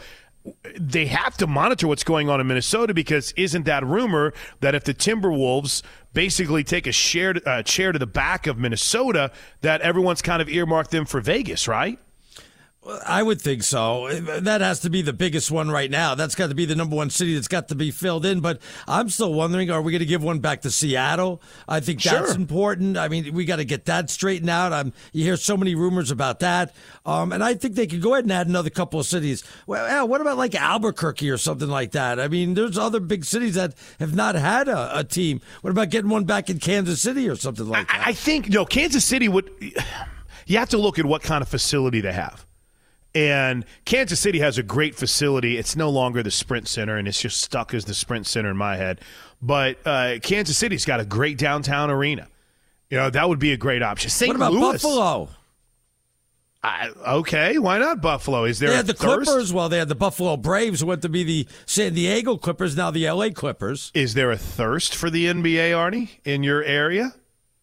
they 0.79 1.07
have 1.07 1.35
to 1.37 1.47
monitor 1.47 1.87
what's 1.89 2.05
going 2.05 2.29
on 2.29 2.39
in 2.39 2.47
Minnesota 2.47 2.93
because 2.93 3.33
isn't 3.33 3.63
that 3.63 3.85
rumor 3.85 4.33
that 4.61 4.73
if 4.73 4.85
the 4.85 4.93
Timberwolves 4.93 5.81
basically 6.13 6.63
take 6.63 6.87
a 6.87 6.93
share, 6.93 7.35
uh, 7.45 7.61
chair 7.63 7.91
to 7.91 7.99
the 7.99 8.07
back 8.07 8.47
of 8.47 8.57
Minnesota, 8.57 9.31
that 9.61 9.81
everyone's 9.81 10.21
kind 10.21 10.41
of 10.41 10.47
earmarked 10.47 10.91
them 10.91 11.05
for 11.05 11.19
Vegas, 11.19 11.67
right? 11.67 11.99
I 13.05 13.21
would 13.23 13.41
think 13.41 13.63
so. 13.63 14.07
That 14.19 14.61
has 14.61 14.79
to 14.81 14.89
be 14.89 15.01
the 15.01 15.13
biggest 15.13 15.51
one 15.51 15.69
right 15.69 15.91
now. 15.91 16.15
That's 16.15 16.35
got 16.35 16.47
to 16.49 16.55
be 16.55 16.65
the 16.65 16.75
number 16.75 16.95
one 16.95 17.09
city 17.09 17.33
that's 17.35 17.47
got 17.47 17.67
to 17.67 17.75
be 17.75 17.91
filled 17.91 18.25
in. 18.25 18.39
But 18.39 18.61
I'm 18.87 19.09
still 19.09 19.33
wondering, 19.33 19.69
are 19.69 19.81
we 19.81 19.91
going 19.91 19.99
to 19.99 20.05
give 20.05 20.23
one 20.23 20.39
back 20.39 20.61
to 20.61 20.71
Seattle? 20.71 21.41
I 21.67 21.79
think 21.79 22.01
that's 22.01 22.31
Sure. 22.31 22.35
important. 22.35 22.97
I 22.97 23.07
mean, 23.07 23.33
we 23.33 23.45
got 23.45 23.57
to 23.57 23.65
get 23.65 23.85
that 23.85 24.09
straightened 24.09 24.49
out. 24.49 24.71
Um, 24.73 24.93
you 25.11 25.23
hear 25.23 25.37
so 25.37 25.57
many 25.57 25.75
rumors 25.75 26.11
about 26.11 26.39
that. 26.39 26.73
Um, 27.05 27.31
and 27.31 27.43
I 27.43 27.55
think 27.55 27.75
they 27.75 27.87
could 27.87 28.01
go 28.01 28.13
ahead 28.13 28.25
and 28.25 28.31
add 28.31 28.47
another 28.47 28.69
couple 28.69 28.99
of 28.99 29.05
cities. 29.05 29.43
Well, 29.65 30.07
what 30.07 30.21
about 30.21 30.37
like 30.37 30.55
Albuquerque 30.55 31.29
or 31.29 31.37
something 31.37 31.69
like 31.69 31.91
that? 31.91 32.19
I 32.19 32.27
mean, 32.27 32.53
there's 32.53 32.77
other 32.77 32.99
big 32.99 33.25
cities 33.25 33.55
that 33.55 33.73
have 33.99 34.15
not 34.15 34.35
had 34.35 34.67
a, 34.67 34.99
a 34.99 35.03
team. 35.03 35.41
What 35.61 35.71
about 35.71 35.89
getting 35.89 36.09
one 36.09 36.23
back 36.23 36.49
in 36.49 36.59
Kansas 36.59 37.01
City 37.01 37.27
or 37.27 37.35
something 37.35 37.67
like 37.67 37.87
that? 37.87 38.07
I 38.07 38.13
think 38.13 38.49
no. 38.49 38.65
Kansas 38.65 39.03
City 39.05 39.27
would. 39.27 39.51
You 40.49 40.59
have 40.59 40.69
to 40.69 40.77
look 40.77 40.97
at 40.97 41.05
what 41.05 41.23
kind 41.23 41.41
of 41.41 41.49
facility 41.49 41.99
they 41.99 42.13
have. 42.13 42.46
And 43.17 43.65
Kansas 43.83 44.19
City 44.19 44.37
has 44.41 44.59
a 44.59 44.63
great 44.63 44.93
facility. 44.93 45.57
It's 45.57 45.75
no 45.75 45.89
longer 45.89 46.21
the 46.21 46.29
Sprint 46.29 46.67
Center, 46.67 46.97
and 46.97 47.07
it's 47.07 47.19
just 47.19 47.41
stuck 47.41 47.73
as 47.73 47.85
the 47.85 47.95
Sprint 47.95 48.27
Center 48.27 48.51
in 48.51 48.57
my 48.57 48.77
head. 48.77 49.01
But 49.41 49.79
uh, 49.87 50.19
Kansas 50.21 50.55
City's 50.55 50.85
got 50.85 50.99
a 50.99 51.05
great 51.05 51.39
downtown 51.39 51.89
arena. 51.89 52.27
You 52.91 52.97
know 52.97 53.09
that 53.09 53.27
would 53.27 53.39
be 53.39 53.53
a 53.53 53.57
great 53.57 53.81
option. 53.81 54.11
St. 54.11 54.29
what 54.29 54.35
about 54.35 54.53
Louis, 54.53 54.73
Buffalo? 54.73 55.29
I, 56.63 56.89
okay, 57.07 57.57
why 57.57 57.79
not 57.79 58.01
Buffalo? 58.01 58.43
Is 58.43 58.59
there 58.59 58.69
They 58.69 58.75
had 58.75 58.85
the 58.85 58.93
thirst? 58.93 59.27
Clippers. 59.27 59.51
Well, 59.51 59.67
they 59.67 59.79
had 59.79 59.89
the 59.89 59.95
Buffalo 59.95 60.37
Braves, 60.37 60.81
who 60.81 60.85
went 60.85 61.01
to 61.01 61.09
be 61.09 61.23
the 61.23 61.47
San 61.65 61.95
Diego 61.95 62.37
Clippers, 62.37 62.77
now 62.77 62.91
the 62.91 63.09
LA 63.09 63.29
Clippers. 63.29 63.91
Is 63.95 64.13
there 64.13 64.29
a 64.29 64.37
thirst 64.37 64.93
for 64.95 65.09
the 65.09 65.25
NBA, 65.25 65.71
Arnie, 65.71 66.09
in 66.23 66.43
your 66.43 66.63
area? 66.63 67.15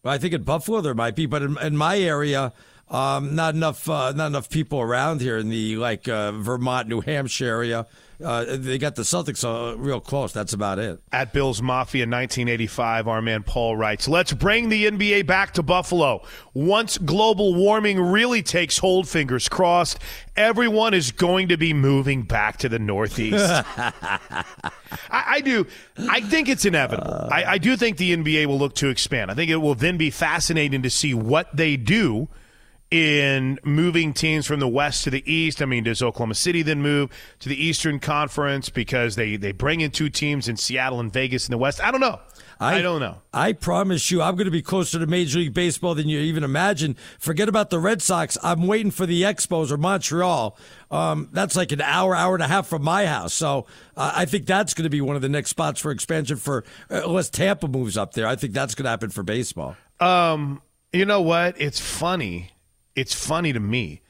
Well, 0.03 0.13
I 0.13 0.19
think 0.19 0.35
in 0.35 0.43
Buffalo 0.43 0.81
there 0.81 0.95
might 0.95 1.15
be, 1.15 1.27
but 1.27 1.43
in, 1.43 1.57
in 1.59 1.77
my 1.77 1.99
area, 1.99 2.53
um, 2.89 3.35
not 3.35 3.55
enough, 3.55 3.89
uh, 3.89 4.13
not 4.13 4.27
enough 4.27 4.51
people 4.51 4.81
around 4.81 5.21
here 5.21 5.39
in 5.39 5.49
the 5.49 5.77
like 5.77 6.09
uh, 6.09 6.33
Vermont, 6.33 6.89
New 6.89 7.01
Hampshire 7.01 7.47
area. 7.47 7.87
Uh, 8.23 8.57
they 8.57 8.79
got 8.79 8.95
the 8.95 9.03
Celtics 9.03 9.45
uh, 9.45 9.77
real 9.77 10.01
close. 10.01 10.33
That's 10.33 10.53
about 10.53 10.79
it. 10.79 11.01
At 11.13 11.33
Bills 11.33 11.61
Mafia 11.61 12.03
1985, 12.03 13.09
our 13.09 13.21
man 13.21 13.43
Paul 13.43 13.77
writes, 13.77 14.07
Let's 14.07 14.33
bring 14.33 14.69
the 14.69 14.87
NBA 14.87 15.27
back 15.27 15.55
to 15.55 15.63
Buffalo. 15.63 16.23
Once 16.53 16.97
global 16.97 17.55
warming 17.55 18.01
really 18.01 18.43
takes 18.43 18.79
hold, 18.79 19.09
fingers 19.09 19.49
crossed, 19.49 19.99
everyone 20.37 20.95
is 20.95 21.11
going 21.11 21.49
to 21.49 21.57
be 21.57 21.75
moving 21.75 22.23
back 22.23 22.59
to 22.59 22.69
the 22.69 22.79
Northeast. 22.79 23.37
I, 23.77 24.45
I 25.11 25.41
do. 25.41 25.67
I 26.09 26.21
think 26.21 26.49
it's 26.49 26.65
inevitable. 26.65 27.29
I, 27.31 27.45
I 27.45 27.59
do 27.59 27.77
think 27.77 27.97
the 27.97 28.17
NBA 28.17 28.47
will 28.47 28.59
look 28.59 28.77
to 28.77 28.89
expand. 28.91 29.31
I 29.31 29.35
think 29.35 29.51
it 29.51 29.57
will 29.57 29.75
then 29.75 29.97
be 29.97 30.11
fascinating 30.11 30.83
to 30.83 30.91
see 30.91 31.15
what 31.15 31.55
they 31.57 31.77
do 31.77 32.29
in 32.91 33.59
moving 33.65 34.13
teams 34.13 34.47
from 34.47 34.61
the 34.61 34.69
west 34.69 35.05
to 35.05 35.11
the 35.11 35.31
east. 35.31 35.61
I 35.61 35.65
mean, 35.65 35.85
does 35.85 36.03
Oklahoma 36.03 36.35
City 36.35 36.63
then 36.63 36.81
move 36.81 37.11
to 37.41 37.49
the 37.49 37.63
Eastern 37.63 37.99
Conference 37.99 38.69
because 38.69 39.17
they, 39.17 39.37
they 39.37 39.53
bring 39.53 39.81
in 39.81 39.91
two 39.91 40.09
teams 40.09 40.49
in 40.49 40.57
Seattle 40.57 41.01
and 41.01 41.13
Vegas 41.13 41.49
in 41.49 41.53
the 41.53 41.59
west? 41.59 41.83
I 41.83 41.91
don't 41.91 42.01
know. 42.01 42.21
I, 42.61 42.81
don't 42.83 43.01
know. 43.01 43.21
I 43.33 43.53
promise 43.53 44.11
you, 44.11 44.23
I'm 44.23 44.37
going 44.37 44.45
to 44.47 44.51
be 44.51 44.63
closer 44.63 44.99
to 44.99 45.07
Major 45.07 45.39
League 45.39 45.55
Baseball 45.55 45.95
than 45.95 46.09
you 46.09 46.21
even 46.21 46.45
imagine. 46.45 46.97
Forget 47.19 47.49
about 47.49 47.71
the 47.71 47.79
Red 47.79 48.01
Sox. 48.01 48.39
I'm 48.43 48.67
waiting 48.67 48.91
for 48.91 49.07
the 49.07 49.23
Expos 49.23 49.71
or 49.71 49.77
Montreal. 49.77 50.57
Um, 50.91 51.29
that's 51.33 51.57
like 51.57 51.73
an 51.73 51.81
hour, 51.81 52.15
hour 52.15 52.35
and 52.35 52.43
a 52.45 52.49
half 52.49 52.69
from 52.69 52.83
my 52.83 53.07
house. 53.07 53.35
So 53.35 53.67
uh, 53.97 54.13
I 54.15 54.25
think 54.25 54.47
that's 54.47 54.73
going 54.73 54.85
to 54.85 54.91
be 54.91 55.01
one 55.01 55.17
of 55.17 55.23
the 55.23 55.29
next 55.29 55.51
spots 55.51 55.81
for 55.81 55.91
expansion 55.91 56.37
for 56.37 56.65
uh, 56.91 57.03
unless 57.05 57.29
Tampa 57.29 57.67
moves 57.67 57.97
up 57.97 58.15
there. 58.15 58.27
I 58.27 58.37
think 58.37 58.53
that's 58.53 58.75
going 58.75 58.85
to 58.85 58.91
happen 58.91 59.11
for 59.11 59.23
baseball. 59.23 59.77
Um, 60.01 60.63
you 60.93 61.05
know 61.05 61.23
what? 61.23 61.61
It's 61.61 61.81
funny. 61.81 62.54
It's 62.95 63.15
funny 63.15 63.53
to 63.53 63.61
me 63.61 64.01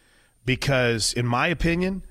because, 0.44 1.12
in 1.12 1.26
my 1.26 1.48
opinion, 1.48 2.02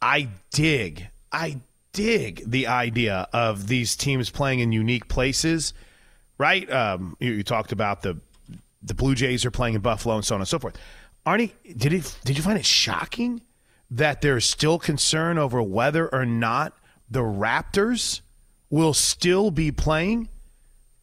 I 0.00 0.28
dig, 0.50 1.08
I 1.32 1.60
dig 1.92 2.42
the 2.46 2.66
idea 2.66 3.28
of 3.32 3.68
these 3.68 3.96
teams 3.96 4.30
playing 4.30 4.60
in 4.60 4.72
unique 4.72 5.08
places. 5.08 5.74
Right? 6.36 6.70
Um, 6.70 7.16
you, 7.20 7.32
you 7.32 7.42
talked 7.42 7.72
about 7.72 8.02
the 8.02 8.18
the 8.82 8.94
Blue 8.94 9.14
Jays 9.14 9.44
are 9.44 9.50
playing 9.50 9.74
in 9.74 9.80
Buffalo 9.80 10.16
and 10.16 10.24
so 10.24 10.34
on 10.34 10.40
and 10.40 10.48
so 10.48 10.58
forth. 10.58 10.76
Arnie, 11.26 11.52
did 11.76 11.92
it? 11.92 12.16
Did 12.24 12.36
you 12.36 12.42
find 12.42 12.58
it 12.58 12.66
shocking 12.66 13.40
that 13.90 14.20
there's 14.20 14.44
still 14.44 14.78
concern 14.78 15.38
over 15.38 15.62
whether 15.62 16.12
or 16.12 16.26
not 16.26 16.76
the 17.10 17.20
Raptors 17.20 18.20
will 18.68 18.92
still 18.92 19.50
be 19.50 19.70
playing 19.70 20.28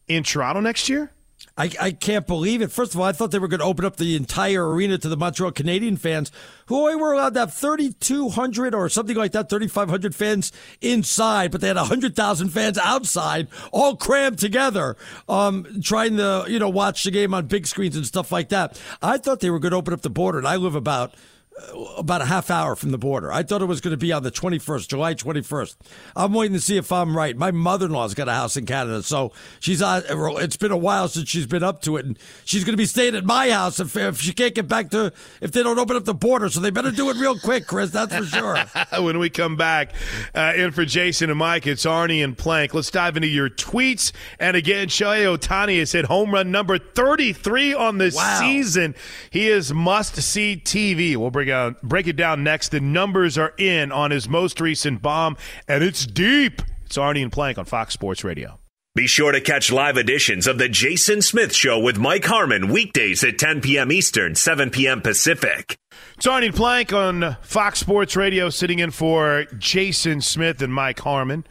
in 0.06 0.22
Toronto 0.22 0.60
next 0.60 0.88
year? 0.88 1.10
I, 1.56 1.70
I 1.80 1.90
can't 1.92 2.26
believe 2.26 2.62
it. 2.62 2.70
First 2.72 2.94
of 2.94 3.00
all, 3.00 3.06
I 3.06 3.12
thought 3.12 3.30
they 3.30 3.38
were 3.38 3.48
going 3.48 3.60
to 3.60 3.66
open 3.66 3.84
up 3.84 3.96
the 3.96 4.16
entire 4.16 4.66
arena 4.68 4.96
to 4.96 5.08
the 5.08 5.16
Montreal 5.16 5.52
Canadian 5.52 5.96
fans, 5.98 6.32
who 6.66 6.76
only 6.76 6.96
were 6.96 7.12
allowed 7.12 7.34
to 7.34 7.40
have 7.40 7.52
3,200 7.52 8.74
or 8.74 8.88
something 8.88 9.16
like 9.16 9.32
that, 9.32 9.50
3,500 9.50 10.14
fans 10.14 10.50
inside, 10.80 11.50
but 11.52 11.60
they 11.60 11.68
had 11.68 11.76
100,000 11.76 12.48
fans 12.48 12.78
outside, 12.78 13.48
all 13.70 13.96
crammed 13.96 14.38
together, 14.38 14.96
um, 15.28 15.80
trying 15.82 16.16
to, 16.16 16.46
you 16.48 16.58
know, 16.58 16.70
watch 16.70 17.04
the 17.04 17.10
game 17.10 17.34
on 17.34 17.46
big 17.46 17.66
screens 17.66 17.96
and 17.96 18.06
stuff 18.06 18.32
like 18.32 18.48
that. 18.48 18.80
I 19.02 19.18
thought 19.18 19.40
they 19.40 19.50
were 19.50 19.58
going 19.58 19.72
to 19.72 19.78
open 19.78 19.92
up 19.92 20.02
the 20.02 20.10
border, 20.10 20.38
and 20.38 20.48
I 20.48 20.56
live 20.56 20.74
about 20.74 21.14
about 21.98 22.20
a 22.22 22.24
half 22.26 22.50
hour 22.50 22.74
from 22.74 22.90
the 22.90 22.98
border. 22.98 23.32
I 23.32 23.42
thought 23.42 23.62
it 23.62 23.66
was 23.66 23.80
going 23.80 23.92
to 23.92 23.96
be 23.96 24.12
on 24.12 24.22
the 24.22 24.30
21st, 24.30 24.88
July 24.88 25.14
21st. 25.14 25.76
I'm 26.16 26.32
waiting 26.32 26.54
to 26.54 26.60
see 26.60 26.76
if 26.76 26.90
I'm 26.90 27.16
right. 27.16 27.36
My 27.36 27.50
mother-in-law's 27.50 28.14
got 28.14 28.28
a 28.28 28.32
house 28.32 28.56
in 28.56 28.66
Canada, 28.66 29.02
so 29.02 29.32
she's 29.60 29.82
on. 29.82 30.02
It's 30.08 30.56
been 30.56 30.72
a 30.72 30.76
while 30.76 31.08
since 31.08 31.28
she's 31.28 31.46
been 31.46 31.62
up 31.62 31.82
to 31.82 31.96
it, 31.96 32.06
and 32.06 32.18
she's 32.44 32.64
going 32.64 32.72
to 32.72 32.78
be 32.78 32.86
staying 32.86 33.14
at 33.14 33.24
my 33.24 33.50
house 33.50 33.80
if, 33.80 33.96
if 33.96 34.20
she 34.20 34.32
can't 34.32 34.54
get 34.54 34.68
back 34.68 34.90
to 34.90 35.12
if 35.40 35.52
they 35.52 35.62
don't 35.62 35.78
open 35.78 35.96
up 35.96 36.04
the 36.04 36.14
border. 36.14 36.48
So 36.48 36.60
they 36.60 36.70
better 36.70 36.90
do 36.90 37.10
it 37.10 37.16
real 37.16 37.38
quick, 37.38 37.66
Chris. 37.66 37.90
That's 37.90 38.14
for 38.14 38.24
sure. 38.24 38.58
when 39.02 39.18
we 39.18 39.30
come 39.30 39.56
back, 39.56 39.92
uh, 40.34 40.52
in 40.56 40.72
for 40.72 40.84
Jason 40.84 41.30
and 41.30 41.38
Mike, 41.38 41.66
it's 41.66 41.84
Arnie 41.84 42.24
and 42.24 42.36
Plank. 42.36 42.74
Let's 42.74 42.90
dive 42.90 43.16
into 43.16 43.28
your 43.28 43.50
tweets. 43.50 44.12
And 44.38 44.56
again, 44.56 44.88
Shohei 44.88 45.36
Ohtani 45.36 45.78
has 45.78 45.92
hit 45.92 46.06
home 46.06 46.32
run 46.32 46.50
number 46.50 46.78
33 46.78 47.74
on 47.74 47.98
the 47.98 48.12
Wow. 48.14 48.40
season. 48.40 48.94
He 49.30 49.48
is 49.48 49.72
must 49.72 50.16
see 50.16 50.56
TV. 50.56 51.16
We'll 51.16 51.30
break, 51.42 51.54
out, 51.54 51.82
break 51.82 52.06
it 52.06 52.16
down 52.16 52.44
next. 52.44 52.68
The 52.68 52.80
numbers 52.80 53.36
are 53.36 53.52
in 53.58 53.90
on 53.92 54.10
his 54.10 54.28
most 54.28 54.60
recent 54.60 55.02
bomb, 55.02 55.36
and 55.66 55.82
it's 55.82 56.06
deep. 56.06 56.62
It's 56.86 56.96
Arnie 56.96 57.22
and 57.22 57.32
Plank 57.32 57.58
on 57.58 57.64
Fox 57.64 57.94
Sports 57.94 58.22
Radio. 58.22 58.58
Be 58.94 59.06
sure 59.06 59.32
to 59.32 59.40
catch 59.40 59.72
live 59.72 59.96
editions 59.96 60.46
of 60.46 60.58
The 60.58 60.68
Jason 60.68 61.22
Smith 61.22 61.54
Show 61.54 61.78
with 61.78 61.96
Mike 61.96 62.26
Harmon 62.26 62.68
weekdays 62.68 63.24
at 63.24 63.38
10 63.38 63.62
p.m. 63.62 63.90
Eastern, 63.90 64.34
7 64.34 64.70
p.m. 64.70 65.00
Pacific. 65.00 65.78
It's 66.16 66.26
Arnie 66.26 66.46
and 66.46 66.54
Plank 66.54 66.92
on 66.92 67.38
Fox 67.40 67.78
Sports 67.78 68.16
Radio, 68.16 68.50
sitting 68.50 68.78
in 68.78 68.90
for 68.90 69.46
Jason 69.56 70.20
Smith 70.20 70.60
and 70.60 70.72
Mike 70.72 71.00
Harmon. 71.00 71.46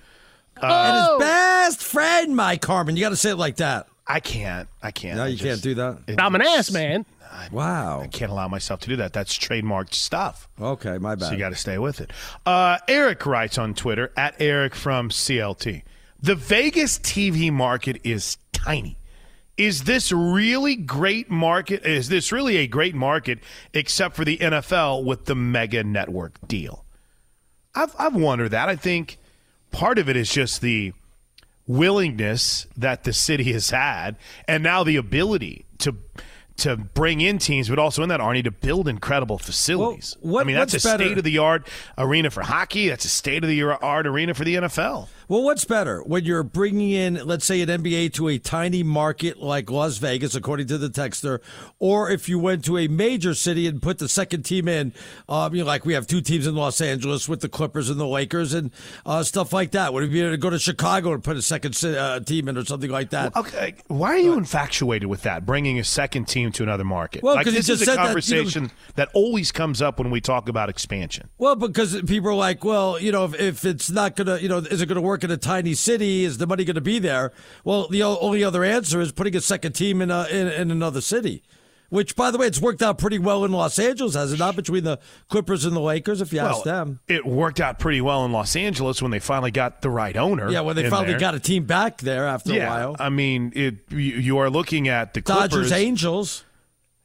Uh, 0.56 0.68
and 0.68 0.98
his 0.98 1.08
oh! 1.10 1.20
best 1.20 1.84
friend, 1.84 2.36
Mike 2.36 2.64
Harmon. 2.64 2.96
You 2.96 3.02
got 3.02 3.10
to 3.10 3.16
say 3.16 3.32
it 3.32 3.38
like 3.38 3.56
that. 3.56 3.88
I 4.06 4.20
can't. 4.20 4.70
I 4.84 4.92
can't. 4.92 5.18
No, 5.18 5.26
you 5.26 5.36
just- 5.36 5.44
can't 5.44 5.62
do 5.62 5.76
that. 5.76 6.16
I'm 6.20 6.36
an 6.36 6.42
ass 6.44 6.70
man. 6.70 7.06
Wow. 7.52 8.02
I 8.02 8.08
can't 8.08 8.32
allow 8.32 8.48
myself 8.48 8.80
to 8.82 8.90
do 8.90 8.96
that. 8.98 9.14
That's 9.14 9.38
trademarked 9.38 9.94
stuff. 9.94 10.48
Okay, 10.60 10.98
my 10.98 11.16
bad. 11.16 11.28
So 11.28 11.32
you 11.34 11.40
got 11.40 11.50
to 11.50 11.56
stay 11.56 11.78
with 11.78 12.02
it. 12.02 12.12
Uh, 12.46 12.78
Eric 12.88 13.26
writes 13.26 13.58
on 13.58 13.74
Twitter 13.74 14.12
at 14.16 14.36
Eric 14.40 14.76
from 14.76 15.10
CLT. 15.10 15.84
The 16.22 16.36
Vegas 16.36 17.00
TV 17.00 17.52
market 17.52 18.00
is 18.04 18.38
tiny. 18.54 18.98
Is 19.58 19.84
this 19.84 20.12
really 20.12 20.76
great 20.76 21.30
market? 21.30 21.86
Is 21.86 22.10
this 22.10 22.32
really 22.32 22.58
a 22.58 22.68
great 22.68 22.96
market 22.96 23.40
except 23.74 24.16
for 24.16 24.26
the 24.26 24.38
NFL 24.38 25.04
with 25.04 25.26
the 25.26 25.36
mega 25.36 25.84
network 25.84 26.48
deal? 26.48 26.86
I've 27.76 27.96
I've 27.98 28.16
wondered 28.16 28.50
that. 28.52 28.70
I 28.70 28.76
think 28.76 29.18
part 29.72 29.98
of 30.00 30.10
it 30.10 30.16
is 30.16 30.32
just 30.32 30.62
the 30.62 30.94
willingness 31.68 32.68
that 32.76 33.04
the 33.04 33.14
city 33.14 33.52
has 33.54 33.70
had, 33.70 34.16
and 34.48 34.64
now 34.64 34.84
the 34.84 34.96
ability 34.96 35.66
to 35.80 35.96
to 36.62 36.76
bring 36.78 37.22
in 37.22 37.38
teams, 37.38 37.70
but 37.70 37.78
also 37.80 38.02
in 38.04 38.10
that 38.10 38.20
Arnie 38.20 38.44
to 38.44 38.52
build 38.52 38.88
incredible 38.88 39.38
facilities. 39.38 40.16
what- 40.22 40.42
I 40.42 40.44
mean, 40.46 40.56
that's 40.56 40.74
a 40.74 40.80
state 41.08 41.18
of 41.18 41.24
the 41.24 41.38
art 41.38 41.68
arena 41.98 42.30
for 42.30 42.42
hockey. 42.42 42.90
That's 42.90 43.06
a 43.06 43.10
state 43.10 43.44
of 43.44 43.50
the 43.50 43.62
art 43.64 44.08
arena 44.08 44.34
for 44.34 44.44
the 44.44 44.56
NFL. 44.56 45.08
Well, 45.32 45.44
what's 45.44 45.64
better 45.64 46.02
when 46.02 46.26
you're 46.26 46.44
bringing 46.44 46.92
in, 46.92 47.14
let's 47.26 47.46
say, 47.46 47.62
an 47.62 47.70
NBA 47.70 48.12
to 48.16 48.28
a 48.28 48.38
tiny 48.38 48.84
market 48.84 49.42
like 49.42 49.72
Las 49.72 49.98
Vegas, 49.98 50.36
according 50.36 50.68
to 50.68 50.78
the 50.78 50.90
texter, 50.90 51.40
or 51.80 52.12
if 52.12 52.28
you 52.28 52.38
went 52.38 52.66
to 52.66 52.78
a 52.78 52.90
major 52.90 53.34
city 53.34 53.66
and 53.66 53.82
put 53.82 54.00
the 54.00 54.10
second 54.10 54.44
team 54.44 54.68
in, 54.68 54.92
um, 55.30 55.56
you 55.56 55.62
know, 55.62 55.68
like 55.68 55.86
we 55.86 55.94
have 55.94 56.06
two 56.06 56.20
teams 56.20 56.48
in 56.48 56.56
Los 56.56 56.82
Angeles 56.82 57.30
with 57.30 57.40
the 57.40 57.48
Clippers 57.48 57.90
and 57.90 57.98
the 57.98 58.06
Lakers 58.06 58.54
and 58.54 58.72
uh, 59.06 59.24
stuff 59.24 59.54
like 59.54 59.72
that. 59.72 59.94
Would 59.94 60.04
it 60.04 60.12
be 60.12 60.20
able 60.20 60.32
to 60.32 60.38
go 60.38 60.50
to 60.50 60.60
Chicago 60.60 61.14
and 61.14 61.24
put 61.24 61.38
a 61.38 61.42
second 61.42 61.82
uh, 61.82 62.20
team 62.20 62.50
in 62.50 62.58
or 62.58 62.66
something 62.66 62.92
like 62.92 63.12
that? 63.12 63.34
Okay, 63.34 63.76
why 63.88 64.10
are 64.10 64.18
you 64.18 64.34
infatuated 64.34 65.08
with 65.08 65.22
that? 65.22 65.46
Bringing 65.46 65.80
a 65.80 65.86
second 65.86 66.26
team 66.28 66.52
to 66.52 66.64
another 66.64 66.84
market. 66.84 67.24
Well, 67.24 67.36
like 67.36 67.46
this 67.46 67.70
is 67.70 67.82
a 67.82 67.86
said 67.86 67.86
that, 67.86 67.92
you 67.92 67.98
know- 68.00 68.04
conversation 68.04 68.72
that 68.96 69.08
always 69.14 69.54
comes 69.54 69.82
up 69.82 69.98
when 69.98 70.12
we 70.12 70.20
talk 70.20 70.50
about 70.50 70.68
expansion. 70.68 71.30
Well, 71.38 71.56
because 71.56 72.02
people 72.02 72.32
are 72.32 72.34
like, 72.34 72.66
well, 72.66 73.00
you 73.00 73.14
know, 73.14 73.24
if, 73.24 73.40
if 73.40 73.64
it's 73.64 73.90
not 73.90 74.18
going 74.18 74.28
to, 74.28 74.44
you 74.44 74.50
know, 74.50 74.58
is 74.58 74.82
it 74.82 74.88
going 74.88 74.98
to 74.98 75.21
work 75.22 75.30
in 75.30 75.34
a 75.34 75.38
tiny 75.38 75.74
city? 75.74 76.24
Is 76.24 76.38
the 76.38 76.48
money 76.48 76.64
going 76.66 76.76
to 76.76 76.82
be 76.82 77.00
there? 77.00 77.32
Well, 77.64 77.88
the 77.88 78.04
only 78.04 78.44
other 78.44 78.64
answer 78.64 79.02
is 79.02 79.12
putting 79.12 79.36
a 79.36 79.42
second 79.42 79.74
team 79.74 80.02
in, 80.02 80.12
a, 80.12 80.26
in, 80.26 80.48
in 80.48 80.72
another 80.72 81.02
city. 81.02 81.44
Which, 81.90 82.16
by 82.16 82.32
the 82.32 82.38
way, 82.38 82.48
it's 82.48 82.62
worked 82.62 82.82
out 82.82 82.98
pretty 82.98 83.20
well 83.20 83.44
in 83.44 83.52
Los 83.52 83.78
Angeles, 83.78 84.16
has 84.16 84.32
it 84.32 84.40
not? 84.40 84.56
Between 84.56 84.86
the 84.86 84.98
Clippers 85.28 85.66
and 85.66 85.76
the 85.76 85.82
Lakers, 85.82 86.22
if 86.22 86.32
you 86.32 86.40
well, 86.40 86.56
ask 86.56 86.64
them. 86.64 87.02
It 87.10 87.26
worked 87.26 87.60
out 87.60 87.80
pretty 87.80 88.00
well 88.00 88.24
in 88.24 88.32
Los 88.32 88.56
Angeles 88.56 89.02
when 89.02 89.12
they 89.12 89.20
finally 89.20 89.52
got 89.52 89.82
the 89.82 89.90
right 89.90 90.16
owner. 90.16 90.50
Yeah, 90.50 90.62
when 90.62 90.78
they 90.78 90.90
finally 90.90 91.12
there. 91.12 91.20
got 91.20 91.36
a 91.36 91.40
team 91.40 91.66
back 91.66 91.98
there 91.98 92.26
after 92.28 92.54
yeah, 92.54 92.66
a 92.66 92.70
while. 92.70 92.96
I 92.98 93.10
mean, 93.10 93.52
it. 93.58 93.80
You, 93.90 93.98
you 93.98 94.38
are 94.38 94.50
looking 94.50 94.88
at 94.88 95.14
the 95.14 95.20
Dodgers, 95.20 95.68
Clippers. 95.68 95.72
Angels. 95.74 96.46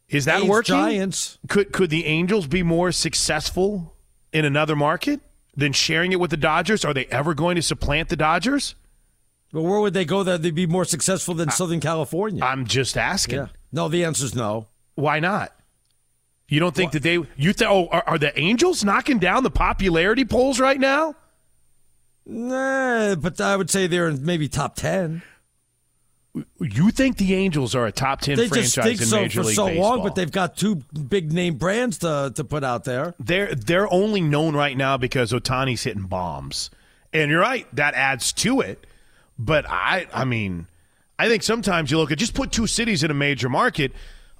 Is 0.08 0.26
that 0.26 0.42
A's, 0.42 0.48
working? 0.48 0.76
Giants. 0.76 1.38
Could 1.48 1.72
could 1.72 1.90
the 1.90 2.06
Angels 2.06 2.46
be 2.46 2.62
more 2.62 2.92
successful 2.92 3.96
in 4.32 4.44
another 4.44 4.76
market 4.76 5.20
than 5.56 5.72
sharing 5.72 6.12
it 6.12 6.20
with 6.20 6.30
the 6.30 6.36
Dodgers? 6.36 6.84
Are 6.84 6.94
they 6.94 7.06
ever 7.06 7.34
going 7.34 7.56
to 7.56 7.62
supplant 7.62 8.08
the 8.08 8.16
Dodgers? 8.16 8.74
But 9.52 9.62
where 9.62 9.80
would 9.80 9.94
they 9.94 10.04
go 10.04 10.22
that 10.22 10.42
they'd 10.42 10.54
be 10.54 10.66
more 10.66 10.84
successful 10.84 11.34
than 11.34 11.50
Southern 11.50 11.80
California? 11.80 12.44
I'm 12.44 12.66
just 12.66 12.96
asking. 12.96 13.38
Yeah. 13.38 13.48
No, 13.72 13.88
the 13.88 14.04
answer's 14.04 14.34
no. 14.34 14.66
Why 14.96 15.20
not? 15.20 15.52
You 16.48 16.60
don't 16.60 16.74
think 16.74 16.92
that 16.92 17.02
they? 17.02 17.14
You 17.36 17.52
think? 17.52 17.70
Oh, 17.70 17.88
are, 17.88 18.04
are 18.06 18.18
the 18.18 18.38
Angels 18.38 18.84
knocking 18.84 19.18
down 19.18 19.42
the 19.42 19.50
popularity 19.50 20.24
polls 20.24 20.60
right 20.60 20.78
now? 20.78 21.14
Nah, 22.24 23.14
but 23.16 23.40
I 23.40 23.56
would 23.56 23.70
say 23.70 23.86
they're 23.86 24.08
in 24.08 24.24
maybe 24.24 24.48
top 24.48 24.76
ten. 24.76 25.22
You 26.60 26.90
think 26.90 27.16
the 27.16 27.34
Angels 27.34 27.74
are 27.74 27.86
a 27.86 27.92
top 27.92 28.20
ten 28.20 28.36
They 28.36 28.48
franchise 28.48 28.74
just 28.74 28.86
think 28.86 29.00
in 29.00 29.06
so 29.06 29.20
Major 29.22 29.40
for 29.40 29.46
League 29.46 29.56
so 29.56 29.66
Baseball? 29.66 29.88
long, 29.90 30.02
but 30.02 30.14
they've 30.14 30.30
got 30.30 30.56
two 30.56 30.76
big 31.08 31.32
name 31.32 31.54
brands 31.56 31.98
to 31.98 32.32
to 32.34 32.44
put 32.44 32.62
out 32.64 32.84
there. 32.84 33.14
they're 33.18 33.54
they're 33.54 33.90
only 33.92 34.20
known 34.20 34.54
right 34.54 34.76
now 34.76 34.96
because 34.96 35.32
Ohtani's 35.32 35.82
hitting 35.84 36.04
bombs, 36.04 36.70
and 37.12 37.30
you're 37.30 37.40
right 37.40 37.66
that 37.74 37.94
adds 37.94 38.32
to 38.34 38.60
it. 38.60 38.86
But 39.38 39.66
I, 39.68 40.06
I 40.12 40.24
mean, 40.24 40.66
I 41.18 41.28
think 41.28 41.42
sometimes 41.42 41.90
you 41.90 41.98
look 41.98 42.10
at 42.12 42.18
just 42.18 42.34
put 42.34 42.52
two 42.52 42.66
cities 42.66 43.02
in 43.02 43.10
a 43.10 43.14
major 43.14 43.48
market. 43.48 43.92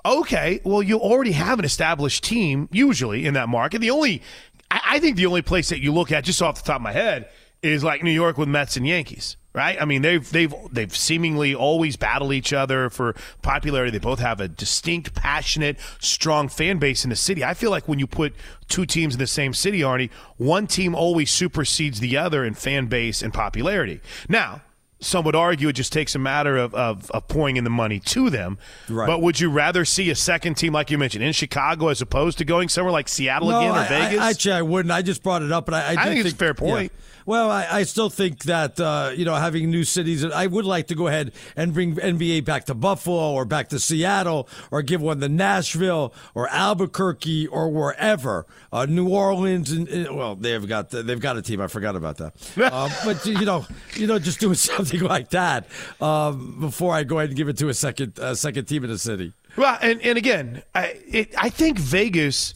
Okay, 0.05 0.61
well, 0.65 0.83
you 0.83 0.99
already 0.99 1.33
have 1.33 1.59
an 1.59 1.65
established 1.65 2.25
team 2.25 2.69
usually 2.73 3.27
in 3.27 3.35
that 3.35 3.49
market. 3.49 3.81
The 3.81 3.91
only, 3.91 4.23
I, 4.71 4.81
I 4.93 4.99
think, 5.01 5.17
the 5.17 5.27
only 5.27 5.43
place 5.43 5.69
that 5.71 5.81
you 5.81 5.93
look 5.93 6.13
at 6.13 6.25
just 6.25 6.41
off 6.41 6.63
the 6.63 6.67
top 6.67 6.77
of 6.77 6.83
my 6.83 6.93
head 6.93 7.29
is 7.63 7.83
like 7.83 8.03
New 8.05 8.11
York 8.13 8.39
with 8.39 8.49
Mets 8.49 8.77
and 8.77 8.87
Yankees, 8.87 9.37
right? 9.57 9.81
I 9.81 9.85
mean, 9.87 10.03
they've 10.03 10.31
they've 10.31 10.55
they've 10.71 10.95
seemingly 10.95 11.55
always 11.55 11.97
battled 11.97 12.33
each 12.33 12.53
other 12.53 12.89
for 12.91 13.17
popularity. 13.43 13.91
They 13.91 13.99
both 13.99 14.21
have 14.21 14.41
a 14.41 14.47
distinct, 14.47 15.15
passionate, 15.15 15.79
strong 15.99 16.49
fan 16.49 16.79
base 16.79 17.03
in 17.03 17.11
the 17.11 17.17
city. 17.17 17.43
I 17.43 17.55
feel 17.55 17.71
like 17.73 17.89
when 17.89 17.99
you 17.99 18.07
put 18.07 18.35
two 18.69 18.87
teams 18.87 19.15
in 19.15 19.19
the 19.19 19.27
same 19.27 19.55
city, 19.55 19.81
Arnie, 19.81 20.11
one 20.37 20.67
team 20.69 20.95
always 20.95 21.31
supersedes 21.33 21.99
the 21.99 22.17
other 22.17 22.45
in 22.45 22.55
fan 22.55 22.87
base 22.87 23.23
and 23.23 23.35
popularity. 23.35 24.01
Now. 24.29 24.61
Some 24.99 25.27
would 25.27 25.37
argue 25.37 25.69
it 25.69 25.75
just 25.75 25.93
takes 25.93 26.15
a 26.15 26.19
matter 26.19 26.57
of, 26.57 26.75
of, 26.75 27.11
of 27.11 27.29
pouring 27.29 27.59
in 27.59 27.65
the 27.65 27.71
money 27.71 28.01
to 28.01 28.31
them. 28.31 28.57
Right. 28.89 29.07
But 29.07 29.21
would 29.21 29.39
you 29.39 29.51
rather 29.51 29.85
see 29.85 30.09
a 30.09 30.15
second 30.15 30.55
team, 30.55 30.73
like 30.73 30.91
you 30.91 30.97
mentioned, 30.97 31.23
in 31.23 31.35
Chicago 31.35 31.89
as 31.89 32.01
opposed 32.01 32.39
to 32.39 32.47
going 32.47 32.71
somewhere 32.71 32.93
like 32.93 33.07
Seattle 33.07 33.51
No, 33.51 33.59
again 33.59 33.71
or 33.73 33.75
I- 33.75 33.85
I- 33.85 33.89
Vegas? 33.89 34.21
actually, 34.23 34.53
I 34.55 34.63
wouldn't. 34.63 34.91
I 34.91 35.03
just 35.03 35.23
brought 35.23 35.43
it 35.43 35.53
up, 35.53 35.67
but 35.67 35.75
I, 35.75 35.81
I, 35.81 35.91
I 35.91 36.05
do 36.05 36.11
think 36.15 36.25
it's 36.25 36.33
a 36.33 36.37
fair 36.37 36.55
point. 36.55 36.93
yeah. 36.97 37.16
Well, 37.27 37.51
I, 37.51 37.67
I 37.71 37.83
still 37.83 38.09
think 38.09 38.45
that 38.45 38.79
uh, 38.81 39.11
you 39.15 39.25
know 39.25 39.35
having 39.35 39.69
new 39.71 39.83
cities. 39.85 40.25
I 40.25 40.47
would 40.47 40.65
like 40.65 40.87
to 40.87 40.95
go 40.95 41.09
ahead 41.09 41.33
and 41.57 41.75
bring 41.75 41.97
NBA 41.97 42.45
back 42.45 42.65
to 42.67 42.75
Buffalo 42.75 43.33
or 43.33 43.45
back 43.45 43.69
to 43.71 43.81
Seattle 43.81 44.49
or 44.71 44.81
give 44.83 45.03
one 45.03 45.19
to 45.21 45.29
Nashville 45.29 46.15
or 46.35 46.49
Albuquerque 46.49 47.49
or 47.49 47.69
wherever. 47.69 48.47
Uh, 48.73 48.87
New 48.87 49.09
Orleans 49.09 49.73
and, 49.73 49.89
and- 49.89 50.17
well, 50.17 50.37
they've 50.37 50.67
got 50.67 50.91
they've 50.91 51.21
got 51.21 51.37
a 51.37 51.43
team. 51.43 51.61
I 51.61 51.67
forgot 51.67 51.97
about 51.97 52.19
that. 52.19 52.33
uh, 52.73 52.89
but 53.05 53.27
you 53.27 53.45
know, 53.45 53.67
you 53.95 54.07
know, 54.07 54.19
just 54.21 54.39
doing 54.39 54.55
something 54.71 55.01
like 55.01 55.31
that 55.31 55.67
um, 56.01 56.61
before 56.61 56.95
I 56.95 57.03
go 57.03 57.19
ahead 57.19 57.31
and 57.31 57.37
give 57.37 57.49
it 57.49 57.59
to 57.59 57.69
a 57.69 57.75
second 57.75 58.19
uh, 58.21 58.35
second 58.37 58.67
team 58.67 58.85
in 58.85 58.91
the 58.91 58.99
city. 58.99 59.33
Well, 59.57 59.79
and, 59.81 60.01
and 60.03 60.19
again, 60.19 60.63
I, 60.75 61.01
it, 61.09 61.35
I 61.37 61.49
think 61.49 61.79
Vegas 61.79 62.53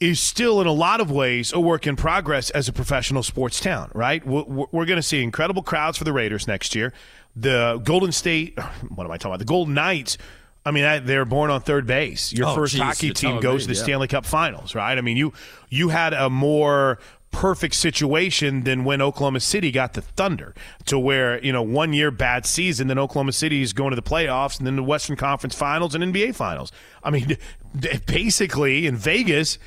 is 0.00 0.20
still, 0.20 0.60
in 0.60 0.66
a 0.66 0.72
lot 0.72 1.00
of 1.00 1.10
ways, 1.10 1.52
a 1.52 1.60
work 1.60 1.86
in 1.86 1.96
progress 1.96 2.50
as 2.50 2.68
a 2.68 2.72
professional 2.72 3.22
sports 3.22 3.60
town, 3.60 3.90
right? 3.94 4.26
We're, 4.26 4.66
we're 4.70 4.84
going 4.84 4.96
to 4.98 5.02
see 5.02 5.22
incredible 5.22 5.62
crowds 5.62 5.96
for 5.96 6.04
the 6.04 6.12
Raiders 6.12 6.46
next 6.46 6.74
year. 6.74 6.92
The 7.34 7.80
Golden 7.82 8.12
State, 8.12 8.58
what 8.94 9.04
am 9.04 9.10
I 9.10 9.16
talking 9.16 9.30
about? 9.30 9.38
The 9.38 9.44
Golden 9.46 9.74
Knights. 9.74 10.18
I 10.64 10.72
mean, 10.72 11.06
they're 11.06 11.24
born 11.24 11.50
on 11.50 11.60
third 11.60 11.86
base. 11.86 12.32
Your 12.32 12.48
Oh, 12.48 12.54
first 12.54 12.72
geez, 12.72 12.82
hockey 12.82 13.12
team 13.12 13.38
goes 13.40 13.62
to 13.62 13.68
the 13.68 13.74
yeah. 13.74 13.82
Stanley 13.84 14.08
Cup 14.08 14.26
Finals, 14.26 14.74
right? 14.74 14.98
I 14.98 15.00
mean, 15.00 15.16
you 15.16 15.32
you 15.70 15.90
had 15.90 16.12
a 16.12 16.28
more 16.28 16.98
perfect 17.30 17.74
situation 17.74 18.64
than 18.64 18.82
when 18.84 19.00
Oklahoma 19.00 19.38
City 19.38 19.70
got 19.70 19.92
the 19.92 20.00
Thunder, 20.02 20.54
to 20.86 20.98
where 20.98 21.40
you 21.44 21.52
know 21.52 21.62
one 21.62 21.92
year 21.92 22.10
bad 22.10 22.46
season, 22.46 22.88
then 22.88 22.98
Oklahoma 22.98 23.30
City 23.32 23.62
is 23.62 23.72
going 23.72 23.90
to 23.90 23.96
the 23.96 24.02
playoffs, 24.02 24.58
and 24.58 24.66
then 24.66 24.74
the 24.74 24.82
Western 24.82 25.14
Conference 25.14 25.54
Finals 25.54 25.94
and 25.94 26.02
NBA 26.02 26.34
Finals. 26.34 26.72
I 27.04 27.10
mean, 27.10 27.36
basically 28.06 28.88
in 28.88 28.96
Vegas, 28.96 29.58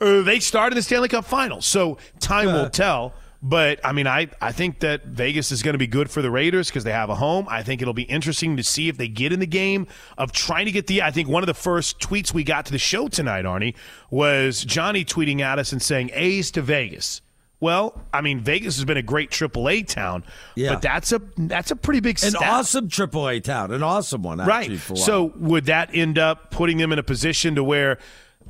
uh, 0.00 0.22
they 0.22 0.40
started 0.40 0.76
the 0.76 0.82
Stanley 0.82 1.08
Cup 1.08 1.24
Finals, 1.24 1.66
so 1.66 1.98
time 2.20 2.46
will 2.46 2.70
tell. 2.70 3.14
But 3.40 3.78
I 3.84 3.92
mean, 3.92 4.08
I, 4.08 4.26
I 4.40 4.50
think 4.50 4.80
that 4.80 5.04
Vegas 5.04 5.52
is 5.52 5.62
going 5.62 5.74
to 5.74 5.78
be 5.78 5.86
good 5.86 6.10
for 6.10 6.22
the 6.22 6.30
Raiders 6.30 6.68
because 6.68 6.82
they 6.82 6.90
have 6.90 7.08
a 7.08 7.14
home. 7.14 7.46
I 7.48 7.62
think 7.62 7.80
it'll 7.80 7.94
be 7.94 8.02
interesting 8.02 8.56
to 8.56 8.64
see 8.64 8.88
if 8.88 8.96
they 8.96 9.06
get 9.06 9.32
in 9.32 9.38
the 9.38 9.46
game 9.46 9.86
of 10.16 10.32
trying 10.32 10.66
to 10.66 10.72
get 10.72 10.88
the. 10.88 11.02
I 11.02 11.12
think 11.12 11.28
one 11.28 11.44
of 11.44 11.46
the 11.46 11.54
first 11.54 12.00
tweets 12.00 12.34
we 12.34 12.42
got 12.42 12.66
to 12.66 12.72
the 12.72 12.78
show 12.78 13.06
tonight, 13.06 13.44
Arnie, 13.44 13.74
was 14.10 14.64
Johnny 14.64 15.04
tweeting 15.04 15.40
at 15.40 15.60
us 15.60 15.70
and 15.72 15.80
saying 15.80 16.10
A's 16.14 16.50
to 16.52 16.62
Vegas. 16.62 17.20
Well, 17.60 18.00
I 18.12 18.20
mean, 18.22 18.40
Vegas 18.40 18.76
has 18.76 18.84
been 18.84 18.96
a 18.96 19.02
great 19.02 19.30
AAA 19.30 19.86
town, 19.86 20.24
Yeah. 20.56 20.74
but 20.74 20.82
that's 20.82 21.12
a 21.12 21.20
that's 21.36 21.70
a 21.72 21.76
pretty 21.76 22.00
big 22.00 22.20
An 22.22 22.30
step. 22.30 22.42
awesome 22.42 22.88
AAA 22.88 23.42
town, 23.44 23.72
an 23.72 23.82
awesome 23.84 24.22
one, 24.22 24.40
actually. 24.40 24.76
Right. 24.76 24.98
So 24.98 25.32
would 25.36 25.66
that 25.66 25.90
end 25.92 26.18
up 26.18 26.50
putting 26.52 26.78
them 26.78 26.92
in 26.92 26.98
a 27.00 27.02
position 27.04 27.54
to 27.56 27.64
where, 27.64 27.98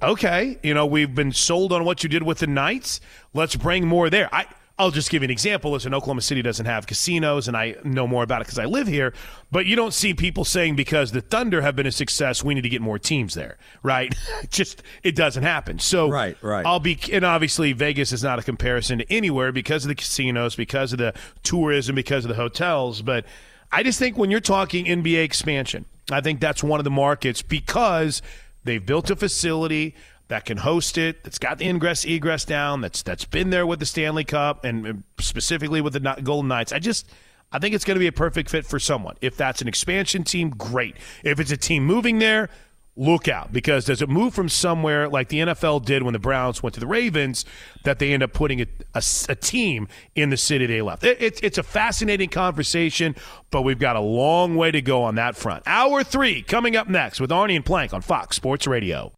okay, 0.02 0.58
you 0.62 0.74
know, 0.74 0.86
we've 0.86 1.14
been 1.14 1.32
sold 1.32 1.72
on 1.72 1.84
what 1.84 2.02
you 2.02 2.08
did 2.08 2.22
with 2.22 2.38
the 2.38 2.46
Knights. 2.46 3.00
Let's 3.34 3.56
bring 3.56 3.86
more 3.86 4.10
there. 4.10 4.32
I. 4.34 4.46
I'll 4.80 4.92
just 4.92 5.10
give 5.10 5.22
you 5.22 5.24
an 5.24 5.32
example. 5.32 5.72
Listen, 5.72 5.92
Oklahoma 5.92 6.20
City 6.20 6.40
doesn't 6.40 6.66
have 6.66 6.86
casinos, 6.86 7.48
and 7.48 7.56
I 7.56 7.74
know 7.82 8.06
more 8.06 8.22
about 8.22 8.42
it 8.42 8.46
because 8.46 8.60
I 8.60 8.66
live 8.66 8.86
here. 8.86 9.12
But 9.50 9.66
you 9.66 9.74
don't 9.74 9.92
see 9.92 10.14
people 10.14 10.44
saying 10.44 10.76
because 10.76 11.10
the 11.10 11.20
Thunder 11.20 11.62
have 11.62 11.74
been 11.74 11.86
a 11.86 11.90
success, 11.90 12.44
we 12.44 12.54
need 12.54 12.60
to 12.60 12.68
get 12.68 12.80
more 12.80 12.96
teams 12.96 13.34
there, 13.34 13.58
right? 13.82 14.14
just 14.50 14.84
it 15.02 15.16
doesn't 15.16 15.42
happen. 15.42 15.80
So 15.80 16.08
Right, 16.08 16.36
right. 16.42 16.64
I'll 16.64 16.78
be, 16.78 16.96
and 17.12 17.24
obviously 17.24 17.72
Vegas 17.72 18.12
is 18.12 18.22
not 18.22 18.38
a 18.38 18.42
comparison 18.44 19.00
to 19.00 19.12
anywhere 19.12 19.50
because 19.50 19.84
of 19.84 19.88
the 19.88 19.96
casinos, 19.96 20.54
because 20.54 20.92
of 20.92 20.98
the 20.98 21.12
tourism, 21.42 21.96
because 21.96 22.24
of 22.24 22.28
the 22.28 22.36
hotels. 22.36 23.02
But 23.02 23.24
I 23.72 23.82
just 23.82 23.98
think 23.98 24.16
when 24.16 24.30
you're 24.30 24.38
talking 24.38 24.84
NBA 24.84 25.24
expansion, 25.24 25.86
I 26.08 26.20
think 26.20 26.38
that's 26.38 26.62
one 26.62 26.78
of 26.78 26.84
the 26.84 26.90
markets 26.90 27.42
because 27.42 28.22
they've 28.68 28.84
built 28.84 29.10
a 29.10 29.16
facility 29.16 29.94
that 30.28 30.44
can 30.44 30.58
host 30.58 30.98
it, 30.98 31.24
that's 31.24 31.38
got 31.38 31.58
the 31.58 31.66
ingress 31.66 32.04
egress 32.04 32.44
down, 32.44 32.82
that's 32.82 33.02
that's 33.02 33.24
been 33.24 33.50
there 33.50 33.66
with 33.66 33.80
the 33.80 33.86
Stanley 33.86 34.24
Cup 34.24 34.64
and 34.64 35.02
specifically 35.18 35.80
with 35.80 35.94
the 35.94 36.20
Golden 36.22 36.48
Knights. 36.48 36.72
I 36.72 36.78
just 36.78 37.10
I 37.50 37.58
think 37.58 37.74
it's 37.74 37.84
going 37.84 37.96
to 37.96 38.00
be 38.00 38.06
a 38.06 38.12
perfect 38.12 38.50
fit 38.50 38.66
for 38.66 38.78
someone. 38.78 39.16
If 39.20 39.36
that's 39.36 39.62
an 39.62 39.68
expansion 39.68 40.22
team, 40.22 40.50
great. 40.50 40.96
If 41.24 41.40
it's 41.40 41.50
a 41.50 41.56
team 41.56 41.84
moving 41.84 42.18
there, 42.18 42.50
look 42.98 43.28
out 43.28 43.52
because 43.52 43.84
does 43.84 44.02
it 44.02 44.08
move 44.08 44.34
from 44.34 44.48
somewhere 44.48 45.08
like 45.08 45.28
the 45.28 45.38
NFL 45.38 45.84
did 45.84 46.02
when 46.02 46.12
the 46.12 46.18
Browns 46.18 46.62
went 46.62 46.74
to 46.74 46.80
the 46.80 46.86
Ravens 46.86 47.44
that 47.84 47.98
they 47.98 48.12
end 48.12 48.22
up 48.22 48.32
putting 48.32 48.66
a 48.94 49.34
team 49.36 49.88
in 50.14 50.30
the 50.30 50.36
city 50.36 50.66
they 50.66 50.82
left? 50.82 51.04
It, 51.04 51.20
it's 51.20 51.40
it's 51.40 51.58
a 51.58 51.62
fascinating 51.62 52.28
conversation, 52.28 53.14
but 53.50 53.62
we've 53.62 53.78
got 53.78 53.96
a 53.96 54.00
long 54.00 54.56
way 54.56 54.70
to 54.70 54.82
go 54.82 55.02
on 55.02 55.14
that 55.14 55.36
front. 55.36 55.62
Hour 55.66 56.02
three 56.02 56.42
coming 56.42 56.76
up 56.76 56.88
next 56.88 57.20
with 57.20 57.30
Arnie 57.30 57.56
and 57.56 57.64
Plank 57.64 57.94
on 57.94 58.02
Fox 58.02 58.36
Sports 58.36 58.66
Radio. 58.66 59.17